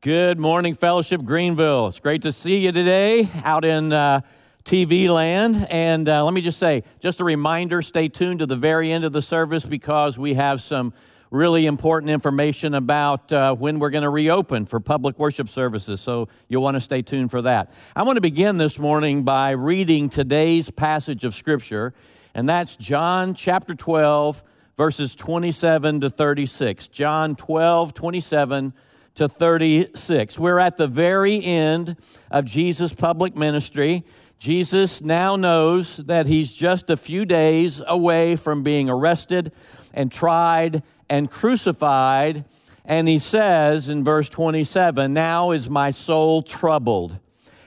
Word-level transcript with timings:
Good 0.00 0.38
morning, 0.38 0.74
Fellowship 0.74 1.24
Greenville. 1.24 1.88
It's 1.88 1.98
great 1.98 2.22
to 2.22 2.30
see 2.30 2.60
you 2.60 2.70
today 2.70 3.28
out 3.42 3.64
in 3.64 3.92
uh, 3.92 4.20
TV 4.62 5.12
land. 5.12 5.66
And 5.70 6.08
uh, 6.08 6.24
let 6.24 6.32
me 6.32 6.40
just 6.40 6.60
say, 6.60 6.84
just 7.00 7.18
a 7.18 7.24
reminder 7.24 7.82
stay 7.82 8.06
tuned 8.06 8.38
to 8.38 8.46
the 8.46 8.54
very 8.54 8.92
end 8.92 9.02
of 9.02 9.12
the 9.12 9.20
service 9.20 9.64
because 9.64 10.16
we 10.16 10.34
have 10.34 10.60
some 10.60 10.92
really 11.32 11.66
important 11.66 12.12
information 12.12 12.74
about 12.74 13.32
uh, 13.32 13.56
when 13.56 13.80
we're 13.80 13.90
going 13.90 14.04
to 14.04 14.08
reopen 14.08 14.66
for 14.66 14.78
public 14.78 15.18
worship 15.18 15.48
services. 15.48 16.00
So 16.00 16.28
you'll 16.46 16.62
want 16.62 16.76
to 16.76 16.80
stay 16.80 17.02
tuned 17.02 17.32
for 17.32 17.42
that. 17.42 17.74
I 17.96 18.04
want 18.04 18.18
to 18.18 18.22
begin 18.22 18.56
this 18.56 18.78
morning 18.78 19.24
by 19.24 19.50
reading 19.50 20.10
today's 20.10 20.70
passage 20.70 21.24
of 21.24 21.34
Scripture, 21.34 21.92
and 22.36 22.48
that's 22.48 22.76
John 22.76 23.34
chapter 23.34 23.74
12, 23.74 24.44
verses 24.76 25.16
27 25.16 26.02
to 26.02 26.08
36. 26.08 26.86
John 26.86 27.34
12, 27.34 27.94
27 27.94 28.74
to 29.18 29.28
36. 29.28 30.38
We're 30.38 30.60
at 30.60 30.76
the 30.76 30.86
very 30.86 31.44
end 31.44 31.96
of 32.30 32.44
Jesus' 32.44 32.94
public 32.94 33.36
ministry. 33.36 34.04
Jesus 34.38 35.02
now 35.02 35.34
knows 35.34 35.96
that 35.96 36.28
he's 36.28 36.52
just 36.52 36.88
a 36.88 36.96
few 36.96 37.24
days 37.24 37.82
away 37.84 38.36
from 38.36 38.62
being 38.62 38.88
arrested 38.88 39.52
and 39.92 40.12
tried 40.12 40.84
and 41.10 41.28
crucified. 41.28 42.44
And 42.84 43.08
he 43.08 43.18
says 43.18 43.88
in 43.88 44.04
verse 44.04 44.28
27 44.28 45.12
Now 45.12 45.50
is 45.50 45.68
my 45.68 45.90
soul 45.90 46.42
troubled. 46.42 47.18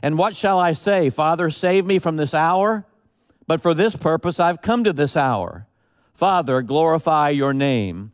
And 0.01 0.17
what 0.17 0.37
shall 0.37 0.57
I 0.57 0.71
say? 0.71 1.09
Father, 1.09 1.49
save 1.49 1.85
me 1.85 1.99
from 1.99 2.15
this 2.15 2.33
hour? 2.33 2.85
But 3.45 3.61
for 3.61 3.73
this 3.73 3.97
purpose 3.97 4.39
I've 4.39 4.61
come 4.61 4.85
to 4.85 4.93
this 4.93 5.17
hour. 5.17 5.67
Father, 6.13 6.61
glorify 6.61 7.29
your 7.29 7.53
name. 7.53 8.13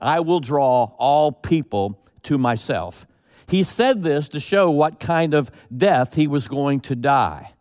I 0.00 0.20
will 0.20 0.40
draw 0.40 0.92
all 0.98 1.32
people 1.32 2.00
to 2.24 2.38
myself. 2.38 3.06
He 3.48 3.62
said 3.62 4.02
this 4.02 4.28
to 4.30 4.40
show 4.40 4.70
what 4.70 5.00
kind 5.00 5.34
of 5.34 5.50
death 5.74 6.14
he 6.14 6.26
was 6.26 6.48
going 6.48 6.80
to 6.80 6.94
die. 6.94 7.54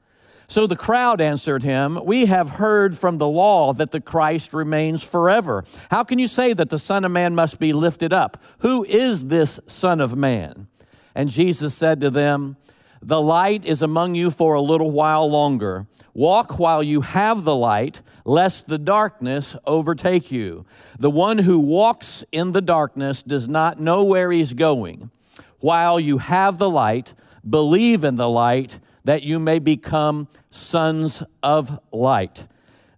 So 0.50 0.66
the 0.66 0.76
crowd 0.78 1.20
answered 1.20 1.64
him, 1.64 2.00
We 2.04 2.28
have 2.28 2.52
heard 2.52 2.98
from 2.98 3.18
the 3.18 3.28
law 3.28 3.74
that 3.74 3.92
the 3.92 4.00
Christ 4.00 4.54
remains 4.54 5.04
forever. 5.04 5.66
How 5.92 6.04
can 6.04 6.20
you 6.20 6.28
say 6.28 6.54
that 6.54 6.70
the 6.70 6.80
Son 6.80 7.04
of 7.04 7.12
Man 7.12 7.36
must 7.36 7.60
be 7.60 7.74
lifted 7.74 8.14
up? 8.14 8.42
Who 8.60 8.86
is 8.86 9.26
this 9.26 9.60
Son 9.68 10.00
of 10.00 10.16
Man? 10.16 10.68
And 11.14 11.30
Jesus 11.30 11.76
said 11.76 12.00
to 12.02 12.10
them, 12.10 12.56
The 13.02 13.22
light 13.22 13.66
is 13.66 13.82
among 13.82 14.16
you 14.16 14.32
for 14.32 14.54
a 14.54 14.62
little 14.62 14.92
while 14.92 15.30
longer. 15.30 15.86
Walk 16.18 16.58
while 16.58 16.82
you 16.82 17.02
have 17.02 17.44
the 17.44 17.54
light, 17.54 18.02
lest 18.26 18.68
the 18.68 18.80
darkness 18.80 19.56
overtake 19.68 20.32
you. 20.32 20.66
The 20.98 21.12
one 21.12 21.38
who 21.38 21.60
walks 21.60 22.26
in 22.32 22.54
the 22.54 22.62
darkness 22.62 23.22
does 23.22 23.48
not 23.48 23.80
know 23.80 24.04
where 24.04 24.32
he's 24.32 24.56
going. 24.56 25.12
While 25.60 26.00
you 26.00 26.18
have 26.18 26.58
the 26.58 26.72
light, 26.72 27.14
believe 27.48 28.04
in 28.04 28.16
the 28.16 28.28
light 28.28 28.80
that 29.04 29.22
you 29.22 29.38
may 29.38 29.60
become 29.60 30.28
sons 30.50 31.22
of 31.44 31.80
light. 31.92 32.48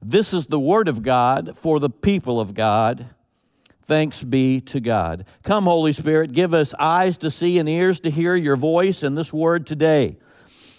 This 0.02 0.34
is 0.34 0.46
the 0.46 0.58
word 0.58 0.88
of 0.88 1.04
God 1.04 1.58
for 1.58 1.82
the 1.82 1.90
people 1.90 2.40
of 2.40 2.54
God. 2.54 3.06
Thanks 3.82 4.24
be 4.24 4.62
to 4.62 4.80
God. 4.80 5.26
Come, 5.44 5.66
Holy 5.66 5.92
Spirit, 5.92 6.32
give 6.32 6.54
us 6.54 6.74
eyes 6.76 7.18
to 7.18 7.30
see 7.30 7.60
and 7.60 7.68
ears 7.68 8.00
to 8.00 8.10
hear 8.10 8.38
your 8.38 8.56
voice 8.56 9.04
in 9.04 9.16
this 9.16 9.34
word 9.34 9.68
today. 9.68 10.16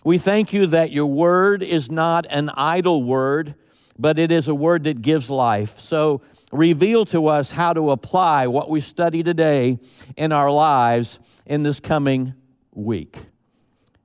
We 0.03 0.17
thank 0.17 0.55
you 0.55 0.67
that 0.69 0.93
your 0.93 1.07
word 1.07 1.63
is 1.63 1.91
not 1.91 2.27
an 2.31 2.49
idle 2.55 3.03
word, 3.03 3.55
but 3.99 4.19
it 4.19 4.33
is 4.33 4.49
a 4.49 4.55
word 4.55 4.85
that 4.85 5.03
gives 5.03 5.29
life. 5.29 5.79
So 5.79 6.23
reveal 6.53 7.05
to 7.07 7.27
us 7.27 7.53
how 7.53 7.75
to 7.75 7.91
apply 7.91 8.47
what 8.47 8.71
we 8.71 8.81
study 8.81 9.23
today 9.23 9.79
in 10.17 10.33
our 10.33 10.51
lives 10.51 11.19
in 11.45 11.65
this 11.65 11.81
coming 11.81 12.33
week. 12.73 13.19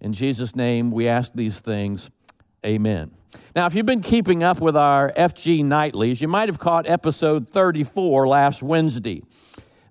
In 0.02 0.12
Jesus' 0.12 0.54
name, 0.54 0.92
we 0.92 1.08
ask 1.08 1.34
these 1.34 1.62
things. 1.62 2.12
Amen. 2.66 3.12
Now, 3.56 3.66
if 3.66 3.74
you've 3.74 3.86
been 3.86 4.02
keeping 4.02 4.44
up 4.44 4.60
with 4.60 4.76
our 4.76 5.14
FG 5.14 5.64
Nightlies, 5.64 6.20
you 6.20 6.28
might 6.28 6.50
have 6.50 6.60
caught 6.60 6.88
episode 6.88 7.50
34 7.50 8.28
last 8.28 8.62
Wednesday. 8.62 9.24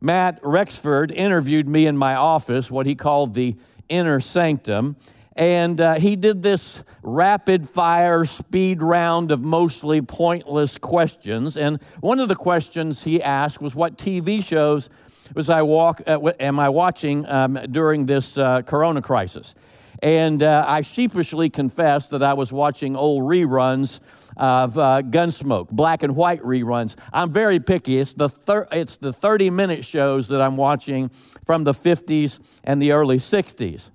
Matt 0.03 0.39
Rexford 0.43 1.11
interviewed 1.11 1.67
me 1.67 1.87
in 1.87 1.97
my 1.97 2.15
office, 2.15 2.71
what 2.71 2.85
he 2.85 2.95
called 2.95 3.33
the 3.33 3.57
inner 3.89 4.21
sanctum, 4.21 4.97
and 5.37 5.81
uh, 5.81 5.95
he 5.95 6.15
did 6.17 6.43
this 6.43 6.85
rapid 7.03 7.69
fire 7.69 8.25
speed 8.25 8.81
round 8.83 9.33
of 9.33 9.43
mostly 9.43 10.01
pointless 10.01 10.79
questions. 10.79 11.57
And 11.57 11.83
one 12.01 12.21
of 12.21 12.29
the 12.29 12.37
questions 12.37 13.03
he 13.03 13.23
asked 13.23 13.61
was, 13.61 13.75
What 13.75 13.99
TV 13.99 14.45
shows 14.45 14.89
was 15.35 15.51
I 15.51 15.63
walk, 15.63 16.03
uh, 16.07 16.21
am 16.39 16.61
I 16.61 16.69
watching 16.69 17.27
um, 17.27 17.59
during 17.71 18.07
this 18.07 18.39
uh, 18.39 18.63
corona 18.63 19.03
crisis? 19.03 19.55
And 20.03 20.43
uh, 20.43 20.65
I 20.67 20.83
sheepishly 20.83 21.51
confessed 21.51 22.11
that 22.11 22.23
I 22.23 22.35
was 22.35 22.53
watching 22.53 22.95
old 22.95 23.23
reruns 23.23 24.01
of 24.37 24.77
uh, 24.77 25.03
Gunsmoke, 25.03 25.71
black 25.71 26.03
and 26.03 26.15
white 26.15 26.43
reruns. 26.43 26.97
I'm 27.13 27.33
very 27.33 27.61
picky. 27.61 27.99
It's 27.99 28.15
the, 28.15 28.29
thir- 28.29 28.69
it's 28.71 28.97
the 28.97 29.13
30 29.13 29.51
minute 29.51 29.85
shows 29.85 30.29
that 30.29 30.41
I'm 30.41 30.57
watching 30.57 31.11
from 31.47 31.65
the 31.65 31.73
50s 31.73 32.41
and 32.65 32.83
the 32.83 32.93
early 32.93 33.19
60s. 33.19 33.91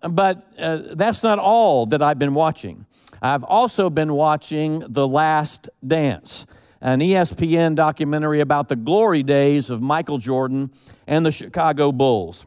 But 0.00 0.46
uh, 0.58 0.78
that's 0.92 1.22
not 1.22 1.38
all 1.38 1.86
that 1.86 2.02
I've 2.02 2.18
been 2.18 2.34
watching. 2.34 2.86
I've 3.20 3.44
also 3.44 3.90
been 3.90 4.14
watching 4.14 4.84
The 4.88 5.08
Last 5.08 5.68
Dance, 5.84 6.46
an 6.80 7.00
ESPN 7.00 7.74
documentary 7.74 8.40
about 8.40 8.68
the 8.68 8.76
glory 8.76 9.24
days 9.24 9.70
of 9.70 9.82
Michael 9.82 10.18
Jordan 10.18 10.70
and 11.06 11.26
the 11.26 11.32
Chicago 11.32 11.90
Bulls. 11.90 12.46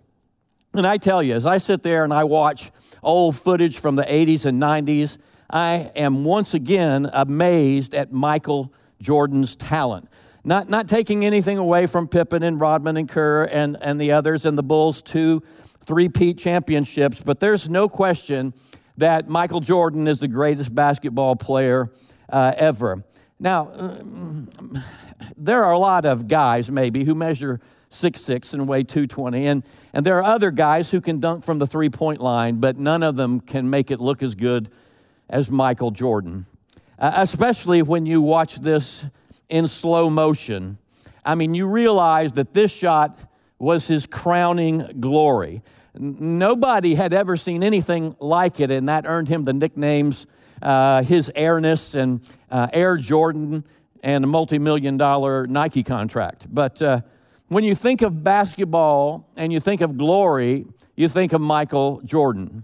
And 0.73 0.87
I 0.87 0.95
tell 0.95 1.21
you, 1.21 1.33
as 1.33 1.45
I 1.45 1.57
sit 1.57 1.83
there 1.83 2.05
and 2.05 2.13
I 2.13 2.23
watch 2.23 2.71
old 3.03 3.35
footage 3.35 3.79
from 3.79 3.97
the 3.97 4.03
80s 4.03 4.45
and 4.45 4.61
90s, 4.61 5.17
I 5.49 5.91
am 5.95 6.23
once 6.23 6.53
again 6.53 7.09
amazed 7.11 7.93
at 7.93 8.13
Michael 8.13 8.71
Jordan's 9.01 9.57
talent. 9.57 10.07
Not, 10.45 10.69
not 10.69 10.87
taking 10.87 11.25
anything 11.25 11.57
away 11.57 11.85
from 11.85 12.07
Pippen 12.07 12.41
and 12.41 12.59
Rodman 12.59 12.95
and 12.95 13.09
Kerr 13.09 13.43
and, 13.43 13.77
and 13.81 13.99
the 13.99 14.13
others 14.13 14.45
and 14.45 14.57
the 14.57 14.63
Bulls' 14.63 15.01
two 15.81 15.85
three-peat 15.85 16.37
championships, 16.37 17.21
but 17.21 17.39
there's 17.39 17.69
no 17.69 17.89
question 17.89 18.53
that 18.97 19.27
Michael 19.27 19.59
Jordan 19.59 20.07
is 20.07 20.19
the 20.19 20.27
greatest 20.27 20.73
basketball 20.73 21.35
player 21.35 21.91
uh, 22.29 22.53
ever. 22.55 23.03
Now, 23.39 23.69
uh, 23.69 24.03
there 25.37 25.63
are 25.63 25.71
a 25.71 25.79
lot 25.79 26.05
of 26.05 26.27
guys 26.27 26.69
maybe 26.69 27.03
who 27.03 27.15
measure 27.15 27.59
six 27.89 28.21
six 28.21 28.53
and 28.53 28.67
weigh 28.67 28.83
220, 28.83 29.47
and, 29.47 29.63
and 29.93 30.05
there 30.05 30.17
are 30.17 30.23
other 30.23 30.51
guys 30.51 30.91
who 30.91 31.01
can 31.01 31.19
dunk 31.19 31.43
from 31.43 31.59
the 31.59 31.67
three-point 31.67 32.21
line, 32.21 32.57
but 32.57 32.77
none 32.77 33.03
of 33.03 33.15
them 33.15 33.39
can 33.39 33.69
make 33.69 33.91
it 33.91 33.99
look 33.99 34.23
as 34.23 34.35
good 34.35 34.69
as 35.29 35.49
Michael 35.49 35.91
Jordan, 35.91 36.45
uh, 36.99 37.11
especially 37.15 37.81
when 37.81 38.05
you 38.05 38.21
watch 38.21 38.57
this 38.57 39.05
in 39.49 39.67
slow 39.67 40.09
motion. 40.09 40.77
I 41.25 41.35
mean, 41.35 41.53
you 41.53 41.67
realize 41.67 42.33
that 42.33 42.53
this 42.53 42.71
shot 42.71 43.19
was 43.61 43.87
his 43.87 44.05
crowning 44.05 44.99
glory. 44.99 45.61
Nobody 45.93 46.95
had 46.95 47.13
ever 47.13 47.37
seen 47.37 47.63
anything 47.63 48.15
like 48.19 48.59
it, 48.59 48.71
and 48.71 48.89
that 48.89 49.05
earned 49.05 49.27
him 49.27 49.45
the 49.45 49.53
nicknames 49.53 50.25
uh, 50.61 51.03
his 51.03 51.31
airness 51.35 51.95
and 51.95 52.21
uh, 52.49 52.67
Air 52.73 52.97
Jordan 52.97 53.63
and 54.03 54.23
a 54.23 54.27
multi 54.27 54.57
million 54.57 54.97
dollar 54.97 55.45
Nike 55.45 55.83
contract. 55.83 56.47
But 56.49 56.81
uh, 56.81 57.01
when 57.49 57.63
you 57.63 57.75
think 57.75 58.01
of 58.01 58.23
basketball 58.23 59.29
and 59.35 59.53
you 59.53 59.59
think 59.59 59.81
of 59.81 59.97
glory, 59.97 60.65
you 60.95 61.07
think 61.07 61.33
of 61.33 61.41
Michael 61.41 62.01
Jordan. 62.03 62.63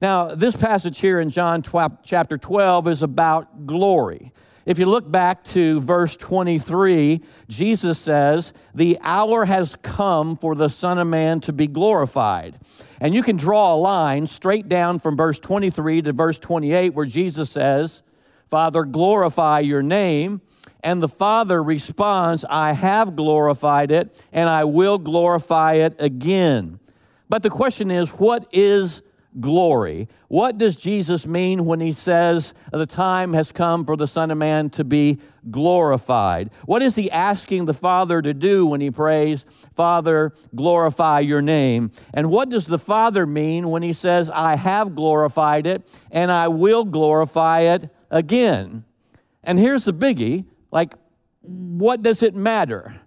Now, 0.00 0.34
this 0.34 0.54
passage 0.54 1.00
here 1.00 1.18
in 1.20 1.30
John 1.30 1.64
chapter 2.04 2.36
12 2.36 2.88
is 2.88 3.02
about 3.02 3.66
glory. 3.66 4.32
If 4.66 4.80
you 4.80 4.86
look 4.86 5.08
back 5.08 5.44
to 5.44 5.78
verse 5.78 6.16
23, 6.16 7.22
Jesus 7.48 8.00
says, 8.00 8.52
The 8.74 8.98
hour 9.00 9.44
has 9.44 9.76
come 9.76 10.36
for 10.36 10.56
the 10.56 10.68
Son 10.68 10.98
of 10.98 11.06
Man 11.06 11.40
to 11.42 11.52
be 11.52 11.68
glorified. 11.68 12.58
And 13.00 13.14
you 13.14 13.22
can 13.22 13.36
draw 13.36 13.74
a 13.74 13.76
line 13.76 14.26
straight 14.26 14.68
down 14.68 14.98
from 14.98 15.16
verse 15.16 15.38
23 15.38 16.02
to 16.02 16.12
verse 16.12 16.40
28, 16.40 16.94
where 16.94 17.06
Jesus 17.06 17.48
says, 17.48 18.02
Father, 18.48 18.82
glorify 18.82 19.60
your 19.60 19.82
name. 19.82 20.40
And 20.82 21.00
the 21.00 21.08
Father 21.08 21.62
responds, 21.62 22.44
I 22.44 22.72
have 22.72 23.14
glorified 23.14 23.92
it, 23.92 24.20
and 24.32 24.48
I 24.48 24.64
will 24.64 24.98
glorify 24.98 25.74
it 25.74 25.94
again. 26.00 26.80
But 27.28 27.44
the 27.44 27.50
question 27.50 27.92
is, 27.92 28.10
what 28.10 28.48
is 28.52 29.02
glory. 29.40 30.08
What 30.28 30.58
does 30.58 30.76
Jesus 30.76 31.26
mean 31.26 31.64
when 31.64 31.80
he 31.80 31.92
says 31.92 32.54
the 32.72 32.86
time 32.86 33.32
has 33.34 33.52
come 33.52 33.84
for 33.84 33.96
the 33.96 34.06
Son 34.06 34.30
of 34.30 34.38
Man 34.38 34.70
to 34.70 34.84
be 34.84 35.18
glorified? 35.50 36.50
What 36.64 36.82
is 36.82 36.96
he 36.96 37.10
asking 37.10 37.66
the 37.66 37.74
Father 37.74 38.22
to 38.22 38.34
do 38.34 38.66
when 38.66 38.80
he 38.80 38.90
prays, 38.90 39.44
Father, 39.74 40.32
glorify 40.54 41.20
your 41.20 41.42
name? 41.42 41.92
And 42.14 42.30
what 42.30 42.48
does 42.48 42.66
the 42.66 42.78
Father 42.78 43.26
mean 43.26 43.70
when 43.70 43.82
he 43.82 43.92
says, 43.92 44.30
I 44.30 44.56
have 44.56 44.94
glorified 44.94 45.66
it 45.66 45.86
and 46.10 46.32
I 46.32 46.48
will 46.48 46.84
glorify 46.84 47.60
it 47.60 47.90
again? 48.10 48.84
And 49.44 49.58
here's 49.58 49.84
the 49.84 49.94
biggie 49.94 50.46
like, 50.70 50.94
what 51.42 52.02
does 52.02 52.22
it 52.22 52.34
matter? 52.34 53.00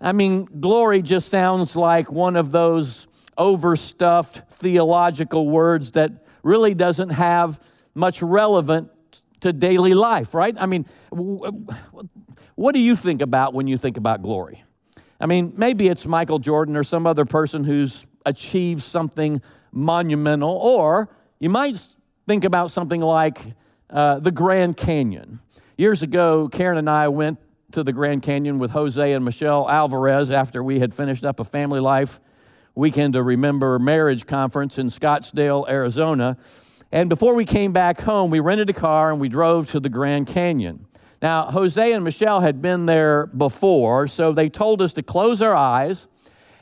I 0.00 0.12
mean, 0.12 0.46
glory 0.46 1.02
just 1.02 1.28
sounds 1.28 1.76
like 1.76 2.10
one 2.10 2.34
of 2.34 2.50
those 2.50 3.06
overstuffed 3.36 4.50
theological 4.50 5.48
words 5.48 5.92
that 5.92 6.12
really 6.42 6.74
doesn't 6.74 7.10
have 7.10 7.60
much 7.94 8.22
relevance 8.22 8.92
to 9.40 9.52
daily 9.52 9.94
life, 9.94 10.34
right? 10.34 10.54
I 10.58 10.66
mean, 10.66 10.86
what 11.10 12.74
do 12.74 12.80
you 12.80 12.96
think 12.96 13.22
about 13.22 13.54
when 13.54 13.66
you 13.66 13.76
think 13.76 13.96
about 13.96 14.22
glory? 14.22 14.62
I 15.20 15.26
mean, 15.26 15.52
maybe 15.56 15.88
it's 15.88 16.06
Michael 16.06 16.38
Jordan 16.38 16.76
or 16.76 16.82
some 16.82 17.06
other 17.06 17.24
person 17.24 17.64
who's 17.64 18.06
achieved 18.26 18.82
something 18.82 19.40
monumental, 19.72 20.50
or 20.50 21.08
you 21.38 21.48
might 21.48 21.76
think 22.26 22.44
about 22.44 22.70
something 22.70 23.00
like 23.00 23.40
uh, 23.90 24.18
the 24.18 24.30
Grand 24.30 24.76
Canyon. 24.76 25.40
Years 25.76 26.02
ago, 26.02 26.48
Karen 26.48 26.78
and 26.78 26.90
I 26.90 27.08
went 27.08 27.38
to 27.72 27.82
the 27.82 27.92
Grand 27.92 28.22
Canyon 28.22 28.58
with 28.58 28.70
Jose 28.72 29.12
and 29.12 29.24
Michelle 29.24 29.68
Alvarez 29.68 30.30
after 30.30 30.62
we 30.62 30.78
had 30.78 30.92
finished 30.92 31.24
up 31.24 31.40
a 31.40 31.44
family 31.44 31.80
life 31.80 32.20
weekend 32.74 33.14
to 33.14 33.22
remember 33.22 33.78
marriage 33.78 34.26
conference 34.26 34.78
in 34.78 34.88
Scottsdale, 34.88 35.68
Arizona. 35.68 36.36
And 36.90 37.08
before 37.08 37.34
we 37.34 37.44
came 37.44 37.72
back 37.72 38.00
home, 38.00 38.30
we 38.30 38.40
rented 38.40 38.70
a 38.70 38.74
car 38.74 39.10
and 39.10 39.20
we 39.20 39.28
drove 39.28 39.70
to 39.72 39.80
the 39.80 39.88
Grand 39.88 40.26
Canyon. 40.26 40.86
Now, 41.20 41.50
Jose 41.50 41.92
and 41.92 42.02
Michelle 42.02 42.40
had 42.40 42.60
been 42.60 42.86
there 42.86 43.26
before, 43.26 44.06
so 44.06 44.32
they 44.32 44.48
told 44.48 44.82
us 44.82 44.92
to 44.94 45.02
close 45.02 45.40
our 45.40 45.54
eyes 45.54 46.08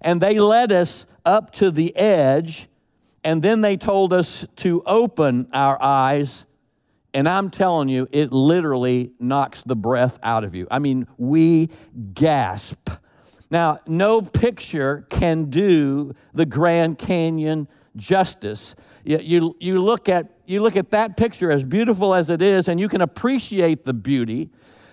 and 0.03 0.21
they 0.21 0.39
led 0.39 0.73
us 0.73 1.07
up 1.25 1.51
to 1.53 1.71
the 1.71 1.97
edge 1.97 2.69
and 3.23 3.43
then 3.43 3.61
they 3.61 3.77
told 3.77 4.13
us 4.13 4.47
to 4.57 4.83
open 4.87 5.49
our 5.53 5.81
eyes. 5.83 6.47
And 7.13 7.29
I'm 7.29 7.51
telling 7.51 7.89
you, 7.89 8.09
it 8.11 8.33
literally 8.33 9.13
knocks 9.19 9.63
the 9.63 9.77
breath 9.77 10.19
out 10.23 10.45
of 10.45 10.55
you. 10.55 10.67
I 10.71 10.79
mean, 10.79 11.07
we 11.19 11.71
gasp 12.15 12.91
now, 13.51 13.81
no 13.87 14.23
picture 14.23 15.07
can 15.11 15.47
do 15.47 16.15
the 16.33 16.47
Grand 16.47 16.99
Canyon 16.99 17.67
justice. 17.97 18.77
You, 19.05 19.19
you, 19.19 19.57
you, 19.59 19.83
look 19.83 20.09
at, 20.09 20.31
you 20.47 20.63
look 20.63 20.77
at 20.77 20.91
that 20.91 21.17
picture, 21.17 21.51
as 21.51 21.65
beautiful 21.65 22.15
as 22.15 22.31
it 22.31 22.41
is, 22.41 22.69
and 22.69 22.79
you 22.79 22.89
can 22.89 23.01
appreciate 23.01 23.85
the 23.85 23.93
beauty, 23.93 24.51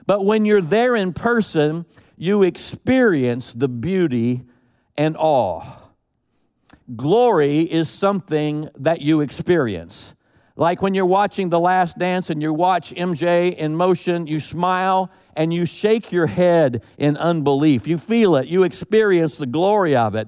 but 0.08 0.26
when 0.26 0.44
you're 0.46 0.62
there 0.62 0.96
in 0.96 1.14
person, 1.14 1.86
you 2.18 2.42
experience 2.42 3.54
the 3.54 3.68
beauty 3.68 4.44
and 4.98 5.16
awe. 5.20 5.64
Glory 6.96 7.60
is 7.60 7.90
something 7.90 8.70
that 8.80 9.02
you 9.02 9.22
experience. 9.22 10.16
Like 10.56 10.82
when 10.82 10.96
you're 10.96 11.06
watching 11.06 11.50
The 11.50 11.60
Last 11.60 12.00
Dance 12.00 12.32
and 12.32 12.42
you 12.42 12.52
watch 12.52 12.92
MJ 12.96 13.56
in 13.56 13.76
motion, 13.76 14.26
you 14.26 14.40
smile 14.40 15.12
and 15.38 15.54
you 15.54 15.66
shake 15.66 16.12
your 16.12 16.28
head 16.28 16.84
in 16.98 17.16
unbelief. 17.16 17.88
You 17.88 17.98
feel 17.98 18.36
it, 18.36 18.48
you 18.48 18.64
experience 18.64 19.38
the 19.38 19.46
glory 19.46 19.96
of 19.96 20.16
it. 20.16 20.28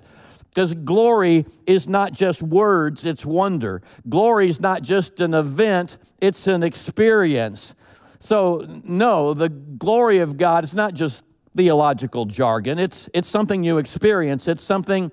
Because 0.49 0.73
glory 0.73 1.45
is 1.65 1.87
not 1.87 2.13
just 2.13 2.41
words, 2.41 3.05
it's 3.05 3.25
wonder. 3.25 3.81
Glory 4.07 4.49
is 4.49 4.59
not 4.61 4.81
just 4.81 5.19
an 5.19 5.33
event, 5.33 5.97
it's 6.21 6.47
an 6.47 6.63
experience. 6.63 7.75
So, 8.19 8.65
no, 8.83 9.33
the 9.33 9.49
glory 9.49 10.19
of 10.19 10.37
God 10.37 10.63
is 10.63 10.73
not 10.73 10.93
just 10.93 11.23
theological 11.55 12.25
jargon, 12.25 12.79
it's, 12.79 13.09
it's 13.13 13.29
something 13.29 13.63
you 13.63 13.77
experience, 13.77 14.47
it's 14.47 14.63
something 14.63 15.11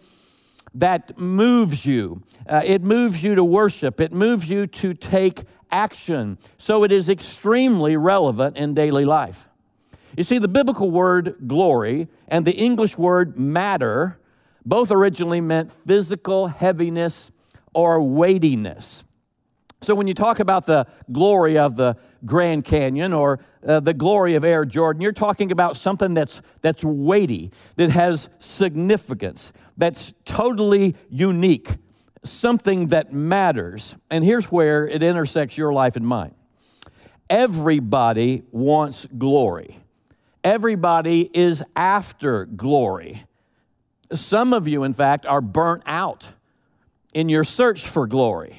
that 0.75 1.17
moves 1.19 1.87
you. 1.87 2.23
Uh, 2.47 2.63
it 2.65 2.83
moves 2.83 3.23
you 3.23 3.35
to 3.35 3.45
worship, 3.45 4.01
it 4.01 4.13
moves 4.13 4.49
you 4.49 4.67
to 4.67 4.95
take 4.95 5.45
action. 5.71 6.39
So, 6.59 6.83
it 6.85 6.93
is 6.93 7.09
extremely 7.09 7.97
relevant 7.97 8.57
in 8.57 8.75
daily 8.75 9.05
life. 9.05 9.49
You 10.17 10.23
see, 10.23 10.39
the 10.39 10.49
biblical 10.49 10.91
word 10.91 11.37
glory 11.47 12.09
and 12.29 12.47
the 12.47 12.57
English 12.57 12.97
word 12.97 13.39
matter 13.39 14.19
both 14.65 14.91
originally 14.91 15.41
meant 15.41 15.73
physical 15.73 16.49
heaviness 16.49 17.31
or 17.73 18.03
weightiness. 18.03 19.05
So 19.83 19.95
when 19.95 20.07
you 20.09 20.15
talk 20.15 20.41
about 20.41 20.67
the 20.67 20.87
glory 21.13 21.59
of 21.59 21.77
the 21.77 21.97
Grand 22.25 22.65
Canyon 22.65 23.13
or 23.13 23.39
uh, 23.65 23.79
the 23.79 23.95
glory 23.95 24.35
of 24.35 24.45
Air 24.45 24.65
Jordan, 24.65 25.03
you're 25.03 25.13
talking 25.13 25.53
about 25.53 25.77
something 25.77 26.15
that's, 26.15 26.41
that's 26.63 26.83
weighty, 26.83 27.53
that 27.77 27.91
has 27.91 28.29
significance, 28.39 29.53
that's 29.77 30.15
totally 30.25 30.97
unique, 31.11 31.77
something 32.25 32.89
that 32.89 33.13
matters. 33.13 33.95
And 34.11 34.25
here's 34.25 34.51
where 34.51 34.89
it 34.89 35.03
intersects 35.03 35.57
your 35.57 35.73
life 35.73 35.95
and 35.95 36.07
mine. 36.07 36.35
Everybody 37.29 38.43
wants 38.51 39.07
glory. 39.07 39.77
Everybody 40.47 41.29
is 41.35 41.65
after 41.75 42.45
glory. 42.45 43.25
Some 44.13 44.53
of 44.53 44.69
you, 44.69 44.85
in 44.85 44.93
fact, 44.93 45.27
are 45.27 45.41
burnt 45.41 45.83
out 45.87 46.31
in 47.13 47.29
your 47.29 47.43
search 47.43 47.85
for 47.85 48.07
glory. 48.07 48.55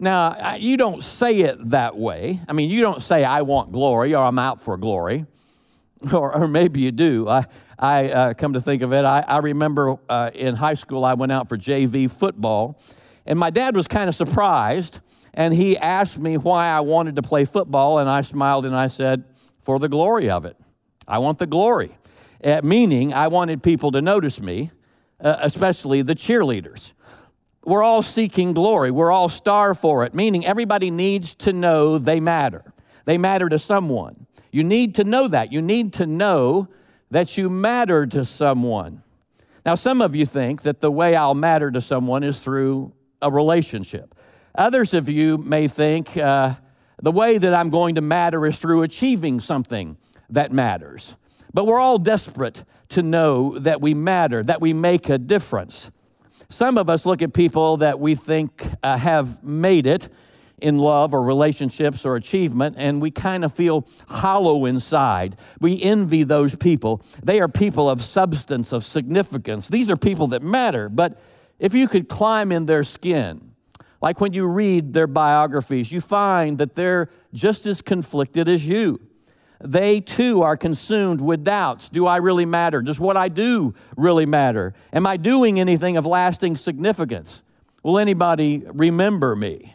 Now, 0.00 0.56
you 0.56 0.76
don't 0.76 1.04
say 1.04 1.42
it 1.42 1.70
that 1.70 1.96
way. 1.96 2.40
I 2.48 2.52
mean, 2.52 2.68
you 2.68 2.80
don't 2.80 3.00
say, 3.00 3.22
I 3.24 3.42
want 3.42 3.70
glory 3.70 4.12
or 4.12 4.24
I'm 4.24 4.40
out 4.40 4.60
for 4.60 4.76
glory. 4.76 5.26
Or, 6.12 6.34
or 6.36 6.48
maybe 6.48 6.80
you 6.80 6.90
do. 6.90 7.28
I, 7.28 7.46
I 7.78 8.10
uh, 8.10 8.34
come 8.34 8.54
to 8.54 8.60
think 8.60 8.82
of 8.82 8.92
it, 8.92 9.04
I, 9.04 9.20
I 9.20 9.38
remember 9.38 9.96
uh, 10.08 10.32
in 10.34 10.56
high 10.56 10.74
school 10.74 11.04
I 11.04 11.14
went 11.14 11.30
out 11.30 11.48
for 11.48 11.56
JV 11.56 12.10
football, 12.10 12.78
and 13.24 13.38
my 13.38 13.50
dad 13.50 13.74
was 13.74 13.86
kind 13.86 14.08
of 14.08 14.14
surprised, 14.14 14.98
and 15.32 15.54
he 15.54 15.78
asked 15.78 16.18
me 16.18 16.36
why 16.36 16.66
I 16.66 16.80
wanted 16.80 17.16
to 17.16 17.22
play 17.22 17.46
football, 17.46 18.00
and 18.00 18.10
I 18.10 18.20
smiled 18.20 18.66
and 18.66 18.76
I 18.76 18.88
said, 18.88 19.24
For 19.62 19.78
the 19.78 19.88
glory 19.88 20.28
of 20.28 20.44
it. 20.44 20.58
I 21.06 21.18
want 21.18 21.38
the 21.38 21.46
glory. 21.46 21.96
Uh, 22.42 22.60
meaning, 22.62 23.12
I 23.12 23.28
wanted 23.28 23.62
people 23.62 23.90
to 23.92 24.02
notice 24.02 24.40
me, 24.40 24.70
uh, 25.20 25.36
especially 25.40 26.02
the 26.02 26.14
cheerleaders. 26.14 26.92
We're 27.64 27.82
all 27.82 28.02
seeking 28.02 28.52
glory. 28.52 28.90
We're 28.90 29.10
all 29.10 29.28
starved 29.28 29.80
for 29.80 30.04
it, 30.04 30.14
meaning 30.14 30.44
everybody 30.44 30.90
needs 30.90 31.34
to 31.36 31.52
know 31.52 31.98
they 31.98 32.20
matter. 32.20 32.62
They 33.06 33.16
matter 33.16 33.48
to 33.48 33.58
someone. 33.58 34.26
You 34.50 34.62
need 34.62 34.94
to 34.96 35.04
know 35.04 35.28
that. 35.28 35.52
You 35.52 35.62
need 35.62 35.94
to 35.94 36.06
know 36.06 36.68
that 37.10 37.36
you 37.38 37.48
matter 37.48 38.06
to 38.06 38.24
someone. 38.24 39.02
Now, 39.64 39.74
some 39.76 40.02
of 40.02 40.14
you 40.14 40.26
think 40.26 40.62
that 40.62 40.80
the 40.80 40.90
way 40.90 41.16
I'll 41.16 41.34
matter 41.34 41.70
to 41.70 41.80
someone 41.80 42.22
is 42.22 42.42
through 42.44 42.92
a 43.22 43.30
relationship. 43.30 44.14
Others 44.54 44.92
of 44.92 45.08
you 45.08 45.38
may 45.38 45.66
think 45.68 46.16
uh, 46.16 46.54
the 47.02 47.10
way 47.10 47.38
that 47.38 47.54
I'm 47.54 47.70
going 47.70 47.94
to 47.94 48.00
matter 48.02 48.46
is 48.46 48.58
through 48.58 48.82
achieving 48.82 49.40
something 49.40 49.96
that 50.30 50.52
matters. 50.52 51.16
But 51.52 51.66
we're 51.66 51.78
all 51.78 51.98
desperate 51.98 52.64
to 52.90 53.02
know 53.02 53.58
that 53.60 53.80
we 53.80 53.94
matter, 53.94 54.42
that 54.42 54.60
we 54.60 54.72
make 54.72 55.08
a 55.08 55.18
difference. 55.18 55.92
Some 56.50 56.76
of 56.76 56.90
us 56.90 57.06
look 57.06 57.22
at 57.22 57.32
people 57.32 57.78
that 57.78 58.00
we 58.00 58.16
think 58.16 58.64
uh, 58.82 58.98
have 58.98 59.42
made 59.42 59.86
it 59.86 60.08
in 60.60 60.78
love 60.78 61.14
or 61.14 61.22
relationships 61.22 62.04
or 62.04 62.16
achievement, 62.16 62.76
and 62.78 63.00
we 63.00 63.10
kind 63.10 63.44
of 63.44 63.52
feel 63.52 63.86
hollow 64.08 64.64
inside. 64.64 65.36
We 65.60 65.80
envy 65.80 66.22
those 66.22 66.56
people. 66.56 67.02
They 67.22 67.40
are 67.40 67.48
people 67.48 67.88
of 67.88 68.02
substance, 68.02 68.72
of 68.72 68.84
significance. 68.84 69.68
These 69.68 69.90
are 69.90 69.96
people 69.96 70.28
that 70.28 70.42
matter. 70.42 70.88
But 70.88 71.20
if 71.58 71.74
you 71.74 71.86
could 71.86 72.08
climb 72.08 72.50
in 72.50 72.66
their 72.66 72.82
skin, 72.82 73.52
like 74.00 74.20
when 74.20 74.32
you 74.32 74.46
read 74.46 74.92
their 74.92 75.06
biographies, 75.06 75.90
you 75.92 76.00
find 76.00 76.58
that 76.58 76.74
they're 76.74 77.08
just 77.32 77.66
as 77.66 77.80
conflicted 77.80 78.48
as 78.48 78.66
you 78.66 79.00
they 79.60 80.00
too 80.00 80.42
are 80.42 80.56
consumed 80.56 81.20
with 81.20 81.44
doubts. 81.44 81.90
Do 81.90 82.06
I 82.06 82.16
really 82.16 82.44
matter? 82.44 82.82
Does 82.82 83.00
what 83.00 83.16
I 83.16 83.28
do 83.28 83.74
really 83.96 84.26
matter? 84.26 84.74
Am 84.92 85.06
I 85.06 85.16
doing 85.16 85.60
anything 85.60 85.96
of 85.96 86.06
lasting 86.06 86.56
significance? 86.56 87.42
Will 87.82 87.98
anybody 87.98 88.64
remember 88.66 89.36
me? 89.36 89.74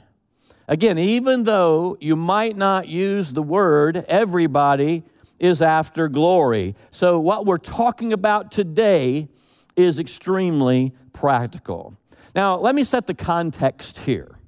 Again, 0.67 0.97
even 0.97 1.45
though 1.45 1.97
you 1.99 2.15
might 2.15 2.55
not 2.55 2.87
use 2.87 3.33
the 3.33 3.41
word, 3.41 4.05
everybody 4.07 5.03
is 5.39 5.61
after 5.61 6.07
glory. 6.07 6.75
So, 6.91 7.19
what 7.19 7.45
we're 7.45 7.57
talking 7.57 8.13
about 8.13 8.51
today 8.51 9.29
is 9.75 9.99
extremely 9.99 10.93
practical. 11.13 11.97
Now, 12.35 12.57
let 12.57 12.75
me 12.75 12.83
set 12.83 13.07
the 13.07 13.13
context 13.13 13.99
here. 13.99 14.38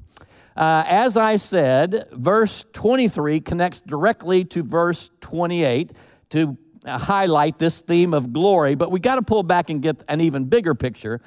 Uh, 0.61 0.83
as 0.85 1.17
I 1.17 1.37
said, 1.37 2.07
verse 2.11 2.65
23 2.73 3.39
connects 3.39 3.79
directly 3.79 4.45
to 4.45 4.61
verse 4.61 5.09
28 5.21 5.91
to 6.29 6.55
highlight 6.85 7.57
this 7.57 7.79
theme 7.79 8.13
of 8.13 8.31
glory, 8.31 8.75
but 8.75 8.91
we 8.91 8.99
got 8.99 9.15
to 9.15 9.23
pull 9.23 9.41
back 9.41 9.71
and 9.71 9.81
get 9.81 10.03
an 10.07 10.21
even 10.21 10.45
bigger 10.45 10.75
picture. 10.75 11.19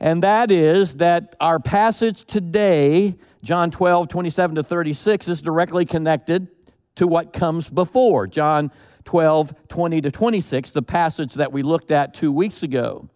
And 0.00 0.24
that 0.24 0.50
is 0.50 0.96
that 0.96 1.36
our 1.38 1.60
passage 1.60 2.24
today, 2.24 3.14
John 3.44 3.70
12, 3.70 4.08
27 4.08 4.56
to 4.56 4.64
36, 4.64 5.28
is 5.28 5.40
directly 5.40 5.84
connected 5.84 6.48
to 6.96 7.06
what 7.06 7.32
comes 7.32 7.70
before. 7.70 8.26
John 8.26 8.72
12, 9.04 9.54
20 9.68 10.00
to 10.00 10.10
26, 10.10 10.72
the 10.72 10.82
passage 10.82 11.34
that 11.34 11.52
we 11.52 11.62
looked 11.62 11.92
at 11.92 12.12
two 12.12 12.32
weeks 12.32 12.64
ago. 12.64 13.08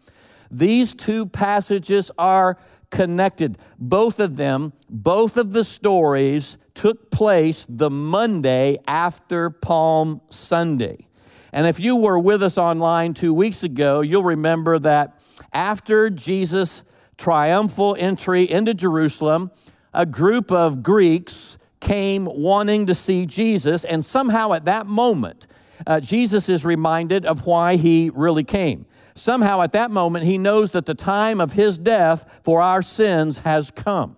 These 0.52 0.94
two 0.94 1.26
passages 1.26 2.12
are 2.16 2.58
connected. 2.90 3.58
Both 3.78 4.20
of 4.20 4.36
them, 4.36 4.72
both 4.88 5.36
of 5.36 5.52
the 5.52 5.64
stories 5.64 6.58
took 6.74 7.10
place 7.10 7.66
the 7.68 7.90
Monday 7.90 8.78
after 8.86 9.50
Palm 9.50 10.20
Sunday. 10.30 11.06
And 11.52 11.66
if 11.66 11.80
you 11.80 11.96
were 11.96 12.18
with 12.18 12.42
us 12.42 12.58
online 12.58 13.14
two 13.14 13.32
weeks 13.32 13.62
ago, 13.62 14.00
you'll 14.00 14.24
remember 14.24 14.78
that 14.78 15.20
after 15.52 16.10
Jesus' 16.10 16.84
triumphal 17.16 17.96
entry 17.98 18.48
into 18.48 18.74
Jerusalem, 18.74 19.50
a 19.94 20.06
group 20.06 20.52
of 20.52 20.82
Greeks 20.82 21.58
came 21.80 22.26
wanting 22.26 22.86
to 22.86 22.94
see 22.94 23.24
Jesus, 23.24 23.84
and 23.84 24.04
somehow 24.04 24.52
at 24.52 24.64
that 24.66 24.86
moment, 24.86 25.46
uh, 25.86 26.00
Jesus 26.00 26.48
is 26.48 26.64
reminded 26.64 27.24
of 27.24 27.46
why 27.46 27.76
he 27.76 28.10
really 28.14 28.44
came. 28.44 28.86
Somehow 29.18 29.62
at 29.62 29.72
that 29.72 29.90
moment, 29.90 30.24
he 30.24 30.38
knows 30.38 30.70
that 30.72 30.86
the 30.86 30.94
time 30.94 31.40
of 31.40 31.52
his 31.52 31.78
death 31.78 32.40
for 32.42 32.62
our 32.62 32.82
sins 32.82 33.40
has 33.40 33.70
come. 33.70 34.16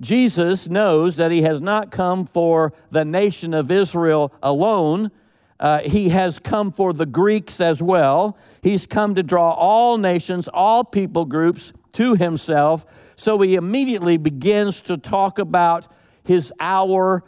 Jesus 0.00 0.68
knows 0.68 1.16
that 1.16 1.30
he 1.30 1.42
has 1.42 1.60
not 1.60 1.90
come 1.90 2.26
for 2.26 2.72
the 2.90 3.04
nation 3.04 3.54
of 3.54 3.70
Israel 3.70 4.32
alone. 4.42 5.10
Uh, 5.58 5.80
he 5.80 6.10
has 6.10 6.38
come 6.38 6.70
for 6.70 6.92
the 6.92 7.06
Greeks 7.06 7.60
as 7.60 7.82
well. 7.82 8.36
He's 8.62 8.86
come 8.86 9.14
to 9.14 9.22
draw 9.22 9.52
all 9.52 9.96
nations, 9.96 10.48
all 10.52 10.84
people 10.84 11.24
groups 11.24 11.72
to 11.92 12.14
himself. 12.14 12.84
So 13.16 13.40
he 13.40 13.54
immediately 13.54 14.18
begins 14.18 14.82
to 14.82 14.98
talk 14.98 15.38
about 15.38 15.88
his 16.24 16.52
hour 16.60 17.24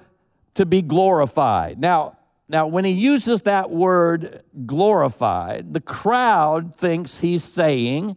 to 0.54 0.66
be 0.66 0.82
glorified. 0.82 1.78
Now, 1.78 2.17
now, 2.48 2.66
when 2.66 2.86
he 2.86 2.92
uses 2.92 3.42
that 3.42 3.70
word 3.70 4.42
glorified, 4.64 5.74
the 5.74 5.80
crowd 5.80 6.74
thinks 6.74 7.20
he's 7.20 7.44
saying, 7.44 8.16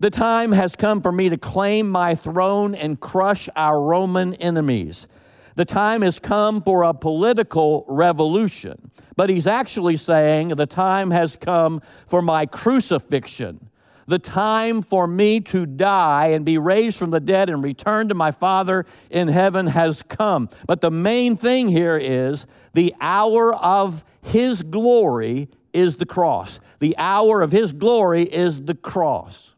The 0.00 0.10
time 0.10 0.50
has 0.50 0.74
come 0.74 1.00
for 1.00 1.12
me 1.12 1.28
to 1.28 1.38
claim 1.38 1.88
my 1.88 2.16
throne 2.16 2.74
and 2.74 2.98
crush 2.98 3.48
our 3.54 3.80
Roman 3.80 4.34
enemies. 4.34 5.06
The 5.54 5.64
time 5.64 6.02
has 6.02 6.18
come 6.18 6.62
for 6.62 6.82
a 6.82 6.92
political 6.92 7.84
revolution. 7.86 8.90
But 9.16 9.30
he's 9.30 9.46
actually 9.46 9.98
saying, 9.98 10.48
The 10.48 10.66
time 10.66 11.12
has 11.12 11.36
come 11.36 11.80
for 12.08 12.22
my 12.22 12.46
crucifixion 12.46 13.69
the 14.10 14.18
time 14.18 14.82
for 14.82 15.06
me 15.06 15.40
to 15.40 15.64
die 15.64 16.28
and 16.28 16.44
be 16.44 16.58
raised 16.58 16.98
from 16.98 17.10
the 17.10 17.20
dead 17.20 17.48
and 17.48 17.62
return 17.62 18.08
to 18.08 18.14
my 18.14 18.30
Father 18.30 18.84
in 19.08 19.28
heaven 19.28 19.68
has 19.68 20.02
come. 20.02 20.50
But 20.66 20.80
the 20.80 20.90
main 20.90 21.36
thing 21.36 21.68
here 21.68 21.96
is 21.96 22.46
the 22.74 22.94
hour 23.00 23.54
of 23.54 24.04
His 24.22 24.62
glory 24.62 25.48
is 25.72 25.96
the 25.96 26.06
cross. 26.06 26.60
The 26.80 26.96
hour 26.98 27.40
of 27.40 27.52
His 27.52 27.72
glory 27.72 28.24
is 28.24 28.64
the 28.64 28.74
cross. 28.74 29.54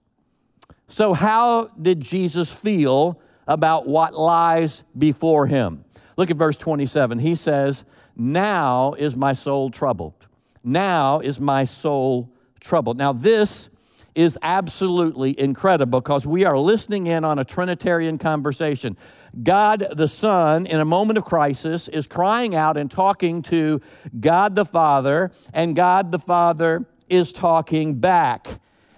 So, 0.87 1.14
how 1.14 1.71
did 1.80 2.00
Jesus 2.00 2.52
feel 2.52 3.21
about 3.49 3.88
what 3.88 4.14
lies 4.14 4.85
before 4.97 5.47
Him? 5.47 5.85
Look 6.18 6.30
at 6.30 6.37
verse 6.37 6.56
27. 6.59 7.18
He 7.18 7.35
says, 7.35 7.85
Now 8.14 8.92
is 8.92 9.16
my 9.16 9.32
soul 9.32 9.71
troubled. 9.71 10.28
Now 10.62 11.21
is 11.21 11.40
my 11.40 11.64
soul 11.64 12.30
troubled. 12.61 12.99
Now, 12.99 13.12
this 13.12 13.71
is 14.14 14.38
absolutely 14.42 15.38
incredible 15.38 16.00
because 16.00 16.26
we 16.26 16.45
are 16.45 16.59
listening 16.59 17.07
in 17.07 17.25
on 17.25 17.38
a 17.38 17.45
Trinitarian 17.45 18.19
conversation. 18.19 18.97
God 19.42 19.87
the 19.95 20.09
Son, 20.09 20.66
in 20.66 20.81
a 20.81 20.85
moment 20.85 21.19
of 21.19 21.25
crisis, 21.25 21.88
is 21.88 22.07
crying 22.07 22.54
out 22.54 22.76
and 22.76 22.90
talking 22.90 23.42
to 23.42 23.81
God 24.21 24.54
the 24.54 24.64
Father, 24.64 25.33
and 25.54 25.75
God 25.75 26.12
the 26.12 26.19
Father 26.19 26.87
is 27.09 27.33
talking 27.33 27.99
back. 27.99 28.47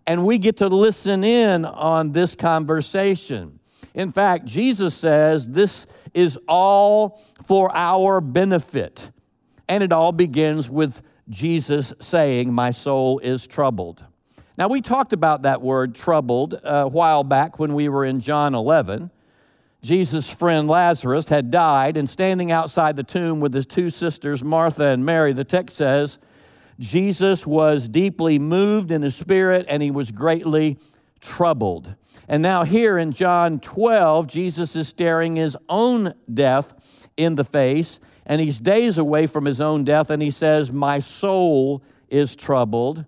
And 0.06 0.26
we 0.26 0.38
get 0.38 0.58
to 0.58 0.68
listen 0.68 1.24
in 1.24 1.64
on 1.64 2.12
this 2.12 2.34
conversation. 2.34 3.60
In 3.94 4.10
fact, 4.10 4.44
Jesus 4.44 4.94
says 4.94 5.46
this 5.46 5.86
is 6.12 6.38
all 6.48 7.22
for 7.46 7.70
our 7.74 8.20
benefit. 8.20 9.10
And 9.68 9.82
it 9.82 9.92
all 9.92 10.12
begins 10.12 10.68
with 10.68 11.02
Jesus 11.28 11.94
saying, 12.00 12.52
My 12.52 12.70
soul 12.70 13.20
is 13.20 13.46
troubled. 13.46 14.04
Now, 14.56 14.68
we 14.68 14.82
talked 14.82 15.12
about 15.12 15.42
that 15.42 15.62
word 15.62 15.96
troubled 15.96 16.54
uh, 16.54 16.58
a 16.64 16.88
while 16.88 17.24
back 17.24 17.58
when 17.58 17.74
we 17.74 17.88
were 17.88 18.04
in 18.04 18.20
John 18.20 18.54
11. 18.54 19.10
Jesus' 19.82 20.32
friend 20.32 20.68
Lazarus 20.68 21.28
had 21.28 21.50
died, 21.50 21.96
and 21.96 22.08
standing 22.08 22.52
outside 22.52 22.94
the 22.94 23.02
tomb 23.02 23.40
with 23.40 23.52
his 23.52 23.66
two 23.66 23.90
sisters, 23.90 24.44
Martha 24.44 24.88
and 24.88 25.04
Mary, 25.04 25.32
the 25.32 25.44
text 25.44 25.76
says, 25.76 26.18
Jesus 26.78 27.46
was 27.46 27.88
deeply 27.88 28.38
moved 28.38 28.90
in 28.90 29.02
his 29.02 29.14
spirit 29.14 29.66
and 29.68 29.82
he 29.82 29.90
was 29.90 30.10
greatly 30.10 30.78
troubled. 31.20 31.94
And 32.28 32.42
now, 32.42 32.64
here 32.64 32.96
in 32.96 33.12
John 33.12 33.58
12, 33.58 34.26
Jesus 34.26 34.74
is 34.76 34.88
staring 34.88 35.36
his 35.36 35.56
own 35.68 36.14
death 36.32 36.74
in 37.16 37.34
the 37.34 37.44
face, 37.44 38.00
and 38.24 38.40
he's 38.40 38.58
days 38.58 38.98
away 38.98 39.26
from 39.26 39.44
his 39.44 39.60
own 39.60 39.84
death, 39.84 40.10
and 40.10 40.22
he 40.22 40.30
says, 40.30 40.72
My 40.72 41.00
soul 41.00 41.82
is 42.08 42.34
troubled. 42.34 43.04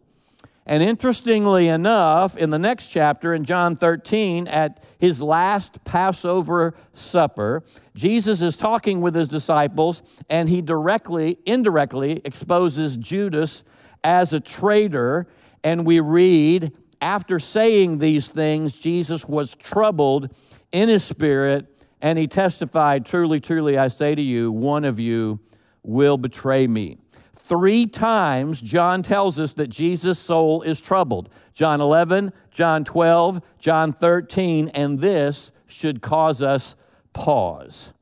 And 0.68 0.82
interestingly 0.82 1.68
enough, 1.68 2.36
in 2.36 2.50
the 2.50 2.58
next 2.58 2.88
chapter, 2.88 3.32
in 3.32 3.44
John 3.44 3.76
13, 3.76 4.48
at 4.48 4.84
his 4.98 5.22
last 5.22 5.84
Passover 5.84 6.74
supper, 6.92 7.62
Jesus 7.94 8.42
is 8.42 8.56
talking 8.56 9.00
with 9.00 9.14
his 9.14 9.28
disciples 9.28 10.02
and 10.28 10.48
he 10.48 10.60
directly, 10.62 11.38
indirectly 11.46 12.20
exposes 12.24 12.96
Judas 12.96 13.64
as 14.02 14.32
a 14.32 14.40
traitor. 14.40 15.28
And 15.62 15.86
we 15.86 16.00
read, 16.00 16.72
after 17.00 17.38
saying 17.38 17.98
these 17.98 18.28
things, 18.28 18.76
Jesus 18.76 19.24
was 19.28 19.54
troubled 19.54 20.34
in 20.72 20.88
his 20.88 21.04
spirit 21.04 21.66
and 22.00 22.18
he 22.18 22.26
testified, 22.26 23.06
Truly, 23.06 23.38
truly, 23.38 23.78
I 23.78 23.86
say 23.86 24.16
to 24.16 24.22
you, 24.22 24.50
one 24.50 24.84
of 24.84 24.98
you 24.98 25.38
will 25.84 26.18
betray 26.18 26.66
me. 26.66 26.98
Three 27.46 27.86
times, 27.86 28.60
John 28.60 29.04
tells 29.04 29.38
us 29.38 29.54
that 29.54 29.68
Jesus' 29.68 30.18
soul 30.18 30.62
is 30.62 30.80
troubled 30.80 31.28
John 31.54 31.80
11, 31.80 32.32
John 32.50 32.82
12, 32.82 33.40
John 33.60 33.92
13, 33.92 34.70
and 34.70 34.98
this 34.98 35.52
should 35.68 36.02
cause 36.02 36.42
us 36.42 36.74
pause. 37.12 37.94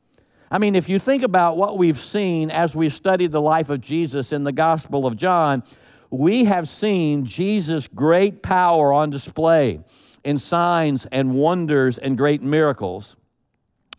I 0.51 0.57
mean, 0.57 0.75
if 0.75 0.89
you 0.89 0.99
think 0.99 1.23
about 1.23 1.59
what 1.59 1.77
we've 1.77 1.99
seen 1.99 2.51
as 2.51 2.75
we've 2.75 2.93
studied 2.93 3.33
the 3.33 3.41
life 3.43 3.69
of 3.69 3.83
Jesus 3.83 4.33
in 4.33 4.45
the 4.45 4.53
Gospel 4.53 5.05
of 5.05 5.15
John, 5.15 5.63
we 6.09 6.47
have 6.47 6.67
seen 6.67 7.27
Jesus' 7.27 7.87
great 7.87 8.43
power 8.43 8.95
on 8.95 9.11
display 9.11 9.81
in 10.25 10.39
signs 10.39 11.05
and 11.13 11.35
wonders 11.35 11.99
and 11.99 12.17
great 12.17 12.41
miracles. 12.41 13.15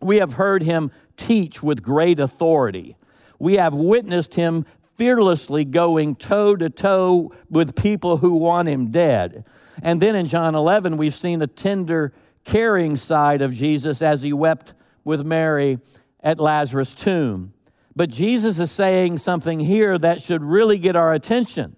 We 0.02 0.18
have 0.18 0.34
heard 0.34 0.64
him 0.64 0.90
teach 1.18 1.62
with 1.62 1.84
great 1.84 2.20
authority. 2.20 2.98
We 3.38 3.58
have 3.58 3.76
witnessed 3.76 4.34
him 4.34 4.66
fearlessly 4.98 5.66
going 5.66 6.16
toe 6.16 6.56
to 6.56 6.70
toe 6.70 7.32
with 7.50 7.76
people 7.76 8.18
who 8.18 8.38
want 8.38 8.68
him 8.68 8.90
dead. 8.90 9.46
And 9.82 10.02
then 10.02 10.16
in 10.16 10.28
John 10.28 10.56
11, 10.56 10.98
we've 10.98 11.14
seen 11.14 11.40
the 11.40 11.48
tender, 11.48 12.14
caring 12.44 12.96
side 12.96 13.42
of 13.42 13.54
Jesus 13.54 14.02
as 14.02 14.22
he 14.22 14.32
wept 14.32 14.74
with 15.04 15.26
Mary 15.26 15.80
at 16.22 16.40
Lazarus' 16.40 16.96
tomb. 16.96 17.54
But 17.96 18.10
Jesus 18.10 18.60
is 18.60 18.72
saying 18.72 19.20
something 19.20 19.60
here 19.60 19.98
that 19.98 20.22
should 20.22 20.44
really 20.44 20.80
get 20.80 20.96
our 20.96 21.14
attention. 21.14 21.76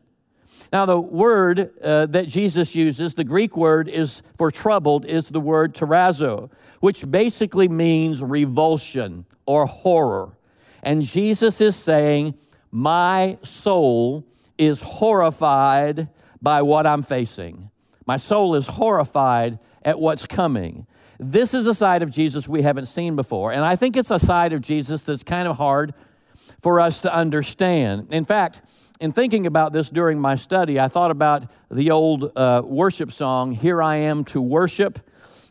Now, 0.73 0.85
the 0.85 0.99
word 0.99 1.71
uh, 1.81 2.07
that 2.07 2.27
Jesus 2.27 2.75
uses, 2.75 3.15
the 3.15 3.23
Greek 3.23 3.55
word 3.55 3.87
is 3.87 4.21
for 4.37 4.51
troubled, 4.51 5.05
is 5.05 5.29
the 5.29 5.39
word 5.39 5.73
tarasso, 5.73 6.49
which 6.79 7.09
basically 7.09 7.67
means 7.67 8.21
revulsion 8.21 9.25
or 9.45 9.65
horror. 9.65 10.37
And 10.83 11.03
Jesus 11.03 11.61
is 11.61 11.75
saying, 11.75 12.35
my 12.77 13.39
soul 13.41 14.23
is 14.55 14.83
horrified 14.83 16.09
by 16.39 16.61
what 16.61 16.85
I'm 16.85 17.01
facing. 17.01 17.71
My 18.05 18.17
soul 18.17 18.53
is 18.53 18.67
horrified 18.67 19.57
at 19.81 19.99
what's 19.99 20.27
coming. 20.27 20.85
This 21.17 21.55
is 21.55 21.65
a 21.65 21.73
side 21.73 22.03
of 22.03 22.11
Jesus 22.11 22.47
we 22.47 22.61
haven't 22.61 22.85
seen 22.85 23.15
before. 23.15 23.51
And 23.51 23.61
I 23.61 23.75
think 23.75 23.97
it's 23.97 24.11
a 24.11 24.19
side 24.19 24.53
of 24.53 24.61
Jesus 24.61 25.01
that's 25.01 25.23
kind 25.23 25.47
of 25.47 25.57
hard 25.57 25.95
for 26.61 26.79
us 26.79 26.99
to 26.99 27.11
understand. 27.11 28.09
In 28.11 28.25
fact, 28.25 28.61
in 28.99 29.11
thinking 29.11 29.47
about 29.47 29.73
this 29.73 29.89
during 29.89 30.19
my 30.19 30.35
study, 30.35 30.79
I 30.79 30.87
thought 30.87 31.09
about 31.09 31.49
the 31.71 31.89
old 31.89 32.31
uh, 32.37 32.61
worship 32.63 33.11
song, 33.11 33.53
Here 33.53 33.81
I 33.81 33.95
Am 33.95 34.23
to 34.25 34.39
Worship. 34.39 34.99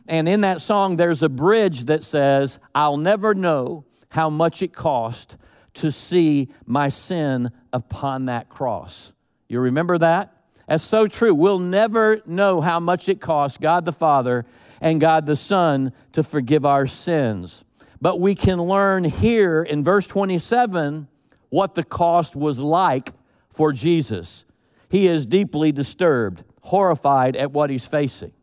And 0.07 0.29
in 0.29 0.39
that 0.41 0.61
song, 0.61 0.95
there's 0.95 1.21
a 1.23 1.29
bridge 1.29 1.83
that 1.85 2.03
says, 2.03 2.61
I'll 2.73 2.95
never 2.95 3.33
know 3.33 3.83
how 4.11 4.29
much 4.29 4.61
it 4.61 4.71
cost 4.73 5.35
to 5.77 5.91
see 5.91 6.49
my 6.65 6.87
sin 6.89 7.51
upon 7.73 8.25
that 8.25 8.49
cross. 8.49 9.13
You 9.47 9.59
remember 9.59 9.97
that? 9.97 10.33
That's 10.67 10.83
so 10.83 11.07
true. 11.07 11.33
We'll 11.33 11.59
never 11.59 12.21
know 12.25 12.61
how 12.61 12.79
much 12.79 13.07
it 13.07 13.21
cost 13.21 13.61
God 13.61 13.85
the 13.85 13.91
Father 13.91 14.45
and 14.81 14.99
God 14.99 15.25
the 15.25 15.35
Son 15.35 15.93
to 16.11 16.23
forgive 16.23 16.65
our 16.65 16.85
sins. 16.85 17.63
But 18.01 18.19
we 18.19 18.35
can 18.35 18.61
learn 18.61 19.05
here 19.05 19.63
in 19.63 19.83
verse 19.83 20.05
27 20.07 21.07
what 21.49 21.75
the 21.75 21.83
cost 21.83 22.35
was 22.35 22.59
like 22.59 23.13
for 23.49 23.71
Jesus. 23.71 24.45
He 24.89 25.07
is 25.07 25.25
deeply 25.25 25.71
disturbed, 25.71 26.43
horrified 26.61 27.35
at 27.35 27.51
what 27.51 27.69
he's 27.69 27.87
facing. 27.87 28.33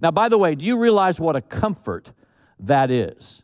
Now, 0.00 0.10
by 0.10 0.28
the 0.28 0.38
way, 0.38 0.54
do 0.54 0.64
you 0.64 0.78
realize 0.78 1.20
what 1.20 1.36
a 1.36 1.40
comfort 1.40 2.12
that 2.60 2.90
is? 2.90 3.42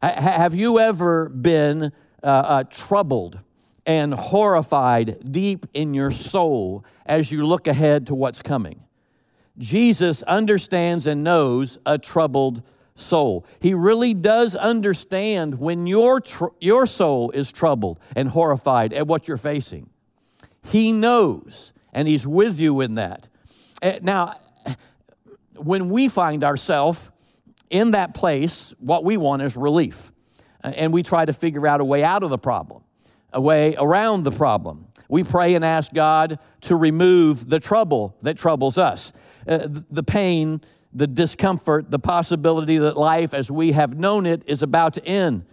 have 0.00 0.54
you 0.54 0.78
ever 0.78 1.28
been 1.28 1.92
uh, 2.22 2.26
uh, 2.26 2.64
troubled 2.64 3.40
and 3.86 4.12
horrified 4.14 5.32
deep 5.32 5.66
in 5.74 5.94
your 5.94 6.10
soul 6.10 6.84
as 7.06 7.32
you 7.32 7.46
look 7.46 7.66
ahead 7.66 8.06
to 8.06 8.14
what's 8.14 8.42
coming? 8.42 8.82
Jesus 9.58 10.22
understands 10.22 11.06
and 11.06 11.24
knows 11.24 11.78
a 11.84 11.98
troubled 11.98 12.62
soul. 12.94 13.44
He 13.60 13.74
really 13.74 14.14
does 14.14 14.54
understand 14.56 15.58
when 15.58 15.86
your, 15.86 16.20
tr- 16.20 16.46
your 16.60 16.86
soul 16.86 17.30
is 17.30 17.50
troubled 17.50 17.98
and 18.14 18.28
horrified 18.28 18.92
at 18.92 19.06
what 19.06 19.26
you're 19.26 19.36
facing. 19.36 19.90
He 20.64 20.92
knows, 20.92 21.72
and 21.92 22.06
He's 22.06 22.26
with 22.26 22.60
you 22.60 22.80
in 22.80 22.96
that. 22.96 23.28
Eh, 23.82 24.00
now, 24.02 24.38
when 25.56 25.90
we 25.90 26.08
find 26.08 26.44
ourselves 26.44 27.10
in 27.70 27.92
that 27.92 28.14
place, 28.14 28.74
what 28.78 29.04
we 29.04 29.16
want 29.16 29.42
is 29.42 29.56
relief. 29.56 30.12
And 30.74 30.92
we 30.92 31.02
try 31.02 31.24
to 31.24 31.32
figure 31.32 31.66
out 31.66 31.80
a 31.80 31.84
way 31.84 32.02
out 32.02 32.22
of 32.22 32.30
the 32.30 32.38
problem, 32.38 32.82
a 33.32 33.40
way 33.40 33.74
around 33.76 34.24
the 34.24 34.30
problem. 34.30 34.86
We 35.08 35.24
pray 35.24 35.54
and 35.54 35.64
ask 35.64 35.92
God 35.92 36.38
to 36.62 36.76
remove 36.76 37.48
the 37.48 37.60
trouble 37.60 38.16
that 38.22 38.36
troubles 38.36 38.76
us, 38.76 39.12
uh, 39.46 39.66
the 39.68 40.02
pain, 40.02 40.60
the 40.92 41.06
discomfort, 41.06 41.90
the 41.90 41.98
possibility 41.98 42.78
that 42.78 42.96
life 42.96 43.32
as 43.32 43.50
we 43.50 43.72
have 43.72 43.96
known 43.96 44.26
it 44.26 44.42
is 44.46 44.62
about 44.62 44.94
to 44.94 45.04
end. 45.04 45.44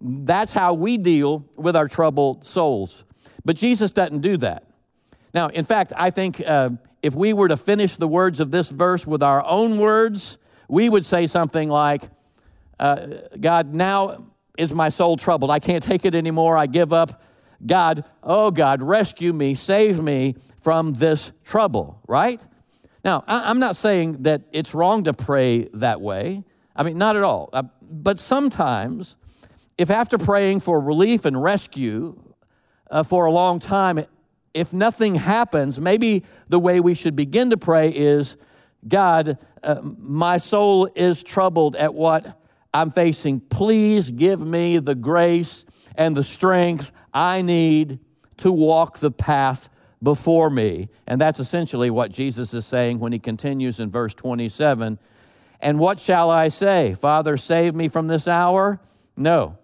That's 0.00 0.52
how 0.52 0.74
we 0.74 0.98
deal 0.98 1.46
with 1.56 1.76
our 1.76 1.88
troubled 1.88 2.44
souls. 2.44 3.04
But 3.44 3.56
Jesus 3.56 3.90
doesn't 3.90 4.20
do 4.20 4.36
that. 4.38 4.64
Now, 5.32 5.48
in 5.48 5.64
fact, 5.64 5.92
I 5.96 6.10
think 6.10 6.40
uh, 6.46 6.70
if 7.02 7.14
we 7.14 7.32
were 7.32 7.48
to 7.48 7.56
finish 7.56 7.96
the 7.96 8.08
words 8.08 8.40
of 8.40 8.50
this 8.50 8.70
verse 8.70 9.06
with 9.06 9.22
our 9.22 9.44
own 9.44 9.78
words, 9.78 10.38
we 10.68 10.88
would 10.88 11.04
say 11.04 11.26
something 11.26 11.68
like, 11.68 12.02
uh, 12.78 13.06
God, 13.38 13.74
now 13.74 14.26
is 14.56 14.72
my 14.72 14.88
soul 14.88 15.16
troubled. 15.16 15.50
I 15.50 15.58
can't 15.58 15.82
take 15.82 16.04
it 16.04 16.14
anymore. 16.14 16.56
I 16.56 16.66
give 16.66 16.92
up. 16.92 17.22
God, 17.64 18.04
oh 18.22 18.50
God, 18.50 18.82
rescue 18.82 19.32
me, 19.32 19.54
save 19.54 20.02
me 20.02 20.36
from 20.62 20.94
this 20.94 21.32
trouble, 21.44 22.00
right? 22.06 22.44
Now, 23.04 23.22
I'm 23.26 23.58
not 23.58 23.76
saying 23.76 24.22
that 24.22 24.42
it's 24.52 24.74
wrong 24.74 25.04
to 25.04 25.12
pray 25.12 25.68
that 25.74 26.00
way. 26.00 26.42
I 26.74 26.82
mean, 26.82 26.98
not 26.98 27.16
at 27.16 27.22
all. 27.22 27.50
Uh, 27.52 27.64
but 27.82 28.18
sometimes, 28.18 29.16
if 29.76 29.90
after 29.90 30.18
praying 30.18 30.60
for 30.60 30.80
relief 30.80 31.24
and 31.24 31.40
rescue 31.40 32.18
uh, 32.90 33.02
for 33.02 33.26
a 33.26 33.30
long 33.30 33.58
time, 33.58 34.04
if 34.54 34.72
nothing 34.72 35.16
happens, 35.16 35.80
maybe 35.80 36.24
the 36.48 36.58
way 36.58 36.80
we 36.80 36.94
should 36.94 37.14
begin 37.14 37.50
to 37.50 37.56
pray 37.56 37.90
is 37.90 38.36
God, 38.86 39.38
uh, 39.62 39.80
my 39.82 40.38
soul 40.38 40.88
is 40.94 41.22
troubled 41.22 41.76
at 41.76 41.92
what 41.92 42.40
I'm 42.74 42.90
facing. 42.90 43.40
Please 43.40 44.10
give 44.10 44.44
me 44.44 44.78
the 44.78 44.96
grace 44.96 45.64
and 45.94 46.16
the 46.16 46.24
strength 46.24 46.90
I 47.14 47.40
need 47.40 48.00
to 48.38 48.50
walk 48.50 48.98
the 48.98 49.12
path 49.12 49.70
before 50.02 50.50
me. 50.50 50.88
And 51.06 51.20
that's 51.20 51.38
essentially 51.38 51.88
what 51.88 52.10
Jesus 52.10 52.52
is 52.52 52.66
saying 52.66 52.98
when 52.98 53.12
he 53.12 53.20
continues 53.20 53.78
in 53.78 53.90
verse 53.90 54.12
27. 54.12 54.98
And 55.60 55.78
what 55.78 56.00
shall 56.00 56.30
I 56.30 56.48
say? 56.48 56.94
Father, 56.94 57.36
save 57.36 57.76
me 57.76 57.86
from 57.86 58.08
this 58.08 58.26
hour? 58.26 58.80
No. 59.16 59.56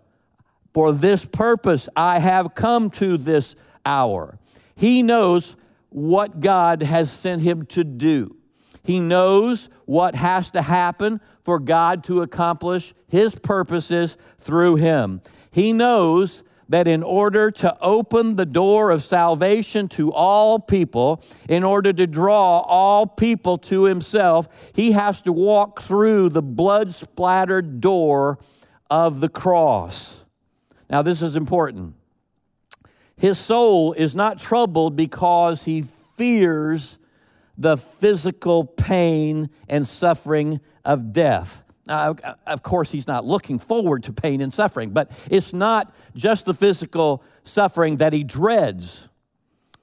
For 0.73 0.93
this 0.93 1.25
purpose 1.25 1.89
I 1.97 2.21
have 2.21 2.55
come 2.55 2.91
to 2.91 3.17
this 3.19 3.57
hour. 3.85 4.39
He 4.77 5.03
knows 5.03 5.57
what 5.89 6.39
God 6.39 6.83
has 6.83 7.11
sent 7.11 7.43
him 7.43 7.67
to 7.67 7.83
do. 7.83 8.37
He 8.85 9.01
knows 9.01 9.69
what 9.85 10.15
has 10.15 10.51
to 10.51 10.63
happen 10.63 11.21
for 11.51 11.59
God 11.59 12.05
to 12.05 12.23
accomplish 12.23 12.95
his 13.09 13.35
purposes 13.35 14.17
through 14.39 14.77
him. 14.77 15.21
He 15.51 15.73
knows 15.73 16.45
that 16.69 16.87
in 16.87 17.03
order 17.03 17.51
to 17.51 17.77
open 17.81 18.37
the 18.37 18.47
door 18.47 18.93
of 18.93 19.03
salvation 19.03 19.89
to 19.89 20.13
all 20.13 20.61
people, 20.61 21.25
in 21.49 21.65
order 21.65 21.93
to 21.93 22.07
draw 22.07 22.61
all 22.61 23.05
people 23.05 23.59
to 23.59 23.83
himself, 23.83 24.47
he 24.73 24.93
has 24.93 25.23
to 25.23 25.33
walk 25.33 25.81
through 25.81 26.29
the 26.29 26.41
blood 26.41 26.93
splattered 26.93 27.81
door 27.81 28.39
of 28.89 29.19
the 29.19 29.29
cross. 29.29 30.25
Now, 30.89 31.03
this 31.03 31.21
is 31.21 31.35
important. 31.35 31.97
His 33.17 33.41
soul 33.41 33.93
is 33.95 34.15
not 34.15 34.39
troubled 34.39 34.95
because 34.95 35.65
he 35.65 35.83
fears 36.17 37.01
the 37.61 37.77
physical 37.77 38.65
pain 38.65 39.51
and 39.69 39.87
suffering 39.87 40.61
of 40.83 41.13
death. 41.13 41.63
Of 41.87 42.63
course, 42.63 42.91
he's 42.91 43.07
not 43.07 43.27
looking 43.27 43.59
forward 43.59 44.05
to 44.05 44.13
pain 44.15 44.41
and 44.41 44.53
suffering, 44.53 44.91
but 44.91 45.11
it's 45.31 45.53
not 45.53 45.95
just 46.17 46.47
the 46.47 46.55
physical 46.55 47.23
suffering 47.45 47.99
that 47.99 48.15
he 48.15 48.25
dreads. 48.25 49.09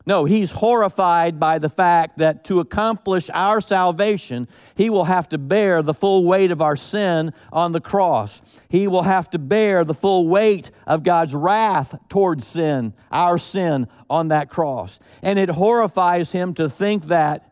No, 0.08 0.26
he's 0.26 0.54
horrified 0.54 1.38
by 1.40 1.60
the 1.60 1.70
fact 1.70 2.18
that 2.18 2.46
to 2.46 2.62
accomplish 2.62 3.30
our 3.34 3.60
salvation, 3.60 4.48
he 4.74 4.90
will 4.90 5.04
have 5.04 5.28
to 5.30 5.38
bear 5.38 5.84
the 5.84 5.94
full 5.94 6.24
weight 6.24 6.50
of 6.50 6.62
our 6.62 6.78
sin 6.78 7.32
on 7.52 7.74
the 7.74 7.82
cross. 7.82 8.42
He 8.70 8.88
will 8.88 9.04
have 9.04 9.30
to 9.32 9.38
bear 9.38 9.84
the 9.84 9.94
full 9.94 10.30
weight 10.30 10.72
of 10.88 11.04
God's 11.04 11.36
wrath 11.36 11.94
towards 12.10 12.48
sin, 12.48 12.94
our 13.12 13.38
sin 13.38 13.88
on 14.10 14.30
that 14.30 14.50
cross. 14.50 14.98
And 15.22 15.38
it 15.38 15.50
horrifies 15.50 16.32
him 16.32 16.54
to 16.56 16.70
think 16.70 17.08
that 17.08 17.44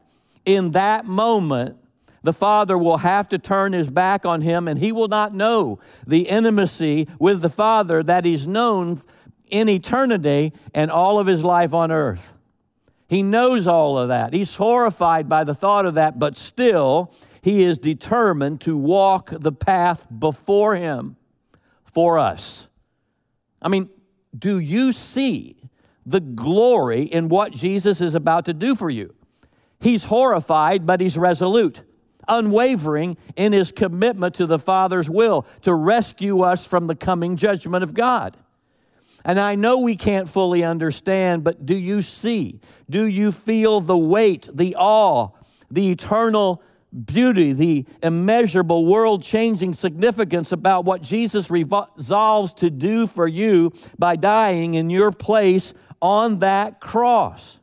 in 0.45 0.71
that 0.71 1.05
moment, 1.05 1.77
the 2.23 2.34
Father 2.34 2.77
will 2.77 2.97
have 2.97 3.29
to 3.29 3.38
turn 3.38 3.73
his 3.73 3.89
back 3.89 4.25
on 4.25 4.41
him 4.41 4.67
and 4.67 4.79
he 4.79 4.91
will 4.91 5.08
not 5.08 5.34
know 5.34 5.79
the 6.08 6.27
intimacy 6.27 7.08
with 7.19 7.41
the 7.41 7.49
Father 7.49 8.01
that 8.01 8.25
he's 8.25 8.47
known 8.47 8.99
in 9.49 9.69
eternity 9.69 10.53
and 10.73 10.89
all 10.89 11.19
of 11.19 11.27
his 11.27 11.43
life 11.43 11.73
on 11.73 11.91
earth. 11.91 12.34
He 13.08 13.21
knows 13.21 13.67
all 13.67 13.97
of 13.97 14.08
that. 14.08 14.34
He's 14.34 14.55
horrified 14.55 15.29
by 15.29 15.43
the 15.43 15.53
thought 15.53 15.86
of 15.86 15.93
that, 15.93 16.17
but 16.17 16.38
still, 16.38 17.13
he 17.41 17.63
is 17.63 17.77
determined 17.77 18.62
to 18.62 18.75
walk 18.75 19.29
the 19.31 19.51
path 19.51 20.08
before 20.17 20.75
him 20.75 21.15
for 21.84 22.17
us. 22.17 22.67
I 23.62 23.69
mean, 23.69 23.89
do 24.38 24.58
you 24.60 24.91
see 24.91 25.55
the 26.05 26.19
glory 26.19 27.03
in 27.03 27.29
what 27.29 27.51
Jesus 27.51 28.01
is 28.01 28.15
about 28.15 28.45
to 28.45 28.53
do 28.53 28.75
for 28.75 28.89
you? 28.89 29.14
He's 29.79 30.05
horrified, 30.05 30.85
but 30.85 31.01
he's 31.01 31.17
resolute, 31.17 31.83
unwavering 32.27 33.17
in 33.35 33.53
his 33.53 33.71
commitment 33.71 34.35
to 34.35 34.45
the 34.45 34.59
Father's 34.59 35.09
will 35.09 35.45
to 35.61 35.73
rescue 35.73 36.41
us 36.41 36.65
from 36.65 36.88
the 36.88 36.95
coming 36.95 37.35
judgment 37.35 37.83
of 37.83 37.93
God. 37.93 38.38
And 39.23 39.39
I 39.39 39.55
know 39.55 39.79
we 39.79 39.95
can't 39.95 40.29
fully 40.29 40.63
understand, 40.63 41.43
but 41.43 41.65
do 41.65 41.75
you 41.75 42.03
see? 42.03 42.61
Do 42.89 43.05
you 43.05 43.31
feel 43.31 43.81
the 43.81 43.97
weight, 43.97 44.47
the 44.53 44.75
awe, 44.77 45.29
the 45.71 45.89
eternal 45.89 46.61
beauty, 46.95 47.51
the 47.51 47.85
immeasurable 48.03 48.85
world 48.85 49.23
changing 49.23 49.73
significance 49.73 50.51
about 50.51 50.85
what 50.85 51.01
Jesus 51.01 51.49
resolves 51.49 52.53
to 52.53 52.69
do 52.69 53.07
for 53.07 53.27
you 53.27 53.73
by 53.97 54.15
dying 54.15 54.75
in 54.75 54.91
your 54.91 55.11
place 55.11 55.73
on 56.01 56.39
that 56.39 56.79
cross? 56.79 57.59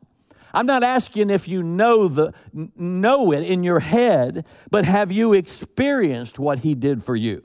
I'm 0.53 0.65
not 0.65 0.83
asking 0.83 1.29
if 1.29 1.47
you 1.47 1.63
know 1.63 2.07
the 2.07 2.33
know 2.53 3.31
it 3.33 3.43
in 3.43 3.63
your 3.63 3.79
head, 3.79 4.45
but 4.69 4.85
have 4.85 5.11
you 5.11 5.33
experienced 5.33 6.37
what 6.37 6.59
he 6.59 6.75
did 6.75 7.03
for 7.03 7.15
you? 7.15 7.43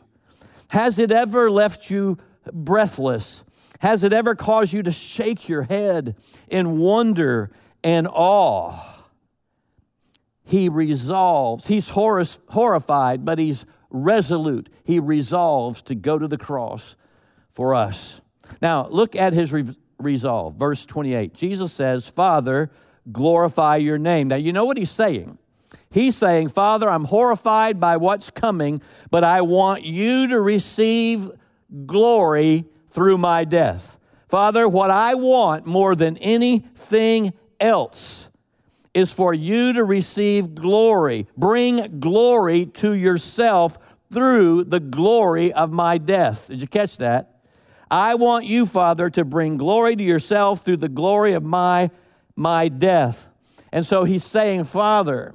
Has 0.69 0.99
it 0.99 1.11
ever 1.11 1.51
left 1.51 1.91
you 1.91 2.19
breathless 2.53 3.45
has 3.81 4.03
it 4.03 4.13
ever 4.13 4.35
caused 4.35 4.73
you 4.73 4.83
to 4.83 4.93
shake 4.93 5.49
your 5.49 5.63
head 5.63 6.17
in 6.49 6.79
wonder 6.79 7.51
and 7.85 8.09
awe? 8.09 8.97
He 10.45 10.69
resolves, 10.69 11.67
he's 11.67 11.91
horrified, 11.91 13.25
but 13.25 13.39
he's 13.39 13.67
resolute. 13.91 14.69
He 14.85 14.99
resolves 14.99 15.83
to 15.83 15.95
go 15.95 16.19
to 16.19 16.27
the 16.27 16.39
cross 16.39 16.97
for 17.51 17.75
us. 17.75 18.21
Now, 18.63 18.89
look 18.89 19.15
at 19.15 19.33
his 19.33 19.53
re- 19.53 19.77
resolve. 19.99 20.57
Verse 20.57 20.87
28. 20.87 21.35
Jesus 21.35 21.73
says, 21.73 22.09
Father, 22.09 22.71
glorify 23.13 23.77
your 23.77 23.99
name. 23.99 24.29
Now, 24.29 24.37
you 24.37 24.53
know 24.53 24.65
what 24.65 24.77
he's 24.77 24.91
saying? 24.91 25.39
He's 25.91 26.17
saying, 26.17 26.49
Father, 26.49 26.89
I'm 26.89 27.05
horrified 27.05 27.81
by 27.81 27.97
what's 27.97 28.31
coming, 28.31 28.83
but 29.11 29.25
I 29.25 29.41
want 29.41 29.85
you 29.85 30.27
to 30.29 30.41
receive 30.41 31.31
glory 31.87 32.67
through 32.91 33.19
my 33.19 33.45
death. 33.45 33.99
Father, 34.29 34.69
what 34.69 34.91
I 34.91 35.15
want 35.15 35.67
more 35.67 35.95
than 35.95 36.19
anything 36.19 37.33
else 37.59 38.29
is 38.93 39.13
for 39.13 39.33
you 39.33 39.73
to 39.73 39.85
receive 39.85 40.55
glory. 40.55 41.27
Bring 41.37 42.01
glory 42.01 42.67
to 42.67 42.93
yourself 42.93 43.79
through 44.13 44.65
the 44.65 44.81
glory 44.81 45.53
of 45.53 45.73
my 45.73 45.99
death. 45.99 46.49
Did 46.49 46.61
you 46.61 46.67
catch 46.67 46.99
that? 46.99 47.41
I 47.91 48.17
want 48.17 48.45
you, 48.45 48.67
Father, 48.67 49.09
to 49.11 49.25
bring 49.25 49.57
glory 49.57 49.97
to 49.97 50.03
yourself 50.03 50.63
through 50.63 50.79
the 50.79 50.89
glory 50.89 51.33
of 51.33 51.43
my, 51.43 51.91
my 52.39 52.69
death. 52.69 53.29
And 53.73 53.85
so 53.85 54.05
he's 54.05 54.23
saying, 54.23 54.65
Father, 54.65 55.35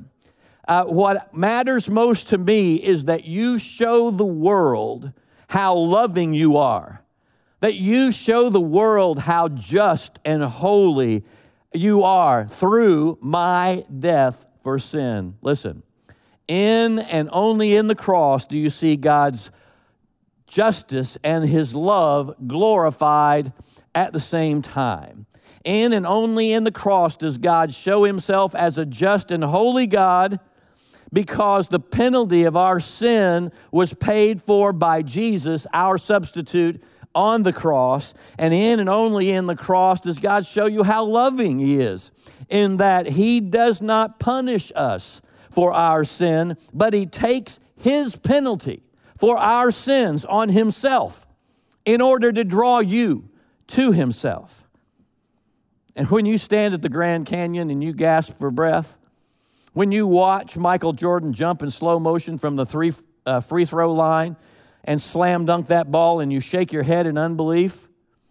uh, 0.65 0.85
what 0.85 1.35
matters 1.35 1.89
most 1.89 2.29
to 2.29 2.37
me 2.37 2.75
is 2.75 3.05
that 3.05 3.25
you 3.25 3.59
show 3.59 4.09
the 4.09 4.25
world 4.25 5.11
how 5.49 5.75
loving 5.75 6.33
you 6.33 6.55
are, 6.55 7.03
that 7.59 7.75
you 7.75 8.13
show 8.13 8.49
the 8.49 8.61
world 8.61 9.19
how 9.19 9.49
just 9.49 10.17
and 10.23 10.41
holy 10.43 11.25
you 11.73 12.03
are 12.03 12.47
through 12.47 13.17
my 13.21 13.85
death 13.99 14.45
for 14.63 14.79
sin. 14.79 15.35
Listen, 15.41 15.83
in 16.47 16.99
and 16.99 17.27
only 17.33 17.75
in 17.75 17.87
the 17.87 17.95
cross 17.95 18.45
do 18.45 18.57
you 18.57 18.69
see 18.69 18.95
God's 18.95 19.51
justice 20.47 21.17
and 21.21 21.49
his 21.49 21.75
love 21.75 22.33
glorified 22.47 23.51
at 23.93 24.13
the 24.13 24.21
same 24.21 24.61
time. 24.61 25.25
In 25.63 25.93
and 25.93 26.05
only 26.05 26.51
in 26.51 26.63
the 26.63 26.71
cross 26.71 27.15
does 27.15 27.37
God 27.37 27.73
show 27.73 28.03
himself 28.03 28.53
as 28.53 28.77
a 28.77 28.85
just 28.85 29.31
and 29.31 29.43
holy 29.43 29.87
God 29.87 30.39
because 31.13 31.67
the 31.67 31.79
penalty 31.79 32.43
of 32.43 32.57
our 32.57 32.79
sin 32.79 33.51
was 33.71 33.93
paid 33.93 34.41
for 34.41 34.73
by 34.73 35.03
Jesus, 35.03 35.67
our 35.71 35.97
substitute, 35.97 36.83
on 37.15 37.43
the 37.43 37.53
cross. 37.53 38.13
And 38.37 38.53
in 38.53 38.79
and 38.79 38.89
only 38.89 39.29
in 39.31 39.45
the 39.45 39.55
cross 39.55 40.01
does 40.01 40.17
God 40.17 40.45
show 40.45 40.65
you 40.65 40.83
how 40.83 41.05
loving 41.05 41.59
He 41.59 41.79
is, 41.79 42.11
in 42.49 42.77
that 42.77 43.07
He 43.07 43.39
does 43.39 43.81
not 43.81 44.19
punish 44.19 44.71
us 44.75 45.21
for 45.51 45.71
our 45.71 46.03
sin, 46.03 46.57
but 46.73 46.93
He 46.93 47.05
takes 47.05 47.59
His 47.77 48.15
penalty 48.15 48.81
for 49.19 49.37
our 49.37 49.71
sins 49.71 50.25
on 50.25 50.49
Himself 50.49 51.27
in 51.85 52.01
order 52.01 52.31
to 52.33 52.43
draw 52.43 52.79
you 52.79 53.29
to 53.67 53.91
Himself. 53.91 54.67
And 55.95 56.09
when 56.09 56.25
you 56.25 56.37
stand 56.37 56.73
at 56.73 56.81
the 56.81 56.89
Grand 56.89 57.25
Canyon 57.25 57.69
and 57.69 57.83
you 57.83 57.93
gasp 57.93 58.37
for 58.37 58.49
breath, 58.49 58.97
when 59.73 59.91
you 59.91 60.07
watch 60.07 60.57
Michael 60.57 60.93
Jordan 60.93 61.33
jump 61.33 61.61
in 61.61 61.71
slow 61.71 61.99
motion 61.99 62.37
from 62.37 62.55
the 62.55 62.65
three 62.65 62.93
uh, 63.25 63.39
free 63.39 63.65
throw 63.65 63.91
line 63.91 64.35
and 64.83 65.01
slam 65.01 65.45
dunk 65.45 65.67
that 65.67 65.89
ball 65.91 66.19
and 66.19 66.31
you 66.31 66.39
shake 66.39 66.73
your 66.73 66.83
head 66.83 67.07
in 67.07 67.17
unbelief, 67.17 67.87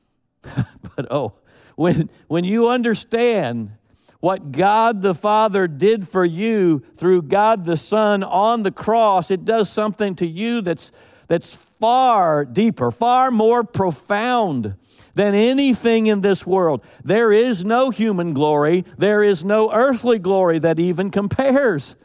but 0.42 1.07
oh, 1.11 1.35
when, 1.77 2.11
when 2.29 2.44
you 2.44 2.68
understand 2.68 3.72
what 4.20 4.53
God 4.53 5.03
the 5.03 5.14
Father 5.14 5.66
did 5.66 6.07
for 6.07 6.25
you 6.25 6.85
through 6.96 7.22
God 7.22 7.64
the 7.64 7.77
Son 7.77 8.22
on 8.22 8.62
the 8.62 8.70
cross, 8.70 9.31
it 9.31 9.44
does 9.44 9.68
something 9.68 10.14
to 10.16 10.27
you 10.27 10.61
that's, 10.61 10.92
that's 11.27 11.55
far 11.55 12.44
deeper, 12.44 12.90
far 12.90 13.31
more 13.31 13.64
profound 13.64 14.77
than 15.14 15.35
anything 15.35 16.07
in 16.07 16.20
this 16.20 16.46
world. 16.46 16.85
There 17.05 17.33
is 17.33 17.64
no 17.64 17.90
human 17.90 18.35
glory, 18.35 18.85
there 18.98 19.22
is 19.22 19.44
no 19.44 19.72
earthly 19.72 20.18
glory 20.18 20.59
that 20.61 20.79
even 20.79 21.11
compares. 21.11 21.96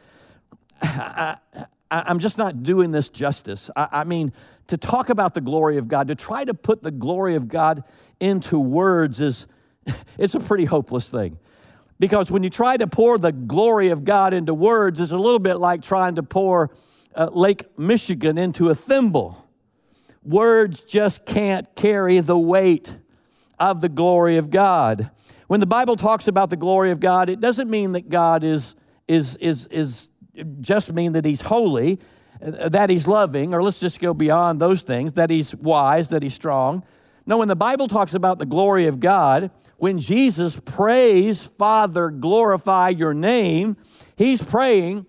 I, 0.82 1.36
am 1.90 2.18
just 2.18 2.38
not 2.38 2.62
doing 2.62 2.92
this 2.92 3.08
justice. 3.08 3.70
I, 3.74 3.88
I 3.90 4.04
mean, 4.04 4.32
to 4.68 4.76
talk 4.76 5.08
about 5.08 5.34
the 5.34 5.40
glory 5.40 5.78
of 5.78 5.88
God, 5.88 6.08
to 6.08 6.14
try 6.14 6.44
to 6.44 6.54
put 6.54 6.82
the 6.82 6.90
glory 6.90 7.34
of 7.34 7.48
God 7.48 7.82
into 8.20 8.58
words 8.58 9.20
is 9.20 9.46
it's 10.18 10.34
a 10.34 10.40
pretty 10.40 10.66
hopeless 10.66 11.08
thing. 11.08 11.38
Because 11.98 12.30
when 12.30 12.42
you 12.44 12.50
try 12.50 12.76
to 12.76 12.86
pour 12.86 13.18
the 13.18 13.32
glory 13.32 13.88
of 13.88 14.04
God 14.04 14.32
into 14.32 14.54
words, 14.54 15.00
it's 15.00 15.10
a 15.10 15.18
little 15.18 15.40
bit 15.40 15.56
like 15.56 15.82
trying 15.82 16.14
to 16.14 16.22
pour 16.22 16.70
uh, 17.14 17.28
Lake 17.32 17.64
Michigan 17.76 18.38
into 18.38 18.68
a 18.68 18.74
thimble. 18.74 19.47
Words 20.28 20.82
just 20.82 21.24
can't 21.24 21.74
carry 21.74 22.18
the 22.20 22.38
weight 22.38 22.94
of 23.58 23.80
the 23.80 23.88
glory 23.88 24.36
of 24.36 24.50
God. 24.50 25.10
When 25.46 25.58
the 25.58 25.66
Bible 25.66 25.96
talks 25.96 26.28
about 26.28 26.50
the 26.50 26.56
glory 26.56 26.90
of 26.90 27.00
God, 27.00 27.30
it 27.30 27.40
doesn't 27.40 27.70
mean 27.70 27.92
that 27.92 28.10
God 28.10 28.44
is, 28.44 28.74
is, 29.08 29.36
is, 29.36 29.66
is 29.68 30.10
just 30.60 30.92
mean 30.92 31.14
that 31.14 31.24
He's 31.24 31.40
holy, 31.40 31.98
that 32.42 32.90
He's 32.90 33.08
loving, 33.08 33.54
or 33.54 33.62
let's 33.62 33.80
just 33.80 34.00
go 34.00 34.12
beyond 34.12 34.60
those 34.60 34.82
things, 34.82 35.14
that 35.14 35.30
He's 35.30 35.54
wise, 35.56 36.10
that 36.10 36.22
He's 36.22 36.34
strong. 36.34 36.84
No, 37.24 37.38
when 37.38 37.48
the 37.48 37.56
Bible 37.56 37.88
talks 37.88 38.12
about 38.12 38.38
the 38.38 38.44
glory 38.44 38.86
of 38.86 39.00
God, 39.00 39.50
when 39.78 39.98
Jesus 39.98 40.60
prays, 40.60 41.46
Father, 41.56 42.10
glorify 42.10 42.90
your 42.90 43.14
name, 43.14 43.78
He's 44.14 44.44
praying, 44.44 45.06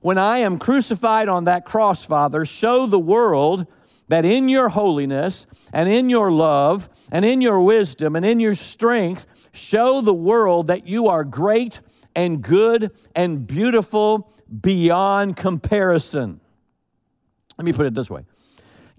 when 0.00 0.16
I 0.16 0.38
am 0.38 0.58
crucified 0.58 1.28
on 1.28 1.44
that 1.44 1.66
cross, 1.66 2.06
Father, 2.06 2.46
show 2.46 2.86
the 2.86 2.98
world 2.98 3.66
that 4.08 4.24
in 4.24 4.48
your 4.48 4.68
holiness 4.68 5.46
and 5.72 5.88
in 5.88 6.10
your 6.10 6.30
love 6.30 6.88
and 7.10 7.24
in 7.24 7.40
your 7.40 7.60
wisdom 7.60 8.16
and 8.16 8.24
in 8.24 8.40
your 8.40 8.54
strength, 8.54 9.26
show 9.52 10.00
the 10.00 10.14
world 10.14 10.66
that 10.66 10.86
you 10.86 11.08
are 11.08 11.24
great 11.24 11.80
and 12.14 12.42
good 12.42 12.90
and 13.14 13.46
beautiful 13.46 14.32
beyond 14.60 15.36
comparison. 15.36 16.40
Let 17.58 17.64
me 17.64 17.72
put 17.72 17.86
it 17.86 17.94
this 17.94 18.10
way 18.10 18.24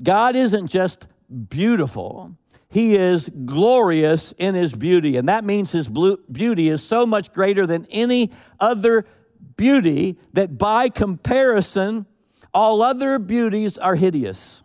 God 0.01 0.35
isn't 0.35 0.67
just 0.67 1.07
beautiful, 1.49 2.35
He 2.69 2.95
is 2.95 3.29
glorious 3.45 4.33
in 4.37 4.55
His 4.55 4.73
beauty. 4.73 5.17
And 5.17 5.27
that 5.27 5.43
means 5.43 5.71
His 5.71 5.87
beauty 5.87 6.69
is 6.69 6.83
so 6.83 7.05
much 7.05 7.31
greater 7.33 7.67
than 7.67 7.85
any 7.91 8.31
other 8.59 9.05
beauty 9.57 10.17
that 10.33 10.57
by 10.57 10.89
comparison, 10.89 12.05
all 12.53 12.81
other 12.81 13.19
beauties 13.19 13.77
are 13.77 13.95
hideous. 13.95 14.62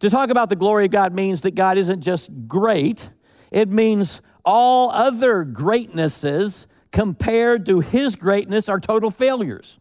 To 0.00 0.10
talk 0.10 0.30
about 0.30 0.48
the 0.48 0.56
glory 0.56 0.84
of 0.84 0.90
God 0.90 1.14
means 1.14 1.42
that 1.42 1.54
God 1.54 1.78
isn't 1.78 2.00
just 2.00 2.30
great, 2.46 3.10
it 3.50 3.70
means 3.70 4.20
all 4.44 4.90
other 4.90 5.44
greatnesses 5.44 6.66
compared 6.92 7.66
to 7.66 7.80
His 7.80 8.14
greatness 8.16 8.68
are 8.68 8.80
total 8.80 9.10
failures. 9.10 9.80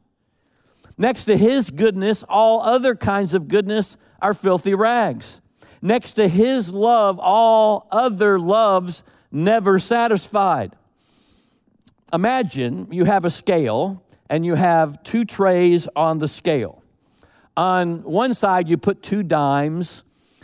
Next 0.98 1.26
to 1.26 1.38
His 1.38 1.70
goodness, 1.70 2.24
all 2.30 2.62
other 2.62 2.96
kinds 2.96 3.34
of 3.34 3.48
goodness 3.48 3.98
are 4.22 4.34
filthy 4.34 4.74
rags. 4.74 5.42
Next 5.82 6.14
to 6.14 6.28
His 6.28 6.72
love, 6.72 7.20
all 7.20 7.88
other 7.92 8.40
loves 8.40 9.04
never 9.32 9.80
satisfied. 9.80 10.76
Imagine 12.14 12.88
you 12.92 13.04
have 13.06 13.26
a 13.26 13.30
scale 13.30 14.02
and 14.30 14.46
you 14.46 14.56
have 14.56 15.04
two 15.04 15.26
trays 15.26 15.88
on 15.96 16.20
the 16.20 16.28
scale. 16.28 16.82
On 17.58 18.04
one 18.04 18.34
side, 18.34 18.68
you 18.68 18.78
put 18.78 19.02
two 19.02 19.24
dimes, 19.24 20.04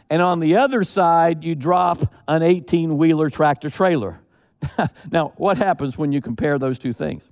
and 0.09 0.21
on 0.21 0.39
the 0.39 0.55
other 0.55 0.83
side, 0.83 1.43
you 1.43 1.55
drop 1.55 2.13
an 2.27 2.41
18 2.41 2.97
wheeler 2.97 3.29
tractor 3.29 3.69
trailer. 3.69 4.21
now, 5.11 5.33
what 5.37 5.57
happens 5.57 5.97
when 5.97 6.11
you 6.11 6.21
compare 6.21 6.57
those 6.57 6.79
two 6.79 6.93
things? 6.93 7.29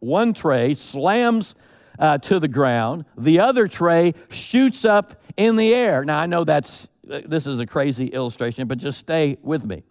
One 0.00 0.34
tray 0.34 0.74
slams 0.74 1.54
uh, 1.98 2.18
to 2.18 2.38
the 2.38 2.48
ground, 2.48 3.04
the 3.16 3.40
other 3.40 3.66
tray 3.66 4.14
shoots 4.28 4.84
up 4.84 5.22
in 5.36 5.56
the 5.56 5.74
air. 5.74 6.04
Now, 6.04 6.18
I 6.18 6.26
know 6.26 6.44
that's 6.44 6.88
this 7.04 7.46
is 7.46 7.60
a 7.60 7.66
crazy 7.66 8.06
illustration, 8.06 8.66
but 8.66 8.78
just 8.78 8.98
stay 8.98 9.38
with 9.42 9.64
me. 9.64 9.84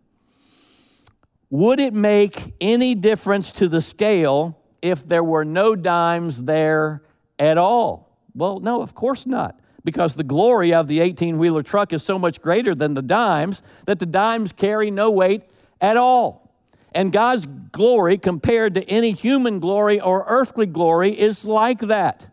Would 1.49 1.79
it 1.79 1.93
make 1.93 2.53
any 2.59 2.95
difference 2.95 3.51
to 3.53 3.69
the 3.69 3.81
scale 3.81 4.59
if 4.81 5.07
there 5.07 5.23
were 5.23 5.45
no 5.45 5.75
dimes 5.75 6.43
there 6.43 7.03
at 7.39 7.57
all? 7.57 8.04
Well, 8.35 8.59
no, 8.59 8.81
of 8.81 8.93
course 8.93 9.25
not. 9.25 9.59
Because 9.83 10.15
the 10.15 10.23
glory 10.23 10.73
of 10.73 10.87
the 10.87 10.99
18 10.99 11.37
wheeler 11.37 11.63
truck 11.63 11.93
is 11.93 12.03
so 12.03 12.19
much 12.19 12.41
greater 12.41 12.75
than 12.75 12.95
the 12.95 13.01
dimes 13.01 13.61
that 13.85 13.99
the 13.99 14.05
dimes 14.05 14.51
carry 14.51 14.91
no 14.91 15.11
weight 15.11 15.43
at 15.79 15.95
all. 15.95 16.51
And 16.93 17.11
God's 17.11 17.45
glory, 17.45 18.17
compared 18.17 18.73
to 18.75 18.83
any 18.89 19.11
human 19.11 19.59
glory 19.59 19.99
or 19.99 20.25
earthly 20.27 20.65
glory, 20.65 21.11
is 21.11 21.45
like 21.45 21.81
that. 21.81 22.27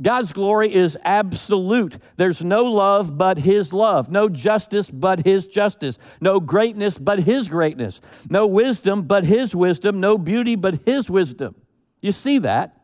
God's 0.00 0.32
glory 0.32 0.74
is 0.74 0.98
absolute. 1.04 1.96
There's 2.16 2.44
no 2.44 2.64
love 2.64 3.16
but 3.16 3.38
His 3.38 3.72
love, 3.72 4.10
no 4.10 4.28
justice 4.28 4.90
but 4.90 5.24
His 5.24 5.46
justice, 5.46 5.98
no 6.20 6.38
greatness 6.40 6.98
but 6.98 7.20
His 7.20 7.48
greatness, 7.48 8.00
no 8.28 8.46
wisdom 8.46 9.04
but 9.04 9.24
His 9.24 9.54
wisdom, 9.54 10.00
no 10.00 10.18
beauty 10.18 10.54
but 10.54 10.80
His 10.84 11.08
wisdom. 11.08 11.54
You 12.02 12.12
see 12.12 12.38
that? 12.40 12.78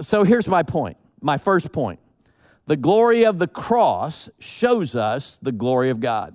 So 0.00 0.22
here's 0.22 0.46
my 0.46 0.62
point 0.62 0.96
my 1.26 1.36
first 1.36 1.72
point. 1.72 2.00
The 2.66 2.76
glory 2.76 3.26
of 3.26 3.38
the 3.38 3.46
cross 3.46 4.30
shows 4.38 4.96
us 4.96 5.38
the 5.42 5.52
glory 5.52 5.90
of 5.90 6.00
God. 6.00 6.34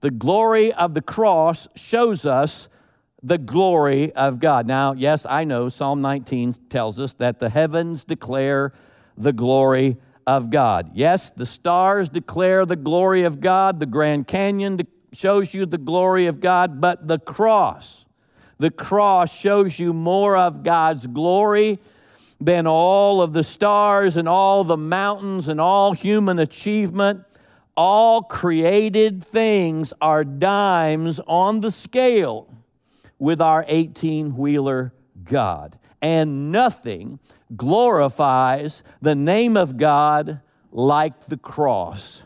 The 0.00 0.10
glory 0.10 0.72
of 0.72 0.94
the 0.94 1.02
cross 1.02 1.68
shows 1.76 2.24
us 2.24 2.68
the 3.22 3.38
glory 3.38 4.12
of 4.14 4.38
God. 4.38 4.66
Now, 4.66 4.92
yes, 4.92 5.26
I 5.28 5.44
know 5.44 5.68
Psalm 5.68 6.00
19 6.00 6.54
tells 6.68 7.00
us 7.00 7.14
that 7.14 7.40
the 7.40 7.48
heavens 7.48 8.04
declare 8.04 8.72
the 9.16 9.32
glory 9.32 9.96
of 10.26 10.50
God. 10.50 10.90
Yes, 10.94 11.30
the 11.30 11.46
stars 11.46 12.08
declare 12.08 12.66
the 12.66 12.76
glory 12.76 13.24
of 13.24 13.40
God, 13.40 13.80
the 13.80 13.86
Grand 13.86 14.26
Canyon 14.26 14.80
shows 15.12 15.54
you 15.54 15.66
the 15.66 15.78
glory 15.78 16.26
of 16.26 16.40
God, 16.40 16.80
but 16.80 17.06
the 17.08 17.18
cross 17.18 18.04
The 18.58 18.70
cross 18.70 19.36
shows 19.36 19.78
you 19.78 19.92
more 19.92 20.36
of 20.36 20.62
God's 20.62 21.06
glory 21.06 21.78
than 22.40 22.66
all 22.66 23.22
of 23.22 23.32
the 23.32 23.42
stars 23.42 24.16
and 24.16 24.28
all 24.28 24.64
the 24.64 24.76
mountains 24.76 25.48
and 25.48 25.60
all 25.60 25.92
human 25.92 26.38
achievement. 26.38 27.24
All 27.76 28.22
created 28.22 29.22
things 29.22 29.92
are 30.00 30.24
dimes 30.24 31.20
on 31.26 31.60
the 31.60 31.70
scale 31.70 32.48
with 33.18 33.40
our 33.40 33.64
18 33.68 34.36
wheeler 34.36 34.92
God. 35.24 35.78
And 36.00 36.52
nothing 36.52 37.18
glorifies 37.56 38.82
the 39.00 39.14
name 39.14 39.56
of 39.56 39.76
God 39.76 40.40
like 40.70 41.26
the 41.26 41.36
cross. 41.36 42.24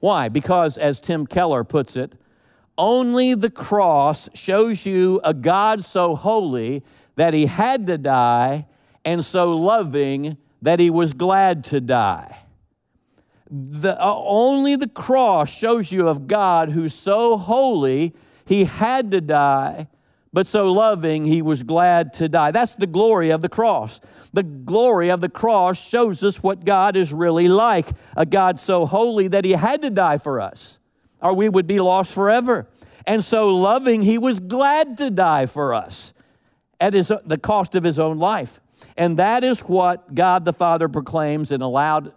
Why? 0.00 0.28
Because, 0.28 0.78
as 0.78 1.00
Tim 1.00 1.26
Keller 1.26 1.64
puts 1.64 1.96
it, 1.96 2.14
only 2.78 3.34
the 3.34 3.50
cross 3.50 4.28
shows 4.32 4.86
you 4.86 5.20
a 5.24 5.34
God 5.34 5.84
so 5.84 6.14
holy 6.14 6.84
that 7.16 7.34
he 7.34 7.46
had 7.46 7.86
to 7.88 7.98
die 7.98 8.66
and 9.08 9.24
so 9.24 9.56
loving 9.56 10.36
that 10.60 10.78
he 10.78 10.90
was 10.90 11.14
glad 11.14 11.64
to 11.64 11.80
die. 11.80 12.40
The, 13.50 13.98
uh, 13.98 14.14
only 14.14 14.76
the 14.76 14.86
cross 14.86 15.48
shows 15.48 15.90
you 15.90 16.06
of 16.08 16.28
God 16.28 16.68
who's 16.68 16.92
so 16.92 17.38
holy 17.38 18.14
he 18.44 18.64
had 18.64 19.10
to 19.12 19.22
die, 19.22 19.88
but 20.30 20.46
so 20.46 20.70
loving 20.70 21.24
he 21.24 21.40
was 21.40 21.62
glad 21.62 22.12
to 22.14 22.28
die. 22.28 22.50
That's 22.50 22.74
the 22.74 22.86
glory 22.86 23.30
of 23.30 23.40
the 23.40 23.48
cross. 23.48 23.98
The 24.34 24.42
glory 24.42 25.08
of 25.08 25.22
the 25.22 25.30
cross 25.30 25.82
shows 25.82 26.22
us 26.22 26.42
what 26.42 26.66
God 26.66 26.94
is 26.94 27.10
really 27.10 27.48
like 27.48 27.88
a 28.14 28.26
God 28.26 28.60
so 28.60 28.84
holy 28.84 29.26
that 29.28 29.46
he 29.46 29.52
had 29.52 29.80
to 29.80 29.90
die 29.90 30.18
for 30.18 30.38
us, 30.38 30.78
or 31.22 31.32
we 31.32 31.48
would 31.48 31.66
be 31.66 31.80
lost 31.80 32.12
forever. 32.12 32.68
And 33.06 33.24
so 33.24 33.56
loving, 33.56 34.02
he 34.02 34.18
was 34.18 34.38
glad 34.38 34.98
to 34.98 35.08
die 35.08 35.46
for 35.46 35.72
us 35.72 36.12
at 36.78 36.92
his, 36.92 37.10
the 37.24 37.38
cost 37.38 37.74
of 37.74 37.84
his 37.84 37.98
own 37.98 38.18
life. 38.18 38.60
And 38.96 39.18
that 39.18 39.44
is 39.44 39.60
what 39.60 40.14
God 40.14 40.44
the 40.44 40.52
Father 40.52 40.88
proclaims 40.88 41.50
in 41.50 41.62
a 41.62 41.68
loud, 41.68 42.12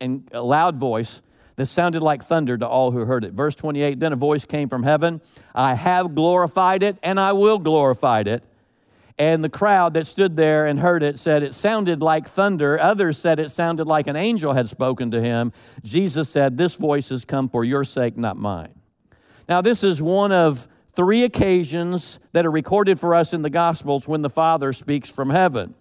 in 0.00 0.28
a 0.32 0.42
loud 0.42 0.76
voice 0.76 1.22
that 1.56 1.66
sounded 1.66 2.02
like 2.02 2.24
thunder 2.24 2.58
to 2.58 2.66
all 2.66 2.90
who 2.90 3.04
heard 3.04 3.24
it. 3.24 3.32
Verse 3.32 3.54
28 3.54 4.00
Then 4.00 4.12
a 4.12 4.16
voice 4.16 4.44
came 4.44 4.68
from 4.68 4.82
heaven 4.82 5.20
I 5.54 5.74
have 5.74 6.14
glorified 6.14 6.82
it, 6.82 6.98
and 7.02 7.18
I 7.20 7.32
will 7.32 7.58
glorify 7.58 8.20
it. 8.20 8.42
And 9.16 9.44
the 9.44 9.48
crowd 9.48 9.94
that 9.94 10.06
stood 10.06 10.34
there 10.34 10.66
and 10.66 10.80
heard 10.80 11.04
it 11.04 11.20
said 11.20 11.44
it 11.44 11.54
sounded 11.54 12.02
like 12.02 12.26
thunder. 12.26 12.80
Others 12.80 13.16
said 13.16 13.38
it 13.38 13.52
sounded 13.52 13.86
like 13.86 14.08
an 14.08 14.16
angel 14.16 14.54
had 14.54 14.68
spoken 14.68 15.12
to 15.12 15.20
him. 15.20 15.52
Jesus 15.84 16.28
said, 16.28 16.58
This 16.58 16.74
voice 16.74 17.10
has 17.10 17.24
come 17.24 17.48
for 17.48 17.64
your 17.64 17.84
sake, 17.84 18.16
not 18.16 18.36
mine. 18.36 18.74
Now, 19.48 19.60
this 19.60 19.84
is 19.84 20.02
one 20.02 20.32
of 20.32 20.66
three 20.94 21.22
occasions 21.22 22.18
that 22.32 22.46
are 22.46 22.50
recorded 22.50 22.98
for 22.98 23.14
us 23.14 23.32
in 23.32 23.42
the 23.42 23.50
Gospels 23.50 24.08
when 24.08 24.22
the 24.22 24.30
Father 24.30 24.72
speaks 24.72 25.10
from 25.10 25.30
heaven. 25.30 25.74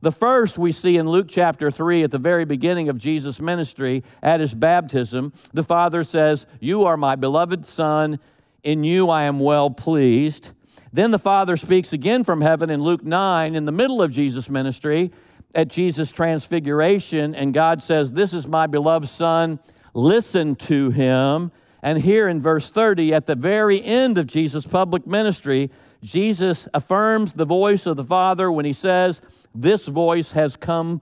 The 0.00 0.12
first 0.12 0.58
we 0.58 0.72
see 0.72 0.96
in 0.96 1.08
Luke 1.08 1.26
chapter 1.28 1.70
3 1.70 2.04
at 2.04 2.10
the 2.10 2.18
very 2.18 2.44
beginning 2.44 2.88
of 2.88 2.98
Jesus' 2.98 3.40
ministry 3.40 4.04
at 4.22 4.40
his 4.40 4.54
baptism. 4.54 5.32
The 5.52 5.64
Father 5.64 6.04
says, 6.04 6.46
You 6.60 6.84
are 6.84 6.96
my 6.96 7.16
beloved 7.16 7.66
Son, 7.66 8.18
in 8.62 8.84
you 8.84 9.10
I 9.10 9.24
am 9.24 9.40
well 9.40 9.70
pleased. 9.70 10.52
Then 10.92 11.10
the 11.10 11.18
Father 11.18 11.56
speaks 11.56 11.92
again 11.92 12.24
from 12.24 12.40
heaven 12.40 12.70
in 12.70 12.82
Luke 12.82 13.04
9 13.04 13.54
in 13.54 13.64
the 13.64 13.72
middle 13.72 14.00
of 14.00 14.10
Jesus' 14.10 14.48
ministry 14.48 15.10
at 15.54 15.68
Jesus' 15.68 16.12
transfiguration, 16.12 17.34
and 17.34 17.54
God 17.54 17.82
says, 17.82 18.12
This 18.12 18.32
is 18.32 18.46
my 18.46 18.66
beloved 18.66 19.08
Son, 19.08 19.58
listen 19.94 20.54
to 20.56 20.90
him. 20.90 21.50
And 21.82 22.00
here 22.00 22.28
in 22.28 22.40
verse 22.40 22.70
30, 22.70 23.14
at 23.14 23.26
the 23.26 23.34
very 23.34 23.82
end 23.82 24.18
of 24.18 24.26
Jesus' 24.26 24.66
public 24.66 25.06
ministry, 25.06 25.70
Jesus 26.02 26.68
affirms 26.74 27.32
the 27.32 27.44
voice 27.44 27.86
of 27.86 27.96
the 27.96 28.04
Father 28.04 28.50
when 28.50 28.64
he 28.64 28.72
says, 28.72 29.22
This 29.54 29.86
voice 29.86 30.32
has 30.32 30.56
come 30.56 31.00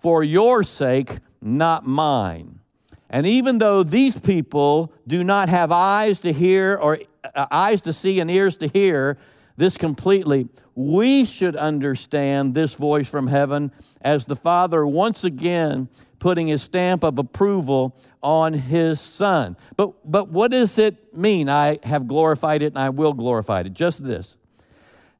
for 0.00 0.24
your 0.24 0.62
sake, 0.62 1.18
not 1.40 1.86
mine. 1.86 2.60
And 3.08 3.26
even 3.26 3.58
though 3.58 3.82
these 3.82 4.18
people 4.18 4.92
do 5.06 5.24
not 5.24 5.48
have 5.48 5.72
eyes 5.72 6.20
to 6.20 6.32
hear 6.32 6.76
or 6.76 7.00
uh, 7.34 7.46
eyes 7.50 7.82
to 7.82 7.92
see 7.92 8.20
and 8.20 8.30
ears 8.30 8.56
to 8.58 8.68
hear 8.68 9.18
this 9.56 9.76
completely, 9.76 10.48
we 10.74 11.24
should 11.24 11.56
understand 11.56 12.54
this 12.54 12.74
voice 12.74 13.08
from 13.08 13.26
heaven 13.26 13.72
as 14.00 14.24
the 14.26 14.36
Father 14.36 14.86
once 14.86 15.24
again 15.24 15.88
putting 16.20 16.46
his 16.46 16.62
stamp 16.62 17.02
of 17.02 17.18
approval 17.18 17.96
on 18.22 18.52
his 18.52 19.00
son. 19.00 19.56
But, 19.76 19.92
but 20.08 20.28
what 20.28 20.52
does 20.52 20.78
it 20.78 21.16
mean? 21.16 21.48
I 21.48 21.78
have 21.82 22.06
glorified 22.06 22.62
it 22.62 22.66
and 22.66 22.78
I 22.78 22.90
will 22.90 23.12
glorify 23.12 23.60
it. 23.60 23.72
Just 23.72 24.04
this. 24.04 24.36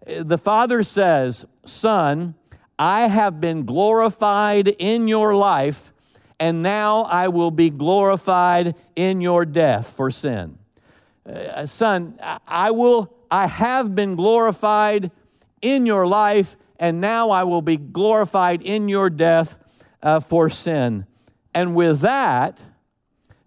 The 0.06 0.38
Father 0.38 0.82
says, 0.82 1.44
Son, 1.64 2.34
I 2.80 3.08
have 3.08 3.42
been 3.42 3.66
glorified 3.66 4.68
in 4.68 5.06
your 5.06 5.36
life, 5.36 5.92
and 6.38 6.62
now 6.62 7.02
I 7.02 7.28
will 7.28 7.50
be 7.50 7.68
glorified 7.68 8.74
in 8.96 9.20
your 9.20 9.44
death 9.44 9.92
for 9.94 10.10
sin. 10.10 10.58
Uh, 11.26 11.66
son, 11.66 12.18
I 12.48 12.70
will 12.70 13.14
I 13.30 13.48
have 13.48 13.94
been 13.94 14.16
glorified 14.16 15.10
in 15.60 15.84
your 15.84 16.06
life, 16.06 16.56
and 16.78 17.02
now 17.02 17.28
I 17.28 17.44
will 17.44 17.60
be 17.60 17.76
glorified 17.76 18.62
in 18.62 18.88
your 18.88 19.10
death 19.10 19.58
uh, 20.02 20.20
for 20.20 20.48
sin. 20.48 21.04
And 21.52 21.76
with 21.76 22.00
that, 22.00 22.62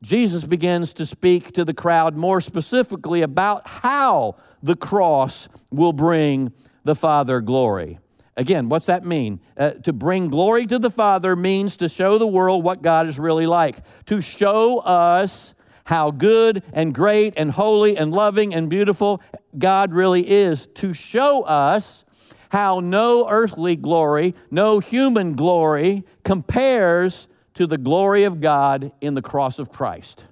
Jesus 0.04 0.44
begins 0.44 0.94
to 0.94 1.08
speak 1.08 1.54
to 1.54 1.66
the 1.66 1.74
crowd 1.74 2.16
more 2.16 2.40
specifically 2.40 3.24
about 3.24 3.68
how 3.68 4.36
the 4.62 4.76
cross 4.76 5.50
will 5.72 5.94
bring 5.94 6.54
the 6.84 6.94
Father 6.94 7.42
glory. 7.42 7.98
Again, 8.36 8.68
what's 8.70 8.88
that 8.88 9.06
mean? 9.06 9.40
Uh, 9.56 9.72
to 9.72 9.94
bring 9.94 10.30
glory 10.30 10.66
to 10.66 10.80
the 10.80 10.90
Father 10.90 11.36
means 11.36 11.78
to 11.78 11.88
show 11.88 12.18
the 12.18 12.28
world 12.28 12.64
what 12.64 12.82
God 12.82 13.08
is 13.08 13.20
really 13.20 13.46
like, 13.46 13.78
to 14.06 14.22
show 14.22 14.80
us 14.80 15.54
how 15.86 16.12
good 16.12 16.64
and 16.74 16.96
great 16.96 17.34
and 17.38 17.52
holy 17.52 17.96
and 17.98 18.12
loving 18.12 18.54
and 18.54 18.70
beautiful 18.70 19.22
God 19.58 19.94
really 19.94 20.28
is, 20.28 20.68
to 20.76 20.94
show 20.94 21.44
us 21.44 22.06
how 22.50 22.80
no 22.80 23.30
earthly 23.30 23.76
glory, 23.76 24.34
no 24.50 24.80
human 24.80 25.36
glory 25.36 26.04
compares 26.24 27.28
to 27.54 27.68
the 27.68 27.78
glory 27.78 28.24
of 28.24 28.42
God 28.42 28.92
in 29.02 29.14
the 29.14 29.22
cross 29.22 29.60
of 29.60 29.70
Christ. 29.70 30.26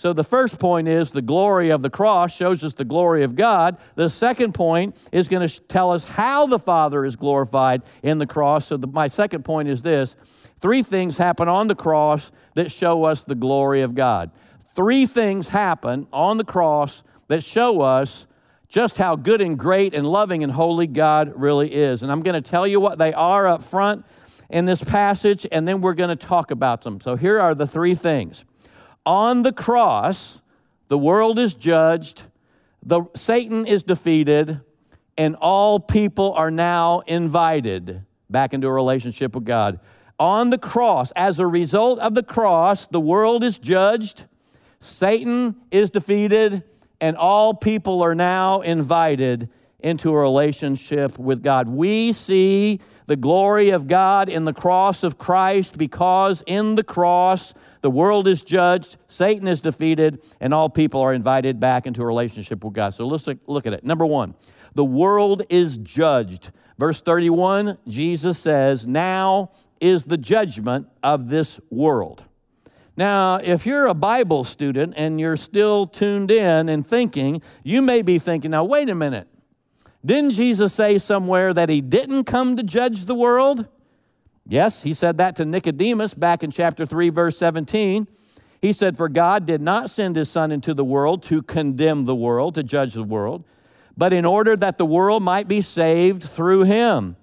So 0.00 0.14
the 0.14 0.24
first 0.24 0.58
point 0.58 0.88
is 0.88 1.12
the 1.12 1.20
glory 1.20 1.68
of 1.68 1.82
the 1.82 1.90
cross 1.90 2.34
shows 2.34 2.64
us 2.64 2.72
the 2.72 2.86
glory 2.86 3.22
of 3.22 3.36
God. 3.36 3.76
The 3.96 4.08
second 4.08 4.54
point 4.54 4.96
is 5.12 5.28
going 5.28 5.46
to 5.46 5.60
tell 5.64 5.92
us 5.92 6.06
how 6.06 6.46
the 6.46 6.58
Father 6.58 7.04
is 7.04 7.16
glorified 7.16 7.82
in 8.02 8.16
the 8.16 8.26
cross. 8.26 8.64
So 8.64 8.78
the, 8.78 8.86
my 8.86 9.08
second 9.08 9.44
point 9.44 9.68
is 9.68 9.82
this 9.82 10.16
three 10.58 10.82
things 10.82 11.18
happen 11.18 11.48
on 11.48 11.68
the 11.68 11.74
cross 11.74 12.32
that 12.54 12.72
show 12.72 13.04
us 13.04 13.24
the 13.24 13.34
glory 13.34 13.82
of 13.82 13.94
God. 13.94 14.30
Three 14.74 15.04
things 15.04 15.50
happen 15.50 16.06
on 16.14 16.38
the 16.38 16.44
cross 16.44 17.04
that 17.28 17.44
show 17.44 17.82
us 17.82 18.26
just 18.70 18.96
how 18.96 19.16
good 19.16 19.42
and 19.42 19.58
great 19.58 19.92
and 19.92 20.06
loving 20.06 20.42
and 20.42 20.50
holy 20.50 20.86
God 20.86 21.30
really 21.36 21.74
is. 21.74 22.02
And 22.02 22.10
I'm 22.10 22.22
going 22.22 22.42
to 22.42 22.50
tell 22.50 22.66
you 22.66 22.80
what 22.80 22.96
they 22.96 23.12
are 23.12 23.46
up 23.46 23.62
front 23.62 24.06
in 24.48 24.64
this 24.64 24.82
passage, 24.82 25.46
and 25.52 25.68
then 25.68 25.82
we're 25.82 25.92
going 25.92 26.08
to 26.08 26.26
talk 26.26 26.50
about 26.50 26.80
them. 26.80 27.02
So 27.02 27.16
here 27.16 27.38
are 27.38 27.54
the 27.54 27.66
three 27.66 27.94
things. 27.94 28.46
On 29.06 29.42
the 29.42 29.52
cross, 29.52 30.42
the 30.88 30.98
world 30.98 31.38
is 31.38 31.54
judged, 31.54 32.24
the, 32.84 33.04
Satan 33.14 33.66
is 33.66 33.82
defeated, 33.82 34.60
and 35.16 35.36
all 35.36 35.80
people 35.80 36.32
are 36.32 36.50
now 36.50 37.00
invited 37.00 38.04
back 38.28 38.54
into 38.54 38.66
a 38.66 38.72
relationship 38.72 39.34
with 39.34 39.44
God. 39.44 39.80
On 40.18 40.50
the 40.50 40.58
cross, 40.58 41.12
as 41.16 41.38
a 41.38 41.46
result 41.46 41.98
of 41.98 42.14
the 42.14 42.22
cross, 42.22 42.86
the 42.86 43.00
world 43.00 43.42
is 43.42 43.58
judged, 43.58 44.26
Satan 44.80 45.56
is 45.70 45.90
defeated, 45.90 46.62
and 47.00 47.16
all 47.16 47.54
people 47.54 48.02
are 48.02 48.14
now 48.14 48.60
invited 48.60 49.48
into 49.78 50.10
a 50.10 50.16
relationship 50.16 51.18
with 51.18 51.42
God. 51.42 51.68
We 51.68 52.12
see 52.12 52.80
the 53.06 53.16
glory 53.16 53.70
of 53.70 53.86
God 53.86 54.28
in 54.28 54.44
the 54.44 54.52
cross 54.52 55.02
of 55.02 55.18
Christ 55.18 55.76
because 55.76 56.44
in 56.46 56.74
the 56.74 56.84
cross, 56.84 57.54
the 57.82 57.90
world 57.90 58.28
is 58.28 58.42
judged, 58.42 58.96
Satan 59.08 59.48
is 59.48 59.60
defeated, 59.60 60.22
and 60.40 60.52
all 60.52 60.68
people 60.68 61.00
are 61.00 61.14
invited 61.14 61.60
back 61.60 61.86
into 61.86 62.02
a 62.02 62.06
relationship 62.06 62.62
with 62.62 62.74
God. 62.74 62.94
So 62.94 63.06
let's 63.06 63.28
look 63.46 63.66
at 63.66 63.72
it. 63.72 63.84
Number 63.84 64.04
one, 64.04 64.34
the 64.74 64.84
world 64.84 65.42
is 65.48 65.76
judged. 65.78 66.50
Verse 66.78 67.00
31, 67.00 67.78
Jesus 67.88 68.38
says, 68.38 68.86
Now 68.86 69.52
is 69.80 70.04
the 70.04 70.18
judgment 70.18 70.88
of 71.02 71.28
this 71.28 71.60
world. 71.70 72.24
Now, 72.96 73.36
if 73.36 73.64
you're 73.64 73.86
a 73.86 73.94
Bible 73.94 74.44
student 74.44 74.94
and 74.96 75.18
you're 75.18 75.36
still 75.36 75.86
tuned 75.86 76.30
in 76.30 76.68
and 76.68 76.86
thinking, 76.86 77.40
you 77.64 77.80
may 77.80 78.02
be 78.02 78.18
thinking, 78.18 78.50
now, 78.50 78.64
wait 78.64 78.90
a 78.90 78.94
minute. 78.94 79.26
Didn't 80.04 80.32
Jesus 80.32 80.72
say 80.72 80.98
somewhere 80.98 81.54
that 81.54 81.68
he 81.68 81.80
didn't 81.80 82.24
come 82.24 82.56
to 82.56 82.62
judge 82.62 83.04
the 83.04 83.14
world? 83.14 83.68
Yes, 84.50 84.82
he 84.82 84.94
said 84.94 85.18
that 85.18 85.36
to 85.36 85.44
Nicodemus 85.44 86.12
back 86.12 86.42
in 86.42 86.50
chapter 86.50 86.84
3, 86.84 87.10
verse 87.10 87.38
17. 87.38 88.08
He 88.60 88.72
said, 88.72 88.96
For 88.96 89.08
God 89.08 89.46
did 89.46 89.60
not 89.60 89.90
send 89.90 90.16
his 90.16 90.28
Son 90.28 90.50
into 90.50 90.74
the 90.74 90.84
world 90.84 91.22
to 91.24 91.40
condemn 91.40 92.04
the 92.04 92.16
world, 92.16 92.56
to 92.56 92.64
judge 92.64 92.94
the 92.94 93.04
world, 93.04 93.44
but 93.96 94.12
in 94.12 94.24
order 94.24 94.56
that 94.56 94.76
the 94.76 94.84
world 94.84 95.22
might 95.22 95.46
be 95.46 95.60
saved 95.60 96.24
through 96.24 96.64
him. 96.64 97.14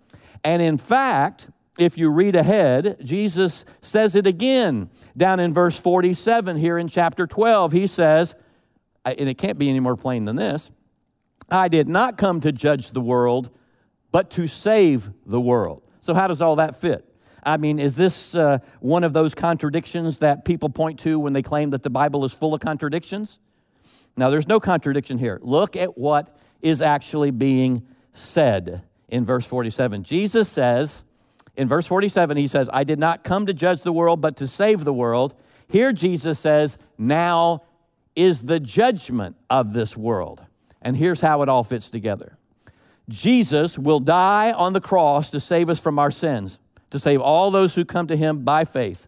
And 0.42 0.62
in 0.62 0.78
fact, 0.78 1.50
if 1.78 1.98
you 1.98 2.10
read 2.12 2.38
ahead, 2.38 2.98
Jesus 3.04 3.66
says 3.82 4.16
it 4.16 4.26
again 4.26 4.90
down 5.18 5.42
in 5.42 5.54
verse 5.54 5.78
47 5.78 6.56
here 6.56 6.78
in 6.78 6.88
chapter 6.88 7.28
12. 7.28 7.74
He 7.74 7.88
says, 7.88 8.36
and 9.04 9.28
it 9.28 9.38
can't 9.38 9.58
be 9.58 9.70
any 9.70 9.82
more 9.82 9.98
plain 9.98 10.24
than 10.24 10.38
this 10.38 10.72
I 11.50 11.68
did 11.68 11.90
not 11.90 12.18
come 12.18 12.40
to 12.40 12.54
judge 12.54 12.92
the 12.92 13.02
world, 13.02 13.50
but 14.14 14.30
to 14.32 14.48
save 14.48 15.12
the 15.26 15.42
world. 15.42 15.84
So, 16.00 16.14
how 16.14 16.28
does 16.28 16.42
all 16.42 16.56
that 16.56 16.80
fit? 16.80 17.07
I 17.48 17.56
mean, 17.56 17.80
is 17.80 17.96
this 17.96 18.36
uh, 18.36 18.60
one 18.82 19.06
of 19.06 19.14
those 19.14 19.34
contradictions 19.34 20.20
that 20.20 20.44
people 20.44 20.70
point 20.70 21.00
to 21.00 21.18
when 21.18 21.32
they 21.32 21.42
claim 21.42 21.70
that 21.70 21.82
the 21.82 21.90
Bible 21.90 22.26
is 22.26 22.34
full 22.34 22.54
of 22.54 22.60
contradictions? 22.60 23.40
Now, 24.18 24.30
there's 24.30 24.50
no 24.50 24.60
contradiction 24.60 25.18
here. 25.18 25.40
Look 25.42 25.78
at 25.78 25.98
what 25.98 26.38
is 26.62 26.82
actually 26.82 27.32
being 27.32 27.88
said 28.12 28.84
in 29.08 29.24
verse 29.24 29.46
47. 29.46 30.04
Jesus 30.04 30.50
says, 30.50 31.06
in 31.56 31.70
verse 31.70 31.88
47, 31.88 32.36
he 32.36 32.48
says, 32.48 32.70
I 32.74 32.84
did 32.84 33.00
not 33.00 33.24
come 33.24 33.46
to 33.46 33.54
judge 33.54 33.82
the 33.82 33.94
world, 33.94 34.20
but 34.20 34.36
to 34.38 34.48
save 34.48 34.84
the 34.84 34.94
world. 34.94 35.34
Here, 35.70 35.94
Jesus 35.94 36.40
says, 36.40 36.78
Now 36.98 37.64
is 38.14 38.42
the 38.42 38.60
judgment 38.60 39.38
of 39.50 39.72
this 39.72 39.96
world. 39.96 40.44
And 40.82 40.98
here's 40.98 41.22
how 41.22 41.44
it 41.44 41.50
all 41.50 41.64
fits 41.64 41.90
together 41.90 42.38
Jesus 43.08 43.80
will 43.80 44.02
die 44.02 44.52
on 44.52 44.74
the 44.74 44.82
cross 44.82 45.30
to 45.30 45.40
save 45.40 45.70
us 45.70 45.80
from 45.80 45.98
our 45.98 46.12
sins 46.12 46.60
to 46.90 47.00
save 47.00 47.22
all 47.22 47.52
those 47.52 47.76
who 47.76 47.86
come 47.86 48.08
to 48.08 48.18
him 48.18 48.44
by 48.44 48.64
faith. 48.64 49.08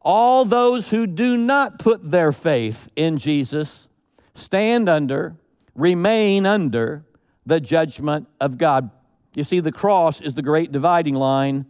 All 0.00 0.44
those 0.44 0.90
who 0.90 1.06
do 1.06 1.36
not 1.36 1.78
put 1.78 2.10
their 2.10 2.32
faith 2.32 2.88
in 2.96 3.18
Jesus 3.18 3.88
stand 4.34 4.88
under, 4.88 5.36
remain 5.74 6.46
under 6.46 7.04
the 7.46 7.60
judgment 7.60 8.28
of 8.40 8.58
God. 8.58 8.90
You 9.34 9.44
see, 9.44 9.60
the 9.60 9.72
cross 9.72 10.20
is 10.20 10.34
the 10.34 10.42
great 10.42 10.72
dividing 10.72 11.14
line 11.14 11.66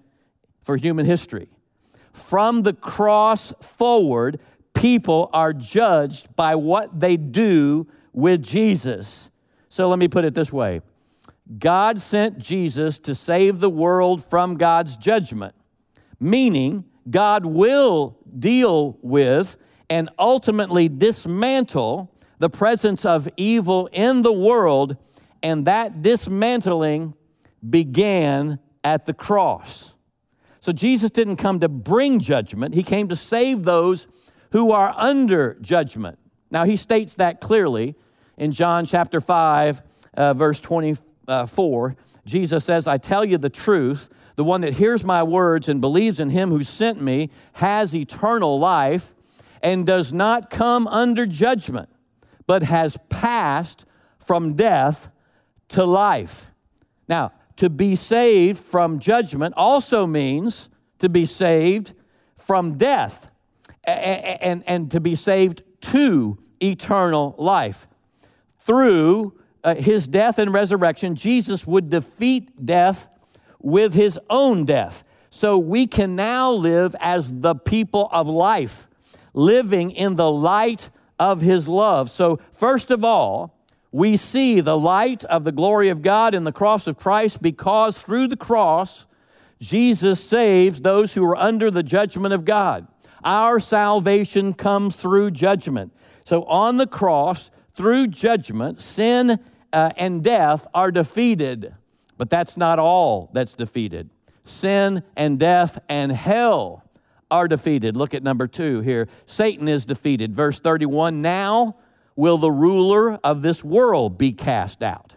for 0.62 0.76
human 0.76 1.06
history. 1.06 1.48
From 2.12 2.62
the 2.62 2.72
cross 2.72 3.52
forward, 3.60 4.40
people 4.74 5.30
are 5.32 5.52
judged 5.52 6.34
by 6.36 6.54
what 6.54 6.98
they 6.98 7.16
do 7.16 7.86
with 8.12 8.42
Jesus. 8.42 9.30
So 9.68 9.88
let 9.88 9.98
me 9.98 10.08
put 10.08 10.24
it 10.24 10.34
this 10.34 10.52
way 10.52 10.82
God 11.58 12.00
sent 12.00 12.38
Jesus 12.38 12.98
to 13.00 13.14
save 13.14 13.60
the 13.60 13.70
world 13.70 14.24
from 14.24 14.56
God's 14.56 14.96
judgment, 14.96 15.54
meaning 16.20 16.84
God 17.10 17.44
will 17.44 18.16
deal 18.38 18.98
with 19.02 19.56
and 19.90 20.08
ultimately 20.18 20.88
dismantle 20.88 22.10
the 22.38 22.48
presence 22.48 23.04
of 23.04 23.28
evil 23.36 23.88
in 23.92 24.22
the 24.22 24.32
world, 24.32 24.96
and 25.42 25.66
that 25.66 26.02
dismantling 26.02 27.14
began 27.68 28.58
at 28.82 29.06
the 29.06 29.14
cross. 29.14 29.96
So 30.60 30.72
Jesus 30.72 31.10
didn't 31.10 31.36
come 31.36 31.60
to 31.60 31.68
bring 31.68 32.20
judgment, 32.20 32.74
he 32.74 32.82
came 32.82 33.08
to 33.08 33.16
save 33.16 33.64
those 33.64 34.08
who 34.52 34.70
are 34.70 34.94
under 34.96 35.54
judgment. 35.60 36.18
Now, 36.50 36.64
he 36.64 36.76
states 36.76 37.14
that 37.16 37.40
clearly 37.40 37.96
in 38.36 38.52
John 38.52 38.86
chapter 38.86 39.20
5, 39.20 39.82
uh, 40.14 40.34
verse 40.34 40.60
20 40.60 40.96
uh, 41.28 41.46
4, 41.46 41.96
Jesus 42.24 42.64
says, 42.64 42.86
I 42.86 42.98
tell 42.98 43.24
you 43.24 43.38
the 43.38 43.50
truth. 43.50 44.08
The 44.36 44.44
one 44.44 44.62
that 44.62 44.74
hears 44.74 45.04
my 45.04 45.22
words 45.22 45.68
and 45.68 45.80
believes 45.80 46.18
in 46.18 46.30
him 46.30 46.50
who 46.50 46.62
sent 46.62 47.00
me 47.00 47.30
has 47.54 47.94
eternal 47.94 48.58
life 48.58 49.14
and 49.62 49.86
does 49.86 50.12
not 50.12 50.50
come 50.50 50.86
under 50.88 51.26
judgment, 51.26 51.88
but 52.46 52.62
has 52.62 52.98
passed 53.08 53.84
from 54.24 54.54
death 54.54 55.10
to 55.68 55.84
life. 55.84 56.50
Now, 57.08 57.32
to 57.56 57.68
be 57.68 57.94
saved 57.96 58.58
from 58.58 58.98
judgment 58.98 59.54
also 59.56 60.06
means 60.06 60.70
to 60.98 61.08
be 61.08 61.26
saved 61.26 61.92
from 62.36 62.78
death 62.78 63.30
and, 63.84 64.40
and, 64.40 64.64
and 64.66 64.90
to 64.90 65.00
be 65.00 65.14
saved 65.14 65.62
to 65.80 66.38
eternal 66.60 67.34
life 67.38 67.86
through 68.58 69.34
uh, 69.64 69.74
his 69.74 70.08
death 70.08 70.38
and 70.38 70.52
resurrection, 70.52 71.14
Jesus 71.14 71.66
would 71.66 71.90
defeat 71.90 72.64
death 72.64 73.08
with 73.60 73.94
his 73.94 74.18
own 74.28 74.64
death. 74.64 75.04
So 75.30 75.58
we 75.58 75.86
can 75.86 76.16
now 76.16 76.52
live 76.52 76.94
as 77.00 77.32
the 77.32 77.54
people 77.54 78.08
of 78.12 78.28
life, 78.28 78.86
living 79.32 79.90
in 79.90 80.16
the 80.16 80.30
light 80.30 80.90
of 81.18 81.40
his 81.40 81.68
love. 81.68 82.10
So, 82.10 82.38
first 82.52 82.90
of 82.90 83.04
all, 83.04 83.56
we 83.92 84.16
see 84.16 84.60
the 84.60 84.76
light 84.76 85.24
of 85.24 85.44
the 85.44 85.52
glory 85.52 85.88
of 85.88 86.02
God 86.02 86.34
in 86.34 86.44
the 86.44 86.52
cross 86.52 86.86
of 86.86 86.96
Christ 86.96 87.40
because 87.40 88.02
through 88.02 88.28
the 88.28 88.36
cross, 88.36 89.06
Jesus 89.60 90.22
saves 90.22 90.80
those 90.80 91.14
who 91.14 91.24
are 91.24 91.36
under 91.36 91.70
the 91.70 91.82
judgment 91.82 92.34
of 92.34 92.44
God. 92.44 92.88
Our 93.22 93.60
salvation 93.60 94.52
comes 94.54 94.96
through 94.96 95.30
judgment. 95.30 95.92
So, 96.24 96.44
on 96.44 96.76
the 96.76 96.86
cross, 96.86 97.50
through 97.74 98.08
judgment, 98.08 98.80
sin 98.80 99.38
uh, 99.72 99.90
and 99.96 100.22
death 100.22 100.66
are 100.74 100.90
defeated. 100.90 101.74
But 102.18 102.30
that's 102.30 102.56
not 102.56 102.78
all 102.78 103.30
that's 103.32 103.54
defeated. 103.54 104.10
Sin 104.44 105.02
and 105.16 105.38
death 105.38 105.78
and 105.88 106.12
hell 106.12 106.84
are 107.30 107.48
defeated. 107.48 107.96
Look 107.96 108.14
at 108.14 108.22
number 108.22 108.46
two 108.46 108.80
here. 108.80 109.08
Satan 109.26 109.68
is 109.68 109.86
defeated. 109.86 110.34
Verse 110.34 110.60
31 110.60 111.22
Now 111.22 111.76
will 112.14 112.38
the 112.38 112.50
ruler 112.50 113.14
of 113.24 113.42
this 113.42 113.64
world 113.64 114.18
be 114.18 114.32
cast 114.32 114.82
out. 114.82 115.16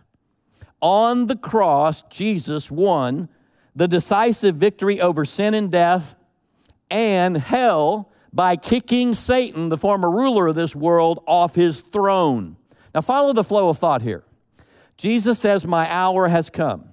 On 0.82 1.28
the 1.28 1.36
cross, 1.36 2.04
Jesus 2.04 2.72
won 2.72 3.28
the 3.76 3.88
decisive 3.88 4.56
victory 4.56 5.02
over 5.02 5.26
sin 5.26 5.54
and 5.54 5.72
death 5.72 6.16
and 6.90 7.36
hell 7.36 8.12
by 8.32 8.56
kicking 8.56 9.14
Satan, 9.14 9.70
the 9.70 9.78
former 9.78 10.10
ruler 10.10 10.48
of 10.48 10.56
this 10.56 10.76
world, 10.76 11.24
off 11.26 11.56
his 11.56 11.82
throne. 11.82 12.58
Now, 12.94 13.02
follow 13.02 13.34
the 13.34 13.44
flow 13.44 13.70
of 13.70 13.78
thought 13.78 14.02
here. 14.02 14.24
Jesus 14.98 15.40
says, 15.40 15.68
My 15.68 15.92
hour 15.92 16.28
has 16.28 16.50
come. 16.50 16.90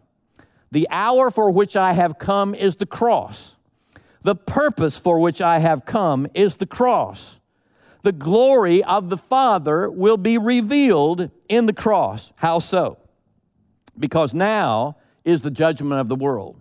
The 0.71 0.89
hour 0.91 1.31
for 1.31 1.51
which 1.51 1.77
I 1.77 1.93
have 1.93 2.19
come 2.19 2.55
is 2.55 2.77
the 2.77 2.87
cross. 2.87 3.57
The 4.23 4.35
purpose 4.35 4.99
for 4.99 5.19
which 5.19 5.43
I 5.43 5.59
have 5.59 5.85
come 5.85 6.27
is 6.35 6.57
the 6.57 6.67
cross. 6.67 7.41
The 8.03 8.13
glory 8.13 8.83
of 8.83 9.11
the 9.11 9.17
Father 9.17 9.91
will 9.91 10.17
be 10.17 10.39
revealed 10.39 11.31
in 11.49 11.67
the 11.67 11.73
cross. 11.73 12.33
How 12.37 12.59
so? 12.59 12.99
Because 13.99 14.35
now 14.35 14.97
is 15.25 15.43
the 15.43 15.51
judgment 15.51 16.01
of 16.01 16.09
the 16.09 16.17
world. 16.17 16.61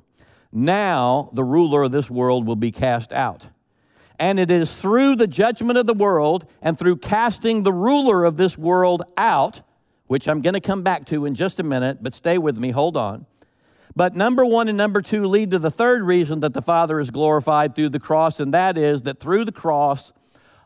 Now 0.52 1.30
the 1.34 1.44
ruler 1.44 1.84
of 1.84 1.92
this 1.92 2.12
world 2.12 2.46
will 2.46 2.56
be 2.56 2.72
cast 2.72 3.14
out. 3.14 3.48
And 4.20 4.40
it 4.40 4.52
is 4.52 4.80
through 4.80 5.16
the 5.16 5.26
judgment 5.26 5.80
of 5.80 5.88
the 5.88 5.96
world 5.96 6.46
and 6.62 6.78
through 6.78 6.98
casting 6.98 7.64
the 7.64 7.74
ruler 7.74 8.24
of 8.24 8.38
this 8.38 8.58
world 8.58 9.02
out 9.18 9.62
which 10.12 10.28
I'm 10.28 10.42
going 10.42 10.56
to 10.56 10.60
come 10.60 10.84
back 10.84 11.06
to 11.06 11.26
in 11.26 11.36
just 11.36 11.62
a 11.62 11.64
minute, 11.64 12.00
but 12.02 12.14
stay 12.14 12.38
with 12.38 12.58
me, 12.58 12.72
hold 12.72 12.98
on. 12.98 13.26
But 13.96 14.14
number 14.14 14.46
one 14.46 14.68
and 14.68 14.78
number 14.78 15.02
two 15.02 15.24
lead 15.24 15.52
to 15.52 15.58
the 15.58 15.72
third 15.72 16.04
reason 16.04 16.42
that 16.42 16.54
the 16.54 16.62
Father 16.62 17.00
is 17.00 17.12
glorified 17.12 17.76
through 17.76 17.92
the 17.92 18.00
cross, 18.00 18.42
and 18.42 18.54
that 18.54 18.78
is 18.78 19.04
that 19.04 19.22
through 19.22 19.46
the 19.46 19.54
cross, 19.54 20.12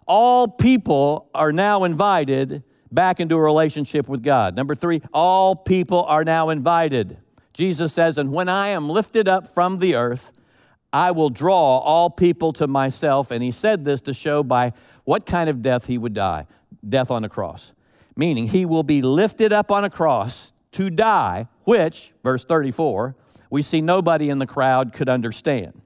all 0.08 0.47
people 0.47 1.29
are 1.36 1.51
now 1.51 1.84
invited 1.84 2.63
back 2.91 3.19
into 3.19 3.36
a 3.36 3.39
relationship 3.39 4.10
with 4.10 4.23
God. 4.23 4.55
Number 4.55 4.73
three, 4.73 5.03
all 5.13 5.55
people 5.55 6.01
are 6.05 6.23
now 6.23 6.49
invited. 6.49 7.17
Jesus 7.53 7.93
says, 7.93 8.17
And 8.17 8.34
when 8.34 8.49
I 8.49 8.69
am 8.69 8.89
lifted 8.89 9.27
up 9.27 9.47
from 9.47 9.77
the 9.77 9.93
earth, 9.93 10.31
I 10.91 11.12
will 11.12 11.29
draw 11.29 11.77
all 11.77 12.10
people 12.10 12.51
to 12.53 12.65
myself. 12.65 13.29
And 13.29 13.43
he 13.43 13.51
said 13.51 13.86
this 13.86 14.01
to 14.01 14.13
show 14.15 14.41
by 14.41 14.73
what 15.03 15.27
kind 15.27 15.51
of 15.51 15.62
death 15.62 15.86
he 15.86 15.99
would 15.99 16.15
die 16.15 16.47
death 16.89 17.12
on 17.12 17.21
the 17.21 17.29
cross 17.29 17.73
meaning 18.15 18.47
he 18.47 18.65
will 18.65 18.84
be 18.84 19.01
lifted 19.01 19.51
up 19.51 19.71
on 19.71 19.84
a 19.84 19.89
cross 19.89 20.54
to 20.71 20.89
die, 20.89 21.47
which, 21.63 22.13
verse 22.23 22.45
34, 22.45 23.15
we 23.49 23.62
see 23.62 23.82
nobody 23.82 24.30
in 24.30 24.39
the 24.39 24.47
crowd 24.47 24.93
could 24.93 25.09
understand. 25.09 25.82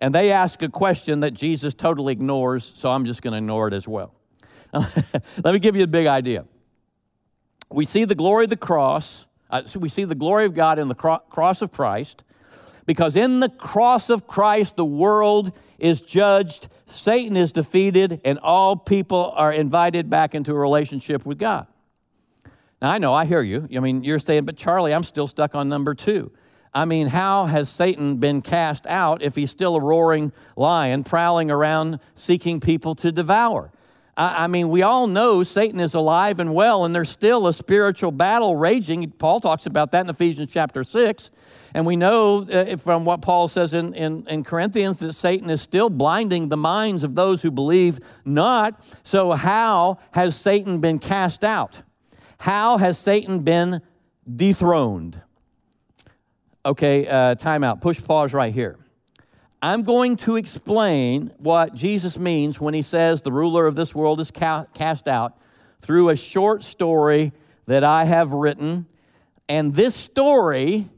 And 0.00 0.14
they 0.14 0.30
ask 0.30 0.62
a 0.62 0.68
question 0.68 1.20
that 1.20 1.32
Jesus 1.32 1.74
totally 1.74 2.12
ignores, 2.12 2.64
so 2.64 2.90
I'm 2.90 3.04
just 3.04 3.22
going 3.22 3.32
to 3.32 3.38
ignore 3.38 3.68
it 3.68 3.74
as 3.74 3.88
well. 3.88 4.14
Let 4.72 5.44
me 5.44 5.58
give 5.58 5.76
you 5.76 5.84
a 5.84 5.88
big 5.88 6.06
idea. 6.06 6.44
We 7.70 7.84
see 7.84 8.04
the 8.04 8.14
glory 8.14 8.44
of 8.44 8.50
the 8.50 8.56
cross, 8.56 9.26
uh, 9.50 9.64
so 9.64 9.78
we 9.80 9.88
see 9.88 10.04
the 10.04 10.14
glory 10.14 10.44
of 10.44 10.54
God 10.54 10.78
in 10.78 10.88
the 10.88 10.94
cro- 10.94 11.22
cross 11.30 11.62
of 11.62 11.72
Christ, 11.72 12.24
because 12.88 13.16
in 13.16 13.40
the 13.40 13.50
cross 13.50 14.08
of 14.08 14.26
Christ, 14.26 14.76
the 14.76 14.84
world 14.84 15.52
is 15.78 16.00
judged, 16.00 16.68
Satan 16.86 17.36
is 17.36 17.52
defeated, 17.52 18.22
and 18.24 18.38
all 18.38 18.76
people 18.76 19.30
are 19.36 19.52
invited 19.52 20.08
back 20.08 20.34
into 20.34 20.52
a 20.52 20.58
relationship 20.58 21.26
with 21.26 21.38
God. 21.38 21.66
Now, 22.80 22.90
I 22.90 22.96
know, 22.96 23.12
I 23.12 23.26
hear 23.26 23.42
you. 23.42 23.68
I 23.76 23.80
mean, 23.80 24.04
you're 24.04 24.18
saying, 24.18 24.46
but 24.46 24.56
Charlie, 24.56 24.94
I'm 24.94 25.04
still 25.04 25.26
stuck 25.26 25.54
on 25.54 25.68
number 25.68 25.94
two. 25.94 26.32
I 26.72 26.86
mean, 26.86 27.08
how 27.08 27.44
has 27.44 27.68
Satan 27.68 28.16
been 28.16 28.40
cast 28.40 28.86
out 28.86 29.22
if 29.22 29.34
he's 29.34 29.50
still 29.50 29.76
a 29.76 29.80
roaring 29.82 30.32
lion 30.56 31.04
prowling 31.04 31.50
around 31.50 32.00
seeking 32.14 32.58
people 32.58 32.94
to 32.94 33.12
devour? 33.12 33.70
I, 34.16 34.46
mean, 34.46 34.70
we 34.70 34.80
all 34.80 35.06
know 35.06 35.44
Satan 35.44 35.78
is 35.78 35.94
alive 35.94 36.40
and 36.40 36.54
well, 36.54 36.86
and 36.86 36.94
there's 36.94 37.10
still 37.10 37.46
a 37.48 37.52
spiritual 37.52 38.12
battle 38.12 38.56
raging. 38.56 39.10
Paul 39.10 39.40
talks 39.40 39.66
about 39.66 39.92
that 39.92 40.06
in 40.06 40.10
Ephesians 40.10 40.50
chapter 40.50 40.84
6. 40.84 41.30
And 41.74 41.86
we 41.86 41.96
know 41.96 42.42
uh, 42.42 42.76
from 42.76 43.04
what 43.04 43.22
Paul 43.22 43.48
says 43.48 43.74
in, 43.74 43.94
in, 43.94 44.26
in, 44.26 44.44
Corinthians 44.44 45.00
that 45.00 45.12
Satan 45.12 45.50
is 45.50 45.60
still 45.60 45.90
blinding 45.90 46.48
the 46.48 46.56
minds 46.56 47.04
of 47.04 47.14
those 47.14 47.42
who 47.42 47.50
believe 47.50 48.00
not. 48.24 48.82
So, 49.02 49.32
how 49.32 49.98
has 50.12 50.34
Satan 50.36 50.80
been 50.80 50.98
cast 50.98 51.44
out? 51.44 51.82
How 52.38 52.78
has 52.78 52.98
Satan 52.98 53.40
been 53.40 53.82
dethroned? 54.34 55.20
Okay, 56.64 57.06
uh, 57.06 57.34
time 57.34 57.64
out. 57.64 57.80
Push 57.80 58.02
pause 58.04 58.32
right 58.32 58.52
here. 58.52 58.78
I'm 59.60 59.82
going 59.82 60.16
to 60.18 60.36
explain 60.36 61.32
what 61.38 61.74
Jesus 61.74 62.16
means 62.18 62.60
when 62.60 62.74
he 62.74 62.82
says 62.82 63.22
the 63.22 63.32
ruler 63.32 63.66
of 63.66 63.74
this 63.74 63.94
world 63.94 64.20
is 64.20 64.30
ca- 64.30 64.66
cast 64.72 65.08
out 65.08 65.36
through 65.80 66.10
a 66.10 66.16
short 66.16 66.62
story 66.62 67.32
that 67.66 67.82
I 67.82 68.04
have 68.04 68.32
written. 68.32 68.86
And 69.48 69.74
this 69.74 69.96
story 69.96 70.88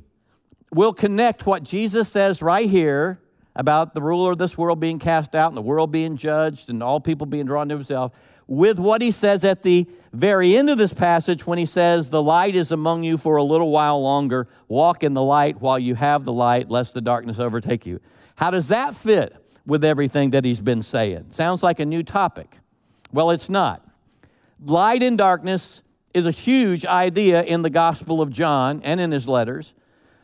will 0.73 0.93
connect 0.93 1.47
what 1.47 1.62
Jesus 1.62 2.09
says 2.09 2.43
right 2.43 2.68
here 2.68 3.21
about 3.57 3.95
the 3.95 4.01
ruler 4.01 4.33
of 4.33 4.39
this 4.39 4.57
world 4.57 4.81
being 4.81 4.99
cast 4.99 5.35
out 5.35 5.49
and 5.49 5.57
the 5.57 5.62
world 5.62 5.91
being 5.91 6.16
judged 6.16 6.71
and 6.71 6.83
all 6.83 7.01
people 7.01 7.27
being 7.27 7.47
drawn 7.47 7.68
to 7.68 7.75
himself 7.75 8.12
with 8.51 8.81
what 8.81 9.01
he 9.01 9.12
says 9.12 9.45
at 9.45 9.62
the 9.62 9.87
very 10.12 10.57
end 10.57 10.68
of 10.68 10.77
this 10.77 10.93
passage 10.93 11.47
when 11.47 11.57
he 11.57 11.64
says, 11.64 12.11
The 12.11 12.21
light 12.21 12.57
is 12.57 12.73
among 12.73 13.05
you 13.05 13.16
for 13.16 13.37
a 13.37 13.45
little 13.45 13.71
while 13.71 14.03
longer. 14.03 14.49
Walk 14.66 15.05
in 15.05 15.14
the 15.14 15.23
light 15.23 15.61
while 15.61 15.79
you 15.79 15.95
have 15.95 16.25
the 16.25 16.33
light, 16.33 16.68
lest 16.68 16.93
the 16.93 17.01
darkness 17.01 17.39
overtake 17.39 17.87
you. 17.87 18.01
How 18.35 18.51
does 18.51 18.66
that 18.68 18.97
fit 18.97 19.37
with 19.64 19.85
everything 19.85 20.33
that 20.33 20.45
he's 20.45 20.61
been 20.61 20.83
saying? 20.83 21.27
Sounds 21.29 21.62
like 21.62 21.79
a 21.79 21.85
new 21.85 22.03
topic. 22.03 22.59
Well, 23.12 23.31
it's 23.31 23.49
not. 23.49 23.87
Light 24.61 25.05
and 25.05 25.16
darkness 25.16 25.85
is 26.12 26.27
a 26.27 26.33
huge 26.33 26.85
idea 26.85 27.45
in 27.45 27.62
the 27.62 27.71
Gospel 27.71 28.21
of 28.21 28.31
John 28.31 28.81
and 28.83 29.01
in 29.01 29.12
his 29.12 29.29
letters, 29.29 29.75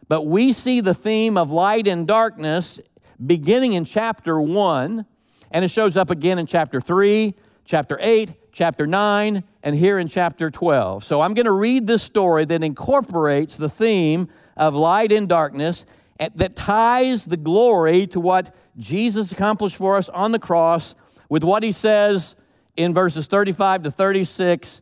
but 0.08 0.26
we 0.26 0.52
see 0.52 0.80
the 0.80 0.94
theme 0.94 1.36
of 1.36 1.50
light 1.50 1.86
and 1.86 2.06
darkness 2.06 2.80
beginning 3.24 3.72
in 3.72 3.84
chapter 3.84 4.40
1, 4.40 5.04
and 5.50 5.64
it 5.64 5.68
shows 5.68 5.96
up 5.96 6.10
again 6.10 6.38
in 6.38 6.46
chapter 6.46 6.80
3, 6.80 7.34
chapter 7.64 7.98
8, 8.00 8.32
chapter 8.52 8.86
9, 8.86 9.42
and 9.62 9.76
here 9.76 9.98
in 9.98 10.08
chapter 10.08 10.50
12. 10.50 11.04
So 11.04 11.20
I'm 11.20 11.34
going 11.34 11.46
to 11.46 11.52
read 11.52 11.86
this 11.86 12.02
story 12.02 12.44
that 12.44 12.62
incorporates 12.62 13.56
the 13.56 13.68
theme 13.68 14.28
of 14.56 14.74
light 14.74 15.12
and 15.12 15.28
darkness 15.28 15.86
that 16.18 16.56
ties 16.56 17.24
the 17.26 17.36
glory 17.36 18.06
to 18.08 18.20
what 18.20 18.54
Jesus 18.78 19.32
accomplished 19.32 19.76
for 19.76 19.96
us 19.96 20.08
on 20.08 20.32
the 20.32 20.38
cross 20.38 20.94
with 21.28 21.44
what 21.44 21.62
he 21.62 21.72
says 21.72 22.36
in 22.76 22.94
verses 22.94 23.26
35 23.26 23.84
to 23.84 23.90
36 23.90 24.80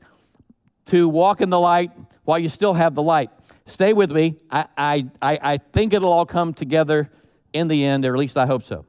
to 0.86 1.08
walk 1.08 1.40
in 1.40 1.50
the 1.50 1.58
light 1.58 1.90
while 2.24 2.38
you 2.38 2.48
still 2.48 2.74
have 2.74 2.94
the 2.94 3.02
light. 3.02 3.30
Stay 3.66 3.92
with 3.92 4.10
me. 4.10 4.36
I, 4.50 4.66
I, 4.76 5.08
I 5.22 5.56
think 5.56 5.92
it'll 5.92 6.12
all 6.12 6.26
come 6.26 6.52
together 6.52 7.10
in 7.52 7.68
the 7.68 7.84
end, 7.84 8.04
or 8.04 8.12
at 8.14 8.18
least 8.18 8.36
I 8.36 8.46
hope 8.46 8.62
so. 8.62 8.84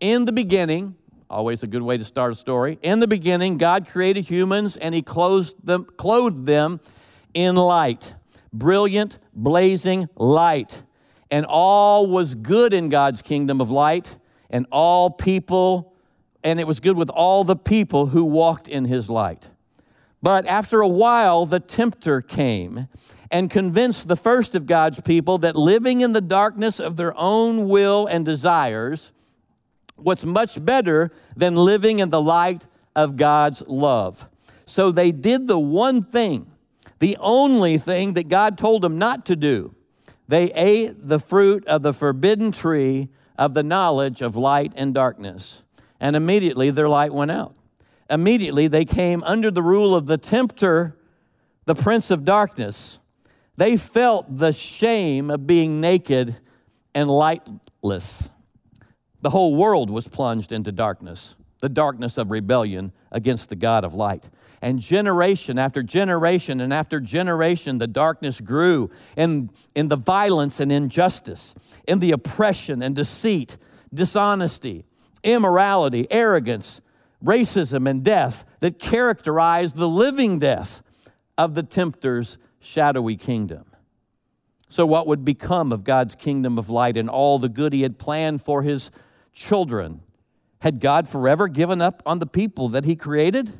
In 0.00 0.24
the 0.24 0.32
beginning, 0.32 0.96
always 1.28 1.62
a 1.62 1.66
good 1.66 1.82
way 1.82 1.98
to 1.98 2.04
start 2.04 2.32
a 2.32 2.34
story. 2.34 2.78
In 2.82 3.00
the 3.00 3.06
beginning, 3.06 3.58
God 3.58 3.86
created 3.86 4.28
humans 4.28 4.76
and 4.76 4.94
he 4.94 5.02
clothed 5.02 5.64
them, 5.64 5.84
clothed 5.84 6.46
them 6.46 6.80
in 7.34 7.54
light, 7.54 8.14
brilliant, 8.52 9.18
blazing 9.34 10.08
light 10.16 10.82
and 11.30 11.46
all 11.46 12.06
was 12.06 12.34
good 12.34 12.74
in 12.74 12.88
God's 12.88 13.22
kingdom 13.22 13.60
of 13.60 13.70
light, 13.70 14.16
and 14.50 14.66
all 14.72 15.10
people, 15.10 15.94
and 16.42 16.58
it 16.58 16.66
was 16.66 16.80
good 16.80 16.96
with 16.96 17.08
all 17.10 17.44
the 17.44 17.56
people 17.56 18.06
who 18.06 18.24
walked 18.24 18.68
in 18.68 18.84
his 18.84 19.08
light. 19.08 19.48
But 20.22 20.44
after 20.46 20.80
a 20.80 20.88
while, 20.88 21.46
the 21.46 21.60
tempter 21.60 22.20
came 22.20 22.88
and 23.30 23.50
convinced 23.50 24.08
the 24.08 24.16
first 24.16 24.54
of 24.54 24.66
God's 24.66 25.00
people 25.00 25.38
that 25.38 25.54
living 25.54 26.00
in 26.00 26.12
the 26.12 26.20
darkness 26.20 26.80
of 26.80 26.96
their 26.96 27.16
own 27.16 27.68
will 27.68 28.06
and 28.06 28.24
desires 28.24 29.12
was 29.96 30.24
much 30.24 30.64
better 30.64 31.12
than 31.36 31.54
living 31.54 32.00
in 32.00 32.10
the 32.10 32.22
light 32.22 32.66
of 32.96 33.16
God's 33.16 33.62
love. 33.66 34.28
So 34.66 34.90
they 34.90 35.12
did 35.12 35.46
the 35.46 35.58
one 35.58 36.02
thing, 36.02 36.50
the 36.98 37.16
only 37.20 37.78
thing 37.78 38.14
that 38.14 38.28
God 38.28 38.58
told 38.58 38.82
them 38.82 38.98
not 38.98 39.26
to 39.26 39.36
do 39.36 39.74
they 40.28 40.52
ate 40.52 41.08
the 41.08 41.18
fruit 41.18 41.66
of 41.66 41.82
the 41.82 41.92
forbidden 41.92 42.52
tree 42.52 43.08
of 43.36 43.52
the 43.52 43.64
knowledge 43.64 44.22
of 44.22 44.36
light 44.36 44.72
and 44.76 44.94
darkness, 44.94 45.64
and 45.98 46.14
immediately 46.14 46.70
their 46.70 46.88
light 46.88 47.12
went 47.12 47.32
out. 47.32 47.56
Immediately 48.08 48.68
they 48.68 48.84
came 48.84 49.24
under 49.24 49.50
the 49.50 49.62
rule 49.62 49.92
of 49.92 50.06
the 50.06 50.18
tempter, 50.18 50.96
the 51.64 51.74
prince 51.74 52.12
of 52.12 52.24
darkness. 52.24 52.99
They 53.60 53.76
felt 53.76 54.38
the 54.38 54.54
shame 54.54 55.30
of 55.30 55.46
being 55.46 55.82
naked 55.82 56.34
and 56.94 57.10
lightless. 57.10 58.30
The 59.20 59.28
whole 59.28 59.54
world 59.54 59.90
was 59.90 60.08
plunged 60.08 60.50
into 60.50 60.72
darkness, 60.72 61.36
the 61.60 61.68
darkness 61.68 62.16
of 62.16 62.30
rebellion 62.30 62.90
against 63.12 63.50
the 63.50 63.56
God 63.56 63.84
of 63.84 63.92
light. 63.92 64.30
And 64.62 64.78
generation 64.78 65.58
after 65.58 65.82
generation 65.82 66.62
and 66.62 66.72
after 66.72 67.00
generation, 67.00 67.76
the 67.76 67.86
darkness 67.86 68.40
grew 68.40 68.90
in, 69.14 69.50
in 69.74 69.88
the 69.88 69.96
violence 69.96 70.58
and 70.58 70.72
injustice, 70.72 71.54
in 71.86 71.98
the 71.98 72.12
oppression 72.12 72.82
and 72.82 72.96
deceit, 72.96 73.58
dishonesty, 73.92 74.86
immorality, 75.22 76.06
arrogance, 76.10 76.80
racism, 77.22 77.86
and 77.86 78.02
death 78.02 78.46
that 78.60 78.78
characterized 78.78 79.76
the 79.76 79.86
living 79.86 80.38
death 80.38 80.82
of 81.36 81.54
the 81.54 81.62
tempter's 81.62 82.38
shadowy 82.60 83.16
kingdom. 83.16 83.64
So, 84.68 84.86
what 84.86 85.06
would 85.06 85.24
become 85.24 85.72
of 85.72 85.82
God's 85.82 86.14
kingdom 86.14 86.58
of 86.58 86.70
light 86.70 86.96
and 86.96 87.10
all 87.10 87.38
the 87.38 87.48
good 87.48 87.72
he 87.72 87.82
had 87.82 87.98
planned 87.98 88.42
for 88.42 88.62
his 88.62 88.90
children? 89.32 90.02
Had 90.60 90.80
God 90.80 91.08
forever 91.08 91.48
given 91.48 91.80
up 91.80 92.02
on 92.06 92.18
the 92.18 92.26
people 92.26 92.68
that 92.68 92.84
he 92.84 92.94
created? 92.94 93.58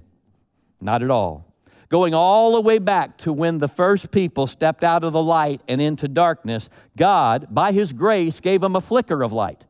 Not 0.80 1.02
at 1.02 1.10
all. 1.10 1.50
Going 1.88 2.14
all 2.14 2.52
the 2.52 2.60
way 2.60 2.78
back 2.78 3.16
to 3.18 3.32
when 3.32 3.58
the 3.58 3.66
first 3.66 4.12
people 4.12 4.46
stepped 4.46 4.84
out 4.84 5.02
of 5.02 5.12
the 5.12 5.22
light 5.22 5.60
and 5.66 5.80
into 5.80 6.06
darkness, 6.06 6.70
God, 6.96 7.48
by 7.50 7.72
His 7.72 7.92
grace, 7.92 8.38
gave 8.38 8.60
them 8.60 8.76
a 8.76 8.80
flicker 8.80 9.24
of 9.24 9.32
light 9.32 9.66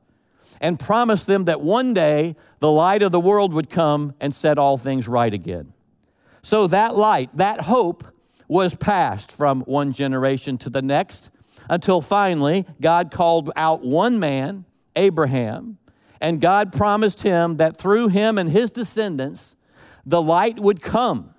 and 0.61 0.79
promised 0.79 1.27
them 1.27 1.47
that 1.47 1.63
one 1.63 1.95
day 1.95 2.37
the 2.59 2.71
light 2.71 3.03
of 3.03 3.11
the 3.11 3.21
world 3.21 3.55
would 3.55 3.71
come 3.71 4.15
and 4.21 4.35
set 4.35 4.59
all 4.59 4.77
things 4.77 5.09
right 5.09 5.33
again. 5.33 5.73
So 6.43 6.67
that 6.67 6.95
light, 6.95 7.35
that 7.39 7.63
hope, 7.63 8.05
was 8.51 8.75
passed 8.75 9.31
from 9.31 9.61
one 9.61 9.93
generation 9.93 10.59
to 10.59 10.69
the 10.69 10.83
next 10.83 11.31
until 11.69 12.01
finally 12.01 12.67
God 12.81 13.13
called 13.13 13.53
out 13.55 13.85
one 13.85 14.19
man, 14.19 14.65
Abraham, 14.97 15.79
and 16.21 16.41
God 16.41 16.73
promised 16.73 17.23
him 17.23 17.59
that 17.59 17.77
through 17.77 18.09
him 18.09 18.39
and 18.39 18.51
his 18.51 18.73
descendants, 18.73 19.55
the 20.05 20.21
light 20.21 20.59
would 20.59 20.83
come. 20.83 21.33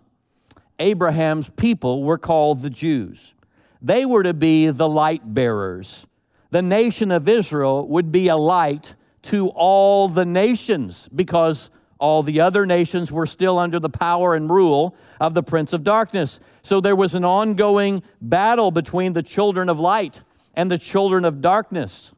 Abraham's 0.80 1.50
people 1.50 2.02
were 2.02 2.18
called 2.18 2.62
the 2.62 2.70
Jews. 2.70 3.36
They 3.82 4.06
were 4.06 4.24
to 4.24 4.34
be 4.34 4.70
the 4.70 4.88
light 4.88 5.34
bearers. 5.34 6.08
The 6.52 6.62
nation 6.62 7.12
of 7.12 7.28
Israel 7.28 7.86
would 7.90 8.14
be 8.14 8.30
a 8.30 8.38
light 8.38 8.96
to 9.24 9.50
all 9.50 10.08
the 10.08 10.26
nations 10.26 11.10
because 11.14 11.70
all 12.02 12.24
the 12.24 12.42
other 12.42 12.66
nations 12.66 13.12
were 13.12 13.28
still 13.28 13.60
under 13.60 13.80
the 13.80 13.90
power 13.90 14.36
and 14.36 14.50
rule 14.50 14.96
of 15.20 15.36
the 15.36 15.44
prince 15.44 15.72
of 15.72 15.84
darkness. 15.84 16.40
So 16.64 16.82
there 16.82 16.96
was 16.96 17.14
an 17.14 17.24
ongoing 17.24 18.02
battle 18.20 18.72
between 18.72 19.14
the 19.14 19.24
children 19.24 19.70
of 19.70 19.80
light 19.80 20.24
and 20.56 20.70
the 20.70 20.80
children 20.80 21.24
of 21.24 21.42
darkness. 21.42 22.14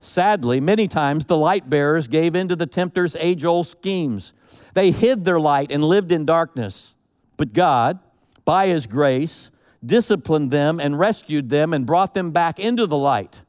Sadly, 0.00 0.60
many 0.60 0.88
times 0.88 1.26
the 1.26 1.36
light 1.36 1.70
bearers 1.70 2.08
gave 2.08 2.34
in 2.34 2.48
to 2.48 2.56
the 2.56 2.66
tempter's 2.66 3.14
age 3.16 3.44
old 3.44 3.68
schemes. 3.68 4.34
They 4.74 4.90
hid 4.90 5.24
their 5.24 5.38
light 5.38 5.70
and 5.70 5.84
lived 5.84 6.10
in 6.10 6.26
darkness. 6.26 6.96
But 7.36 7.52
God, 7.52 8.00
by 8.44 8.66
His 8.66 8.88
grace, 8.88 9.52
disciplined 9.84 10.50
them 10.50 10.80
and 10.80 10.98
rescued 10.98 11.48
them 11.48 11.72
and 11.72 11.86
brought 11.86 12.14
them 12.14 12.32
back 12.32 12.58
into 12.58 12.86
the 12.86 12.96
light. 12.96 13.42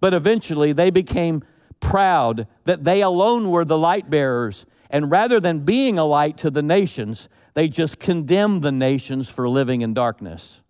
But 0.00 0.14
eventually 0.14 0.72
they 0.72 0.90
became 0.90 1.42
proud 1.80 2.46
that 2.64 2.84
they 2.84 3.02
alone 3.02 3.50
were 3.50 3.66
the 3.66 3.78
light 3.78 4.08
bearers. 4.08 4.64
And 4.94 5.10
rather 5.10 5.40
than 5.40 5.64
being 5.64 5.98
a 5.98 6.04
light 6.04 6.36
to 6.38 6.50
the 6.52 6.62
nations, 6.62 7.28
they 7.54 7.66
just 7.66 7.98
condemned 7.98 8.62
the 8.62 8.70
nations 8.70 9.28
for 9.28 9.48
living 9.48 9.80
in 9.80 9.92
darkness. 9.92 10.62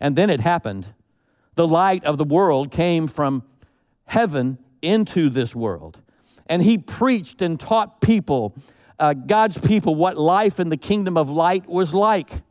And 0.00 0.16
then 0.16 0.30
it 0.30 0.40
happened. 0.40 0.92
The 1.54 1.64
light 1.64 2.02
of 2.02 2.18
the 2.18 2.24
world 2.24 2.72
came 2.72 3.06
from 3.06 3.44
heaven 4.06 4.58
into 4.82 5.30
this 5.30 5.54
world. 5.54 6.00
And 6.48 6.60
he 6.62 6.76
preached 6.76 7.40
and 7.40 7.58
taught 7.58 8.00
people 8.00 8.56
uh, 8.98 9.14
God's 9.14 9.58
people 9.58 9.94
what 9.94 10.18
life 10.18 10.58
in 10.58 10.68
the 10.68 10.76
kingdom 10.76 11.16
of 11.16 11.30
light 11.30 11.68
was 11.68 11.94
like. 11.94 12.42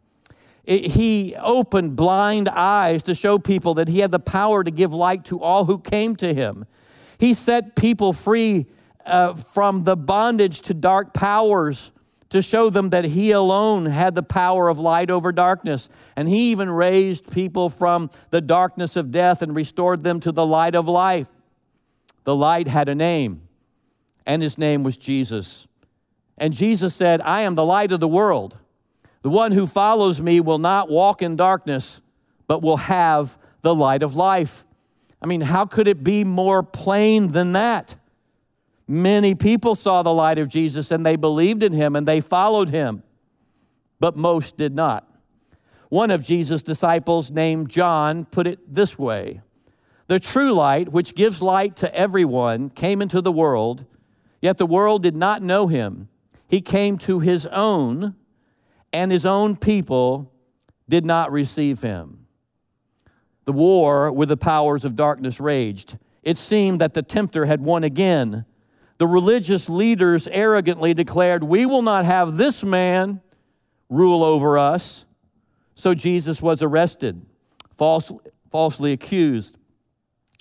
It, 0.64 0.92
he 0.92 1.36
opened 1.36 1.98
blind 1.98 2.48
eyes 2.48 3.04
to 3.04 3.14
show 3.16 3.38
people 3.38 3.74
that 3.74 3.90
he 3.90 4.00
had 4.00 4.12
the 4.12 4.20
power 4.20 4.64
to 4.64 4.72
give 4.72 4.94
light 4.94 5.26
to 5.26 5.42
all 5.42 5.66
who 5.66 5.78
came 5.78 6.16
to 6.16 6.34
him. 6.34 6.66
He 7.18 7.34
set 7.34 7.76
people 7.76 8.14
free 8.14 8.68
uh, 9.06 9.34
from 9.34 9.84
the 9.84 9.96
bondage 9.96 10.62
to 10.62 10.74
dark 10.74 11.14
powers 11.14 11.92
to 12.32 12.42
show 12.42 12.70
them 12.70 12.92
that 12.92 13.04
he 13.04 13.32
alone 13.32 13.86
had 13.86 14.16
the 14.16 14.24
power 14.24 14.70
of 14.70 14.80
light 14.80 15.12
over 15.12 15.32
darkness. 15.34 15.90
And 16.16 16.30
he 16.30 16.52
even 16.52 16.70
raised 16.70 17.32
people 17.32 17.70
from 17.70 18.10
the 18.30 18.40
darkness 18.40 18.96
of 18.96 19.12
death 19.12 19.42
and 19.42 19.54
restored 19.54 20.04
them 20.04 20.22
to 20.22 20.32
the 20.32 20.46
light 20.46 20.74
of 20.74 20.88
life. 20.88 21.28
The 22.24 22.36
light 22.36 22.68
had 22.68 22.88
a 22.88 22.96
name, 22.96 23.42
and 24.26 24.42
his 24.42 24.58
name 24.58 24.84
was 24.84 24.96
Jesus. 24.96 25.68
And 26.38 26.54
Jesus 26.54 26.96
said, 26.96 27.22
I 27.22 27.42
am 27.42 27.56
the 27.56 27.66
light 27.66 27.92
of 27.92 28.00
the 28.00 28.08
world. 28.08 28.58
The 29.24 29.30
one 29.30 29.52
who 29.52 29.68
follows 29.68 30.22
me 30.22 30.40
will 30.40 30.58
not 30.58 30.90
walk 30.90 31.22
in 31.22 31.36
darkness, 31.36 32.02
but 32.48 32.62
will 32.62 32.78
have 32.78 33.38
the 33.62 33.76
light 33.76 34.04
of 34.04 34.16
life. 34.16 34.66
I 35.22 35.26
mean, 35.26 35.42
how 35.42 35.66
could 35.66 35.88
it 35.88 36.04
be 36.04 36.24
more 36.24 36.64
plain 36.64 37.30
than 37.30 37.54
that? 37.54 37.96
Many 38.88 39.36
people 39.36 39.76
saw 39.76 40.04
the 40.04 40.14
light 40.14 40.38
of 40.38 40.48
Jesus 40.48 40.92
and 40.92 41.06
they 41.06 41.16
believed 41.16 41.64
in 41.64 41.72
him 41.72 41.96
and 41.96 42.08
they 42.08 42.20
followed 42.20 42.70
him, 42.70 43.04
but 44.00 44.18
most 44.18 44.58
did 44.58 44.76
not. 44.76 45.08
One 45.90 46.10
of 46.10 46.24
Jesus' 46.24 46.64
disciples, 46.64 47.32
named 47.32 47.70
John, 47.70 48.24
put 48.24 48.48
it 48.48 48.74
this 48.74 48.98
way 48.98 49.42
The 50.08 50.20
true 50.20 50.54
light, 50.54 50.90
which 50.90 51.16
gives 51.16 51.42
light 51.42 51.76
to 51.78 51.94
everyone, 51.94 52.70
came 52.70 53.02
into 53.02 53.22
the 53.22 53.32
world, 53.32 53.86
yet 54.42 54.58
the 54.58 54.66
world 54.66 55.04
did 55.04 55.16
not 55.16 55.42
know 55.42 55.68
him. 55.68 56.08
He 56.48 56.62
came 56.62 56.98
to 57.00 57.20
his 57.20 57.46
own, 57.48 58.16
and 58.94 59.12
his 59.12 59.26
own 59.26 59.56
people 59.56 60.34
did 60.88 61.06
not 61.06 61.32
receive 61.32 61.82
him. 61.82 62.26
The 63.46 63.54
war 63.54 64.12
with 64.12 64.30
the 64.30 64.38
powers 64.38 64.86
of 64.86 64.96
darkness 64.96 65.40
raged. 65.40 65.98
It 66.24 66.38
seemed 66.38 66.80
that 66.80 66.94
the 66.94 67.02
tempter 67.02 67.46
had 67.46 67.62
won 67.62 67.84
again. 67.84 68.46
The 69.02 69.08
religious 69.08 69.68
leaders 69.68 70.28
arrogantly 70.28 70.94
declared, 70.94 71.44
We 71.44 71.66
will 71.66 71.82
not 71.82 72.06
have 72.06 72.38
this 72.38 72.64
man 72.64 73.20
rule 73.90 74.24
over 74.24 74.60
us. 74.60 75.08
So 75.74 75.96
Jesus 75.96 76.40
was 76.40 76.62
arrested, 76.62 77.26
false, 77.76 78.12
falsely 78.52 78.92
accused. 78.92 79.58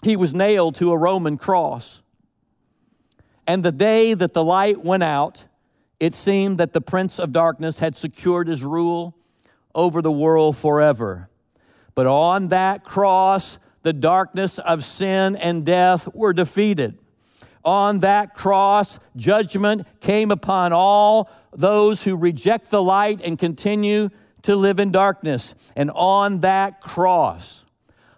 He 0.03 0.15
was 0.15 0.35
nailed 0.35 0.75
to 0.75 0.93
a 0.93 0.99
Roman 0.99 1.39
cross. 1.39 2.03
And 3.47 3.65
the 3.65 3.73
day 3.73 4.13
that 4.13 4.35
the 4.35 4.45
light 4.45 4.85
went 4.85 5.05
out, 5.05 5.47
it 5.99 6.13
seemed 6.13 6.59
that 6.59 6.75
the 6.75 6.83
prince 6.83 7.19
of 7.19 7.33
darkness 7.33 7.79
had 7.79 7.97
secured 7.97 8.47
his 8.47 8.63
rule 8.63 9.17
over 9.75 10.03
the 10.03 10.13
world 10.13 10.55
forever. 10.55 11.31
But 11.95 12.07
on 12.07 12.49
that 12.49 12.85
cross, 12.85 13.59
the 13.85 13.95
darkness 13.95 14.59
of 14.59 14.85
sin 14.85 15.35
and 15.37 15.65
death 15.65 16.15
were 16.15 16.35
defeated. 16.35 16.99
On 17.65 18.01
that 18.01 18.35
cross, 18.35 18.99
judgment 19.17 19.87
came 20.01 20.31
upon 20.31 20.73
all 20.73 21.31
those 21.53 22.03
who 22.05 22.17
reject 22.17 22.71
the 22.71 22.83
light 22.83 23.21
and 23.23 23.39
continue 23.39 24.09
to 24.43 24.57
live 24.57 24.81
in 24.81 24.93
darkness. 24.93 25.55
And 25.77 25.91
on 25.91 26.41
that 26.41 26.81
cross, 26.81 27.67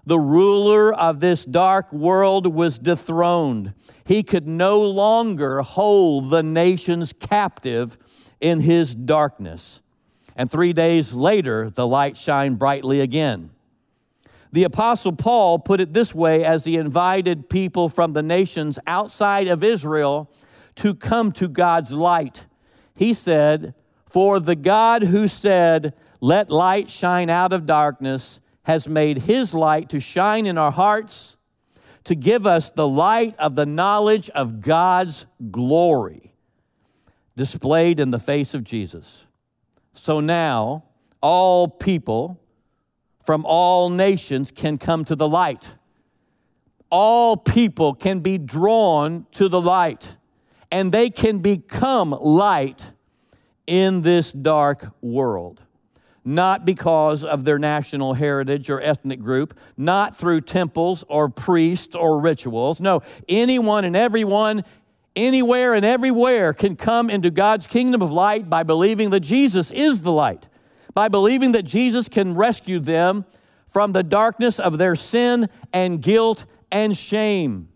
the 0.05 0.19
ruler 0.19 0.95
of 0.95 1.21
this 1.21 1.45
dark 1.45 1.93
world 1.93 2.47
was 2.47 2.79
dethroned. 2.79 3.75
He 4.05 4.23
could 4.23 4.47
no 4.47 4.83
longer 4.83 5.63
hold 5.63 6.31
the 6.31 6.43
nations 6.43 7.13
captive 7.13 7.99
in 8.41 8.61
his 8.61 8.95
darkness. 8.95 9.81
And 10.35 10.51
three 10.51 10.73
days 10.73 11.13
later, 11.13 11.71
the 11.71 11.87
light 11.87 12.17
shined 12.17 12.59
brightly 12.59 13.01
again. 13.01 13.51
The 14.53 14.65
Apostle 14.65 15.13
Paul 15.15 15.59
put 15.59 15.81
it 15.81 15.95
this 15.95 16.15
way 16.15 16.45
as 16.45 16.65
he 16.65 16.77
invited 16.77 17.49
people 17.49 17.89
from 17.89 18.13
the 18.13 18.23
nations 18.23 18.79
outside 18.87 19.49
of 19.49 19.65
Israel 19.65 20.31
to 20.77 20.95
come 20.95 21.33
to 21.33 21.49
God's 21.49 21.93
light. 21.93 22.47
He 22.95 23.15
said, 23.15 23.75
For 24.11 24.39
the 24.39 24.57
God 24.57 25.05
who 25.05 25.27
said, 25.27 25.95
Let 26.21 26.51
light 26.51 26.91
shine 26.91 27.31
out 27.31 27.53
of 27.55 27.65
darkness, 27.65 28.41
has 28.65 28.87
made 28.87 29.19
his 29.19 29.55
light 29.55 29.89
to 29.89 30.01
shine 30.01 30.47
in 30.47 30.59
our 30.59 30.71
hearts 30.71 31.39
to 32.05 32.15
give 32.15 32.47
us 32.47 32.71
the 32.71 32.87
light 32.87 33.35
of 33.37 33.55
the 33.55 33.67
knowledge 33.67 34.29
of 34.31 34.61
God's 34.61 35.27
glory 35.51 36.33
displayed 37.37 38.01
in 38.01 38.11
the 38.11 38.19
face 38.19 38.55
of 38.55 38.65
Jesus. 38.65 39.25
So 39.95 40.21
now, 40.21 40.85
all 41.21 41.69
people 41.69 42.42
from 43.25 43.45
all 43.47 43.89
nations 43.89 44.51
can 44.51 44.79
come 44.79 45.05
to 45.05 45.17
the 45.17 45.29
light. 45.29 45.77
All 46.91 47.37
people 47.37 47.95
can 47.95 48.21
be 48.21 48.39
drawn 48.39 49.27
to 49.33 49.49
the 49.49 49.61
light, 49.61 50.17
and 50.71 50.93
they 50.93 51.11
can 51.11 51.39
become 51.39 52.11
light 52.11 52.93
in 53.67 54.03
this 54.03 54.33
dark 54.33 54.89
world 55.01 55.63
not 56.25 56.65
because 56.65 57.25
of 57.25 57.45
their 57.45 57.59
national 57.59 58.15
heritage 58.15 58.71
or 58.71 58.81
ethnic 58.81 59.21
group, 59.21 59.59
not 59.77 60.17
through 60.17 60.41
temples 60.41 61.05
or 61.09 61.29
priests 61.29 61.97
or 61.97 62.21
rituals. 62.21 62.81
No, 62.81 63.03
anyone 63.29 63.85
and 63.85 63.97
everyone, 63.97 64.63
anywhere 65.17 65.75
and 65.75 65.85
everywhere 65.85 66.53
can 66.53 66.77
come 66.77 67.11
into 67.11 67.31
God's 67.31 67.67
kingdom 67.67 68.03
of 68.03 68.13
light 68.13 68.49
by 68.49 68.63
believing 68.63 69.11
that 69.11 69.21
Jesus 69.21 69.71
is 69.71 70.03
the 70.03 70.13
light, 70.13 70.49
by 70.95 71.09
believing 71.09 71.53
that 71.53 71.65
Jesus 71.65 72.09
can 72.09 72.35
rescue 72.35 72.79
them 72.79 73.25
from 73.67 73.93
the 73.93 74.03
darkness 74.03 74.59
of 74.59 74.79
their 74.79 74.95
sin 74.95 75.49
and 75.73 76.03
guilt 76.03 76.45
and 76.71 76.97
shame. 76.97 77.69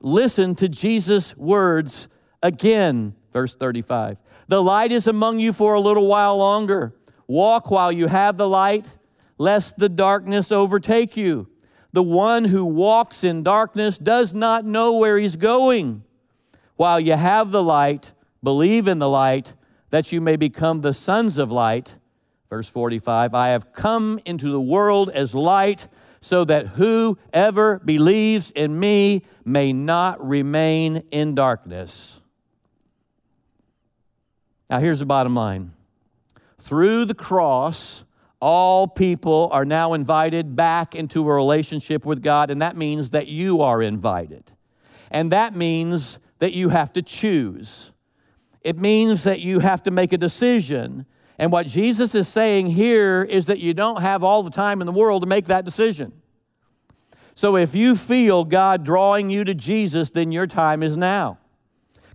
Listen 0.00 0.54
to 0.56 0.68
Jesus' 0.68 1.36
words 1.36 2.08
again, 2.42 3.14
verse 3.32 3.56
35. 3.56 4.20
The 4.48 4.62
light 4.62 4.92
is 4.92 5.06
among 5.06 5.40
you 5.40 5.52
for 5.52 5.74
a 5.74 5.80
little 5.80 6.06
while 6.06 6.36
longer. 6.36 6.94
Walk 7.26 7.70
while 7.70 7.90
you 7.90 8.06
have 8.06 8.36
the 8.36 8.48
light, 8.48 8.96
lest 9.38 9.78
the 9.78 9.88
darkness 9.88 10.52
overtake 10.52 11.16
you. 11.16 11.48
The 11.92 12.02
one 12.02 12.44
who 12.44 12.64
walks 12.64 13.24
in 13.24 13.42
darkness 13.42 13.98
does 13.98 14.34
not 14.34 14.64
know 14.64 14.98
where 14.98 15.18
he's 15.18 15.36
going. 15.36 16.04
While 16.76 17.00
you 17.00 17.14
have 17.14 17.50
the 17.50 17.62
light, 17.62 18.12
believe 18.42 18.86
in 18.86 18.98
the 18.98 19.08
light, 19.08 19.54
that 19.90 20.12
you 20.12 20.20
may 20.20 20.36
become 20.36 20.82
the 20.82 20.92
sons 20.92 21.38
of 21.38 21.50
light. 21.50 21.96
Verse 22.48 22.68
45 22.68 23.34
I 23.34 23.48
have 23.48 23.72
come 23.72 24.20
into 24.24 24.50
the 24.50 24.60
world 24.60 25.10
as 25.10 25.34
light, 25.34 25.88
so 26.20 26.44
that 26.44 26.68
whoever 26.68 27.78
believes 27.80 28.50
in 28.50 28.78
me 28.78 29.22
may 29.44 29.72
not 29.72 30.26
remain 30.26 31.02
in 31.10 31.34
darkness. 31.34 32.20
Now, 34.68 34.80
here's 34.80 34.98
the 34.98 35.06
bottom 35.06 35.34
line 35.34 35.72
through 36.58 37.04
the 37.04 37.14
cross, 37.14 38.04
all 38.40 38.88
people 38.88 39.48
are 39.52 39.64
now 39.64 39.94
invited 39.94 40.56
back 40.56 40.96
into 40.96 41.28
a 41.28 41.32
relationship 41.32 42.04
with 42.04 42.22
God, 42.22 42.50
and 42.50 42.60
that 42.60 42.76
means 42.76 43.10
that 43.10 43.28
you 43.28 43.62
are 43.62 43.80
invited. 43.80 44.52
And 45.10 45.30
that 45.30 45.54
means 45.54 46.18
that 46.40 46.52
you 46.52 46.70
have 46.70 46.92
to 46.94 47.02
choose. 47.02 47.92
It 48.62 48.76
means 48.76 49.22
that 49.24 49.40
you 49.40 49.60
have 49.60 49.84
to 49.84 49.92
make 49.92 50.12
a 50.12 50.18
decision. 50.18 51.06
And 51.38 51.52
what 51.52 51.66
Jesus 51.66 52.14
is 52.14 52.28
saying 52.28 52.68
here 52.68 53.22
is 53.22 53.46
that 53.46 53.58
you 53.58 53.74
don't 53.74 54.00
have 54.00 54.24
all 54.24 54.42
the 54.42 54.50
time 54.50 54.80
in 54.80 54.86
the 54.86 54.92
world 54.92 55.22
to 55.22 55.28
make 55.28 55.46
that 55.46 55.64
decision. 55.64 56.12
So 57.34 57.56
if 57.56 57.74
you 57.74 57.94
feel 57.94 58.44
God 58.44 58.84
drawing 58.84 59.28
you 59.28 59.44
to 59.44 59.54
Jesus, 59.54 60.10
then 60.10 60.32
your 60.32 60.46
time 60.46 60.82
is 60.82 60.96
now. 60.96 61.38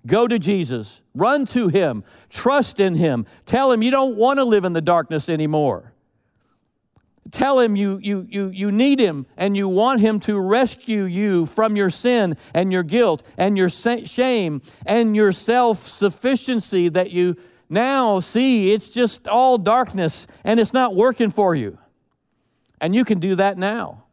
Go 0.08 0.28
to 0.28 0.40
Jesus, 0.40 1.04
run 1.14 1.46
to 1.48 1.68
Him, 1.68 2.04
trust 2.30 2.80
in 2.80 2.96
Him. 2.96 3.28
Tell 3.46 3.72
Him 3.72 3.84
you 3.84 3.92
don't 3.92 4.16
want 4.16 4.40
to 4.40 4.44
live 4.44 4.66
in 4.66 4.74
the 4.74 4.82
darkness 4.82 5.30
anymore. 5.30 5.94
Tell 7.30 7.60
Him 7.60 7.76
you, 7.76 8.00
you, 8.02 8.26
you, 8.28 8.48
you 8.48 8.72
need 8.72 9.00
Him 9.00 9.28
and 9.38 9.56
you 9.56 9.70
want 9.70 10.02
Him 10.02 10.20
to 10.22 10.40
rescue 10.40 11.04
you 11.04 11.46
from 11.46 11.76
your 11.76 11.92
sin 11.92 12.36
and 12.56 12.72
your 12.72 12.82
guilt 12.82 13.22
and 13.38 13.56
your 13.60 13.70
shame 13.70 14.64
and 14.88 15.16
your 15.16 15.32
self 15.32 15.86
sufficiency 15.86 16.90
that 16.90 17.12
you 17.12 17.38
now 17.72 18.20
see 18.20 18.72
it's 18.72 18.90
just 18.90 19.28
all 19.28 19.58
darkness 19.58 20.28
and 20.44 20.60
it's 20.60 20.74
not 20.74 20.96
working 20.96 21.32
for 21.32 21.56
you. 21.56 21.78
And 22.80 22.94
you 22.94 23.06
can 23.06 23.20
do 23.20 23.36
that 23.36 23.58
now. 23.58 24.04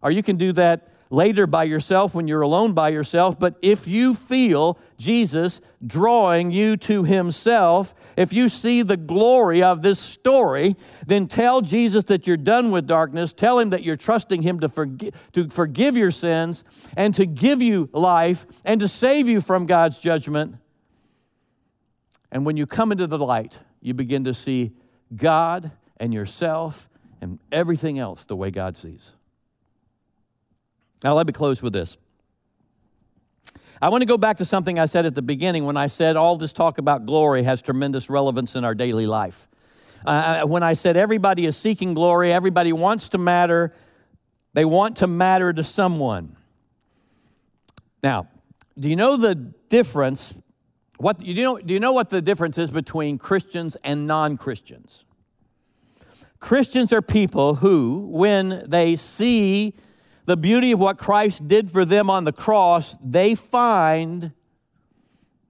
Or 0.00 0.10
you 0.10 0.22
can 0.22 0.36
do 0.36 0.52
that 0.52 0.92
later 1.10 1.46
by 1.46 1.64
yourself 1.64 2.14
when 2.14 2.26
you're 2.28 2.42
alone 2.42 2.72
by 2.72 2.88
yourself. 2.88 3.38
But 3.38 3.56
if 3.62 3.86
you 3.86 4.14
feel 4.14 4.78
Jesus 4.98 5.60
drawing 5.86 6.50
you 6.50 6.76
to 6.78 7.04
Himself, 7.04 7.94
if 8.16 8.32
you 8.32 8.48
see 8.48 8.82
the 8.82 8.96
glory 8.96 9.62
of 9.62 9.82
this 9.82 9.98
story, 9.98 10.76
then 11.06 11.26
tell 11.26 11.60
Jesus 11.60 12.04
that 12.04 12.26
you're 12.26 12.36
done 12.36 12.70
with 12.70 12.86
darkness. 12.86 13.32
Tell 13.32 13.58
Him 13.58 13.70
that 13.70 13.82
you're 13.82 13.96
trusting 13.96 14.42
Him 14.42 14.60
to, 14.60 15.12
to 15.32 15.48
forgive 15.48 15.96
your 15.96 16.10
sins 16.10 16.64
and 16.96 17.14
to 17.14 17.26
give 17.26 17.62
you 17.62 17.88
life 17.92 18.46
and 18.64 18.80
to 18.80 18.88
save 18.88 19.28
you 19.28 19.40
from 19.40 19.66
God's 19.66 19.98
judgment. 19.98 20.56
And 22.36 22.44
when 22.44 22.58
you 22.58 22.66
come 22.66 22.92
into 22.92 23.06
the 23.06 23.16
light, 23.16 23.58
you 23.80 23.94
begin 23.94 24.24
to 24.24 24.34
see 24.34 24.72
God 25.16 25.70
and 25.96 26.12
yourself 26.12 26.86
and 27.22 27.38
everything 27.50 27.98
else 27.98 28.26
the 28.26 28.36
way 28.36 28.50
God 28.50 28.76
sees. 28.76 29.14
Now, 31.02 31.14
let 31.14 31.26
me 31.26 31.32
close 31.32 31.62
with 31.62 31.72
this. 31.72 31.96
I 33.80 33.88
want 33.88 34.02
to 34.02 34.06
go 34.06 34.18
back 34.18 34.36
to 34.36 34.44
something 34.44 34.78
I 34.78 34.84
said 34.84 35.06
at 35.06 35.14
the 35.14 35.22
beginning 35.22 35.64
when 35.64 35.78
I 35.78 35.86
said 35.86 36.16
all 36.16 36.36
this 36.36 36.52
talk 36.52 36.76
about 36.76 37.06
glory 37.06 37.42
has 37.44 37.62
tremendous 37.62 38.10
relevance 38.10 38.54
in 38.54 38.66
our 38.66 38.74
daily 38.74 39.06
life. 39.06 39.48
Uh, 40.04 40.42
when 40.42 40.62
I 40.62 40.74
said 40.74 40.98
everybody 40.98 41.46
is 41.46 41.56
seeking 41.56 41.94
glory, 41.94 42.34
everybody 42.34 42.74
wants 42.74 43.08
to 43.08 43.18
matter, 43.18 43.72
they 44.52 44.66
want 44.66 44.98
to 44.98 45.06
matter 45.06 45.54
to 45.54 45.64
someone. 45.64 46.36
Now, 48.02 48.28
do 48.78 48.90
you 48.90 48.96
know 48.96 49.16
the 49.16 49.34
difference? 49.34 50.38
What, 50.98 51.20
you 51.20 51.42
know, 51.42 51.58
do 51.58 51.74
you 51.74 51.80
know 51.80 51.92
what 51.92 52.10
the 52.10 52.22
difference 52.22 52.58
is 52.58 52.70
between 52.70 53.18
Christians 53.18 53.76
and 53.84 54.06
non 54.06 54.36
Christians? 54.36 55.04
Christians 56.38 56.92
are 56.92 57.02
people 57.02 57.56
who, 57.56 58.08
when 58.10 58.64
they 58.66 58.96
see 58.96 59.74
the 60.26 60.36
beauty 60.36 60.72
of 60.72 60.78
what 60.78 60.98
Christ 60.98 61.46
did 61.48 61.70
for 61.70 61.84
them 61.84 62.10
on 62.10 62.24
the 62.24 62.32
cross, 62.32 62.96
they 63.02 63.34
find 63.34 64.32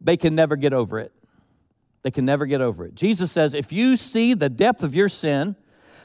they 0.01 0.17
can 0.17 0.35
never 0.35 0.57
get 0.57 0.73
over 0.73 0.99
it. 0.99 1.13
They 2.03 2.11
can 2.11 2.25
never 2.25 2.47
get 2.47 2.61
over 2.61 2.87
it. 2.87 2.95
Jesus 2.95 3.33
says, 3.33 3.55
if 3.55 3.73
you 3.73 3.97
see 3.97 4.35
the 4.35 4.49
depth 4.49 4.83
of 4.83 4.95
your 4.95 5.09
sin, 5.09 5.57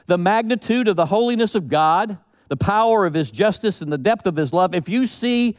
the 0.06 0.18
magnitude 0.18 0.88
of 0.88 0.96
the 0.96 1.06
holiness 1.06 1.54
of 1.54 1.68
God, 1.68 2.18
the 2.48 2.56
power 2.56 3.06
of 3.06 3.14
his 3.14 3.30
justice 3.30 3.80
and 3.80 3.92
the 3.92 3.98
depth 3.98 4.26
of 4.26 4.36
his 4.36 4.52
love, 4.52 4.74
if 4.74 4.88
you 4.88 5.06
see 5.06 5.56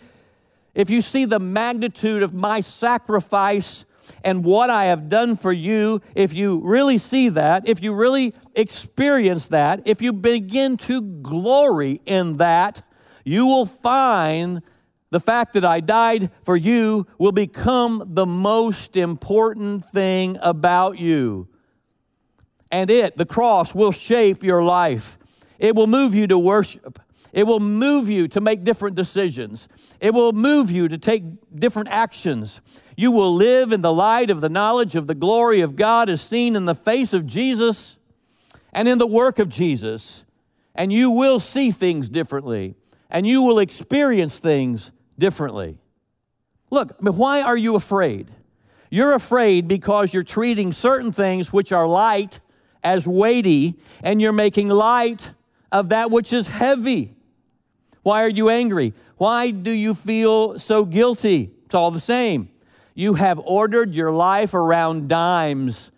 if 0.76 0.90
you 0.90 1.02
see 1.02 1.26
the 1.26 1.40
magnitude 1.40 2.24
of 2.24 2.34
my 2.34 2.60
sacrifice 2.60 3.86
and 4.24 4.44
what 4.44 4.70
I 4.70 4.86
have 4.86 5.08
done 5.08 5.36
for 5.36 5.52
you, 5.52 6.02
if 6.16 6.34
you 6.34 6.62
really 6.64 6.98
see 6.98 7.30
that, 7.30 7.68
if 7.68 7.82
you 7.82 7.94
really 7.94 8.34
experience 8.56 9.48
that, 9.50 9.88
if 9.88 10.02
you 10.02 10.14
begin 10.14 10.78
to 10.78 11.02
glory 11.02 12.02
in 12.06 12.38
that, 12.38 12.82
you 13.24 13.46
will 13.46 13.66
find 13.66 14.62
the 15.14 15.20
fact 15.20 15.54
that 15.54 15.64
I 15.64 15.80
died 15.80 16.32
for 16.44 16.58
you 16.58 17.06
will 17.20 17.32
become 17.32 18.04
the 18.08 18.26
most 18.26 18.98
important 18.98 19.86
thing 19.86 20.40
about 20.42 20.98
you. 20.98 21.48
And 22.72 22.90
it, 22.90 23.16
the 23.16 23.26
cross, 23.26 23.76
will 23.76 23.92
shape 23.92 24.44
your 24.44 24.64
life. 24.64 25.20
It 25.60 25.76
will 25.76 25.86
move 25.86 26.16
you 26.16 26.26
to 26.28 26.40
worship. 26.40 27.00
It 27.34 27.46
will 27.46 27.60
move 27.60 28.10
you 28.10 28.30
to 28.30 28.40
make 28.40 28.64
different 28.64 28.96
decisions. 28.96 29.68
It 30.00 30.14
will 30.14 30.32
move 30.32 30.72
you 30.72 30.88
to 30.88 30.98
take 30.98 31.24
different 31.54 31.90
actions. 31.90 32.62
You 32.96 33.12
will 33.12 33.36
live 33.36 33.74
in 33.74 33.82
the 33.82 33.92
light 33.92 34.30
of 34.30 34.40
the 34.40 34.50
knowledge 34.50 34.96
of 34.96 35.08
the 35.08 35.16
glory 35.16 35.62
of 35.62 35.76
God 35.76 36.10
as 36.10 36.22
seen 36.22 36.56
in 36.56 36.66
the 36.66 36.76
face 36.76 37.12
of 37.12 37.26
Jesus 37.26 37.98
and 38.72 38.88
in 38.88 39.00
the 39.00 39.08
work 39.08 39.40
of 39.40 39.50
Jesus. 39.50 40.24
And 40.76 40.94
you 40.94 41.12
will 41.12 41.40
see 41.40 41.72
things 41.72 42.08
differently 42.08 42.76
and 43.14 43.28
you 43.28 43.44
will 43.44 43.60
experience 43.60 44.40
things 44.40 44.92
differently. 45.18 45.78
Look, 46.72 46.96
why 47.00 47.44
are 47.44 47.56
you 47.56 47.76
afraid? 47.76 48.32
You're 48.90 49.14
afraid 49.14 49.68
because 49.68 50.14
you're 50.14 50.24
treating 50.24 50.74
certain 50.74 51.12
things 51.12 51.54
which 51.54 51.72
are 51.72 51.88
light 51.88 52.40
as 52.84 53.08
weighty, 53.08 53.76
and 54.04 54.22
you're 54.22 54.34
making 54.34 54.68
light 54.68 55.34
of 55.72 55.90
that 55.90 56.12
which 56.12 56.34
is 56.34 56.50
heavy. 56.50 57.13
Why 58.04 58.24
are 58.24 58.30
you 58.30 58.50
angry? 58.50 58.94
Why 59.18 59.52
do 59.52 59.72
you 59.72 59.94
feel 59.94 60.60
so 60.60 60.86
guilty? 60.86 61.52
It's 61.66 61.74
all 61.74 61.92
the 61.92 62.00
same. 62.00 62.50
You 62.94 63.16
have 63.16 63.40
ordered 63.40 63.96
your 63.96 64.12
life 64.12 64.54
around 64.54 65.10
dimes 65.10 65.92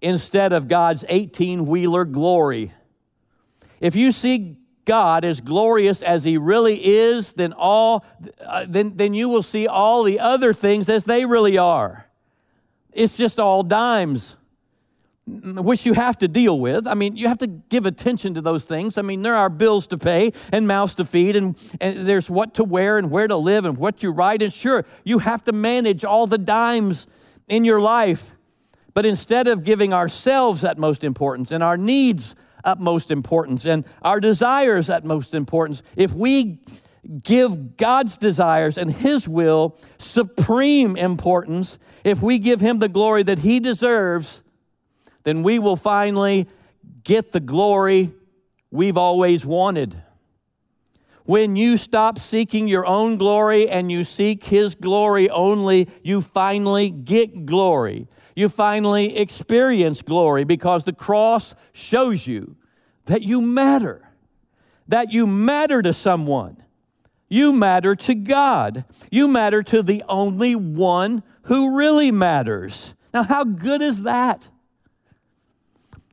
instead 0.00 0.52
of 0.52 0.68
God's 0.68 1.04
18 1.08 1.66
wheeler 1.66 2.04
glory. 2.04 2.72
If 3.80 3.96
you 3.96 4.12
see 4.12 4.56
God 4.84 5.24
as 5.24 5.40
glorious 5.40 6.02
as 6.02 6.24
he 6.24 6.38
really 6.38 6.76
is, 6.86 7.32
then 7.32 7.52
all 7.52 8.04
uh, 8.46 8.66
then, 8.68 8.96
then 8.96 9.14
you 9.14 9.28
will 9.28 9.42
see 9.42 9.66
all 9.66 10.04
the 10.04 10.20
other 10.20 10.54
things 10.54 10.88
as 10.88 11.04
they 11.04 11.24
really 11.24 11.58
are. 11.58 12.06
It's 12.92 13.16
just 13.16 13.40
all 13.40 13.62
dimes 13.62 14.36
which 15.26 15.84
you 15.84 15.92
have 15.94 16.16
to 16.18 16.28
deal 16.28 16.58
with. 16.60 16.86
I 16.86 16.94
mean, 16.94 17.16
you 17.16 17.26
have 17.26 17.38
to 17.38 17.48
give 17.48 17.84
attention 17.84 18.34
to 18.34 18.40
those 18.40 18.64
things. 18.64 18.96
I 18.96 19.02
mean, 19.02 19.22
there 19.22 19.34
are 19.34 19.48
bills 19.48 19.88
to 19.88 19.98
pay 19.98 20.32
and 20.52 20.68
mouths 20.68 20.94
to 20.96 21.04
feed, 21.04 21.34
and, 21.34 21.58
and 21.80 22.06
there's 22.06 22.30
what 22.30 22.54
to 22.54 22.64
wear 22.64 22.96
and 22.96 23.10
where 23.10 23.26
to 23.26 23.36
live 23.36 23.64
and 23.64 23.76
what 23.76 24.02
you 24.02 24.12
ride. 24.12 24.42
And 24.42 24.52
sure, 24.52 24.84
you 25.04 25.18
have 25.18 25.42
to 25.44 25.52
manage 25.52 26.04
all 26.04 26.26
the 26.26 26.38
dimes 26.38 27.08
in 27.48 27.64
your 27.64 27.80
life. 27.80 28.34
But 28.94 29.04
instead 29.04 29.48
of 29.48 29.64
giving 29.64 29.92
ourselves 29.92 30.64
utmost 30.64 31.02
importance 31.02 31.50
and 31.50 31.62
our 31.62 31.76
needs 31.76 32.36
utmost 32.66 33.10
importance 33.10 33.64
and 33.64 33.84
our 34.02 34.20
desires 34.20 34.90
utmost 34.90 35.34
importance. 35.34 35.82
If 35.94 36.12
we 36.12 36.60
give 37.22 37.76
God's 37.76 38.16
desires 38.16 38.76
and 38.76 38.90
His 38.90 39.28
will 39.28 39.78
supreme 39.98 40.96
importance, 40.96 41.78
if 42.04 42.20
we 42.22 42.38
give 42.38 42.60
Him 42.60 42.80
the 42.80 42.88
glory 42.88 43.22
that 43.22 43.38
He 43.38 43.60
deserves, 43.60 44.42
then 45.26 45.42
we 45.42 45.58
will 45.58 45.76
finally 45.76 46.48
get 47.04 47.32
the 47.32 47.40
glory 47.40 48.14
we've 48.70 48.96
always 48.96 49.44
wanted. 49.44 50.02
When 51.26 51.56
you 51.56 51.76
stop 51.76 52.18
seeking 52.18 52.66
your 52.66 52.86
own 52.86 53.18
glory 53.18 53.68
and 53.68 53.92
you 53.92 54.04
seek 54.04 54.44
His 54.44 54.74
glory 54.74 55.28
only, 55.28 55.88
you 56.02 56.22
finally 56.22 56.90
get 56.90 57.44
glory 57.44 58.08
you 58.36 58.50
finally 58.50 59.16
experience 59.16 60.02
glory 60.02 60.44
because 60.44 60.84
the 60.84 60.92
cross 60.92 61.54
shows 61.72 62.26
you 62.26 62.56
that 63.06 63.22
you 63.22 63.40
matter, 63.40 64.10
that 64.86 65.10
you 65.10 65.26
matter 65.26 65.80
to 65.80 65.92
someone. 65.92 66.62
You 67.28 67.52
matter 67.52 67.96
to 67.96 68.14
God. 68.14 68.84
You 69.10 69.26
matter 69.26 69.62
to 69.64 69.82
the 69.82 70.04
only 70.08 70.54
one 70.54 71.24
who 71.44 71.76
really 71.76 72.12
matters. 72.12 72.94
Now, 73.12 73.24
how 73.24 73.42
good 73.42 73.82
is 73.82 74.04
that? 74.04 74.50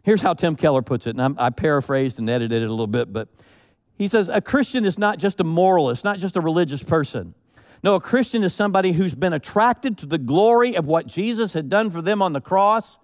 Here's 0.03 0.21
how 0.21 0.33
Tim 0.33 0.57
Keller 0.57 0.81
puts 0.81 1.07
it, 1.07 1.11
and 1.11 1.21
I'm, 1.21 1.35
i 1.39 1.49
paraphrased 1.49 2.19
and 2.19 2.29
edited 2.29 2.61
it 2.61 2.65
a 2.65 2.69
little 2.71 2.87
bit, 2.87 3.13
but 3.13 3.29
he 3.97 4.09
says 4.09 4.27
a 4.27 4.41
Christian 4.41 4.83
is 4.83 4.99
not 4.99 5.17
just 5.17 5.39
a 5.39 5.45
moralist, 5.45 6.03
not 6.03 6.19
just 6.19 6.35
a 6.35 6.41
religious 6.41 6.83
person. 6.83 7.33
No, 7.83 7.95
a 7.95 8.01
Christian 8.01 8.43
is 8.43 8.53
somebody 8.53 8.91
who's 8.91 9.15
been 9.15 9.33
attracted 9.33 9.97
to 9.99 10.05
the 10.05 10.17
glory 10.17 10.75
of 10.75 10.85
what 10.85 11.07
Jesus 11.07 11.53
had 11.53 11.69
done 11.69 11.89
for 11.89 12.01
them 12.01 12.21
on 12.21 12.33
the 12.33 12.41
cross 12.41 12.97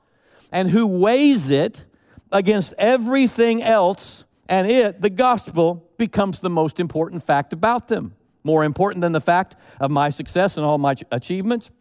and 0.52 0.70
who 0.72 0.88
weighs 0.88 1.50
it 1.50 1.86
against 2.32 2.74
everything 2.78 3.64
else, 3.64 4.26
and 4.50 4.70
it, 4.70 5.02
the 5.02 5.10
gospel, 5.10 5.89
becomes 5.97 6.41
the 6.41 6.50
most 6.50 6.80
important 6.80 7.24
fact 7.24 7.54
about 7.54 7.88
them. 7.88 8.16
More 8.43 8.64
important 8.66 9.02
than 9.02 9.14
the 9.14 9.22
fact 9.22 9.56
of 9.80 9.89
my 9.89 10.10
success 10.10 10.58
and 10.58 10.66
all 10.66 10.78
my 10.78 10.95
achievements, 11.12 11.72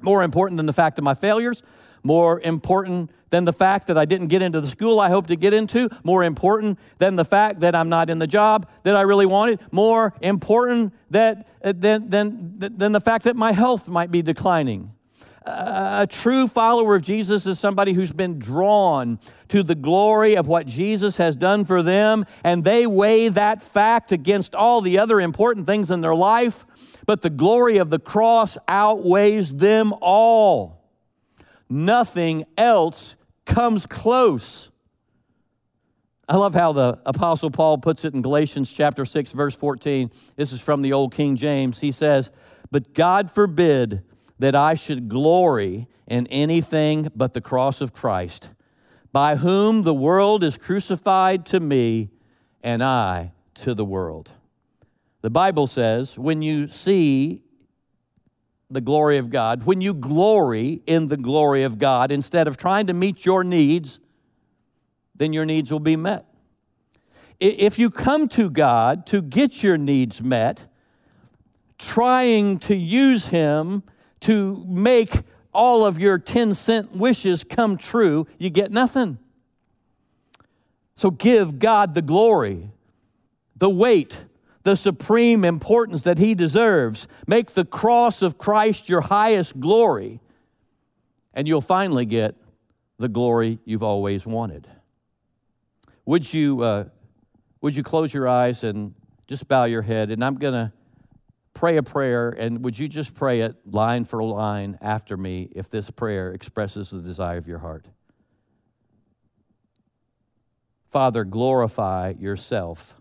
more 0.00 0.22
important 0.22 0.56
than 0.56 0.66
the 0.66 0.72
fact 0.72 0.98
of 0.98 1.04
my 1.04 1.14
failures, 1.14 1.62
more 2.06 2.40
important 2.40 3.10
than 3.30 3.44
the 3.44 3.52
fact 3.52 3.88
that 3.88 3.98
I 3.98 4.04
didn't 4.04 4.28
get 4.28 4.40
into 4.40 4.60
the 4.60 4.68
school 4.68 5.00
I 5.00 5.10
hoped 5.10 5.28
to 5.28 5.36
get 5.36 5.52
into, 5.52 5.90
more 6.04 6.22
important 6.22 6.78
than 6.98 7.16
the 7.16 7.24
fact 7.24 7.60
that 7.60 7.74
I'm 7.74 7.88
not 7.88 8.08
in 8.08 8.18
the 8.18 8.26
job 8.26 8.68
that 8.84 8.96
I 8.96 9.02
really 9.02 9.26
wanted, 9.26 9.60
more 9.72 10.14
important 10.22 10.94
that, 11.10 11.46
uh, 11.62 11.72
than, 11.76 12.08
than, 12.08 12.58
than 12.58 12.92
the 12.92 13.00
fact 13.00 13.24
that 13.24 13.36
my 13.36 13.52
health 13.52 13.88
might 13.88 14.10
be 14.10 14.22
declining. 14.22 14.92
A 15.44 16.08
true 16.10 16.48
follower 16.48 16.96
of 16.96 17.02
Jesus 17.02 17.46
is 17.46 17.60
somebody 17.60 17.92
who's 17.92 18.12
been 18.12 18.38
drawn 18.38 19.20
to 19.48 19.62
the 19.62 19.76
glory 19.76 20.36
of 20.36 20.48
what 20.48 20.66
Jesus 20.66 21.18
has 21.18 21.36
done 21.36 21.64
for 21.64 21.84
them, 21.84 22.24
and 22.42 22.64
they 22.64 22.84
weigh 22.84 23.28
that 23.28 23.62
fact 23.62 24.10
against 24.10 24.56
all 24.56 24.80
the 24.80 24.98
other 24.98 25.20
important 25.20 25.66
things 25.66 25.92
in 25.92 26.00
their 26.00 26.16
life, 26.16 26.66
but 27.06 27.22
the 27.22 27.30
glory 27.30 27.78
of 27.78 27.90
the 27.90 28.00
cross 28.00 28.58
outweighs 28.66 29.54
them 29.54 29.94
all. 30.00 30.75
Nothing 31.68 32.44
else 32.56 33.16
comes 33.44 33.86
close. 33.86 34.70
I 36.28 36.36
love 36.36 36.54
how 36.54 36.72
the 36.72 36.98
Apostle 37.06 37.50
Paul 37.50 37.78
puts 37.78 38.04
it 38.04 38.14
in 38.14 38.22
Galatians 38.22 38.72
chapter 38.72 39.04
6, 39.04 39.32
verse 39.32 39.54
14. 39.54 40.10
This 40.34 40.52
is 40.52 40.60
from 40.60 40.82
the 40.82 40.92
old 40.92 41.14
King 41.14 41.36
James. 41.36 41.80
He 41.80 41.92
says, 41.92 42.30
But 42.70 42.94
God 42.94 43.30
forbid 43.30 44.02
that 44.38 44.54
I 44.54 44.74
should 44.74 45.08
glory 45.08 45.86
in 46.06 46.26
anything 46.28 47.10
but 47.14 47.34
the 47.34 47.40
cross 47.40 47.80
of 47.80 47.92
Christ, 47.92 48.50
by 49.12 49.36
whom 49.36 49.82
the 49.82 49.94
world 49.94 50.42
is 50.42 50.58
crucified 50.58 51.46
to 51.46 51.60
me 51.60 52.10
and 52.62 52.82
I 52.82 53.32
to 53.54 53.74
the 53.74 53.84
world. 53.84 54.32
The 55.22 55.30
Bible 55.30 55.66
says, 55.66 56.18
when 56.18 56.42
you 56.42 56.68
see 56.68 57.42
the 58.70 58.80
glory 58.80 59.18
of 59.18 59.30
God, 59.30 59.64
when 59.64 59.80
you 59.80 59.94
glory 59.94 60.82
in 60.86 61.08
the 61.08 61.16
glory 61.16 61.62
of 61.62 61.78
God, 61.78 62.10
instead 62.10 62.48
of 62.48 62.56
trying 62.56 62.86
to 62.88 62.92
meet 62.92 63.24
your 63.24 63.44
needs, 63.44 64.00
then 65.14 65.32
your 65.32 65.44
needs 65.44 65.70
will 65.70 65.80
be 65.80 65.96
met. 65.96 66.26
If 67.38 67.78
you 67.78 67.90
come 67.90 68.28
to 68.30 68.50
God 68.50 69.06
to 69.06 69.22
get 69.22 69.62
your 69.62 69.76
needs 69.76 70.22
met, 70.22 70.66
trying 71.78 72.58
to 72.60 72.74
use 72.74 73.28
Him 73.28 73.82
to 74.20 74.64
make 74.66 75.22
all 75.52 75.86
of 75.86 75.98
your 75.98 76.18
10 76.18 76.54
cent 76.54 76.92
wishes 76.92 77.44
come 77.44 77.76
true, 77.76 78.26
you 78.38 78.50
get 78.50 78.70
nothing. 78.70 79.18
So 80.96 81.10
give 81.10 81.58
God 81.58 81.94
the 81.94 82.02
glory, 82.02 82.70
the 83.54 83.70
weight, 83.70 84.25
the 84.66 84.74
supreme 84.74 85.44
importance 85.44 86.02
that 86.02 86.18
he 86.18 86.34
deserves. 86.34 87.06
Make 87.28 87.52
the 87.52 87.64
cross 87.64 88.20
of 88.20 88.36
Christ 88.36 88.88
your 88.88 89.00
highest 89.00 89.60
glory, 89.60 90.20
and 91.32 91.46
you'll 91.46 91.60
finally 91.60 92.04
get 92.04 92.34
the 92.98 93.08
glory 93.08 93.60
you've 93.64 93.84
always 93.84 94.26
wanted. 94.26 94.66
Would 96.04 96.34
you, 96.34 96.62
uh, 96.62 96.84
would 97.60 97.76
you 97.76 97.84
close 97.84 98.12
your 98.12 98.26
eyes 98.26 98.64
and 98.64 98.92
just 99.28 99.46
bow 99.46 99.66
your 99.66 99.82
head? 99.82 100.10
And 100.10 100.24
I'm 100.24 100.34
going 100.34 100.54
to 100.54 100.72
pray 101.54 101.76
a 101.76 101.82
prayer, 101.84 102.30
and 102.30 102.64
would 102.64 102.76
you 102.76 102.88
just 102.88 103.14
pray 103.14 103.42
it 103.42 103.54
line 103.70 104.04
for 104.04 104.20
line 104.20 104.78
after 104.80 105.16
me 105.16 105.48
if 105.54 105.70
this 105.70 105.92
prayer 105.92 106.32
expresses 106.32 106.90
the 106.90 107.00
desire 107.00 107.36
of 107.36 107.46
your 107.46 107.60
heart? 107.60 107.86
Father, 110.88 111.22
glorify 111.22 112.14
yourself 112.18 113.00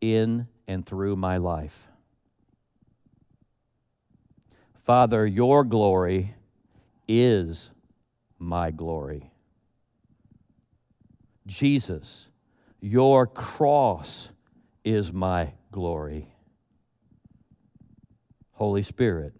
in 0.00 0.48
and 0.66 0.84
through 0.84 1.16
my 1.16 1.36
life. 1.36 1.88
Father, 4.74 5.26
your 5.26 5.64
glory 5.64 6.34
is 7.06 7.70
my 8.38 8.70
glory. 8.70 9.30
Jesus, 11.46 12.30
your 12.80 13.26
cross 13.26 14.30
is 14.84 15.12
my 15.12 15.52
glory. 15.72 16.28
Holy 18.52 18.82
Spirit, 18.82 19.34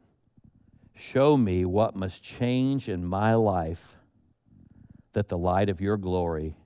show 0.95 1.37
me 1.37 1.65
what 1.65 1.95
must 1.95 2.23
change 2.23 2.89
in 2.89 3.07
my 3.07 3.35
life 3.35 3.97
that 5.13 5.29
the 5.29 5.39
light 5.39 5.69
of 5.69 5.81
your 5.81 5.97
glory 5.97 6.57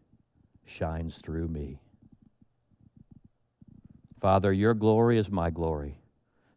shines 0.64 1.18
through 1.18 1.48
me. 1.48 1.81
Father, 4.22 4.52
your 4.52 4.72
glory 4.72 5.18
is 5.18 5.32
my 5.32 5.50
glory. 5.50 5.98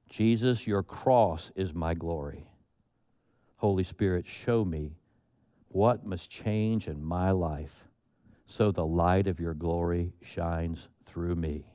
Jesus, 0.07 0.67
your 0.67 0.83
cross 0.83 1.51
is 1.55 1.73
my 1.73 1.95
glory. 1.95 2.47
Holy 3.55 3.83
Spirit, 3.83 4.27
show 4.27 4.63
me 4.63 4.91
what 5.69 6.05
must 6.05 6.29
change 6.29 6.87
in 6.87 7.03
my 7.03 7.31
life 7.31 7.87
so 8.45 8.71
the 8.71 8.85
light 8.85 9.25
of 9.25 9.39
your 9.39 9.55
glory 9.55 10.13
shines 10.21 10.89
through 11.07 11.33
me. 11.33 11.65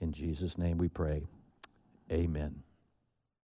In 0.00 0.10
Jesus' 0.10 0.58
name 0.58 0.76
we 0.76 0.88
pray. 0.88 1.28
Amen. 2.10 2.64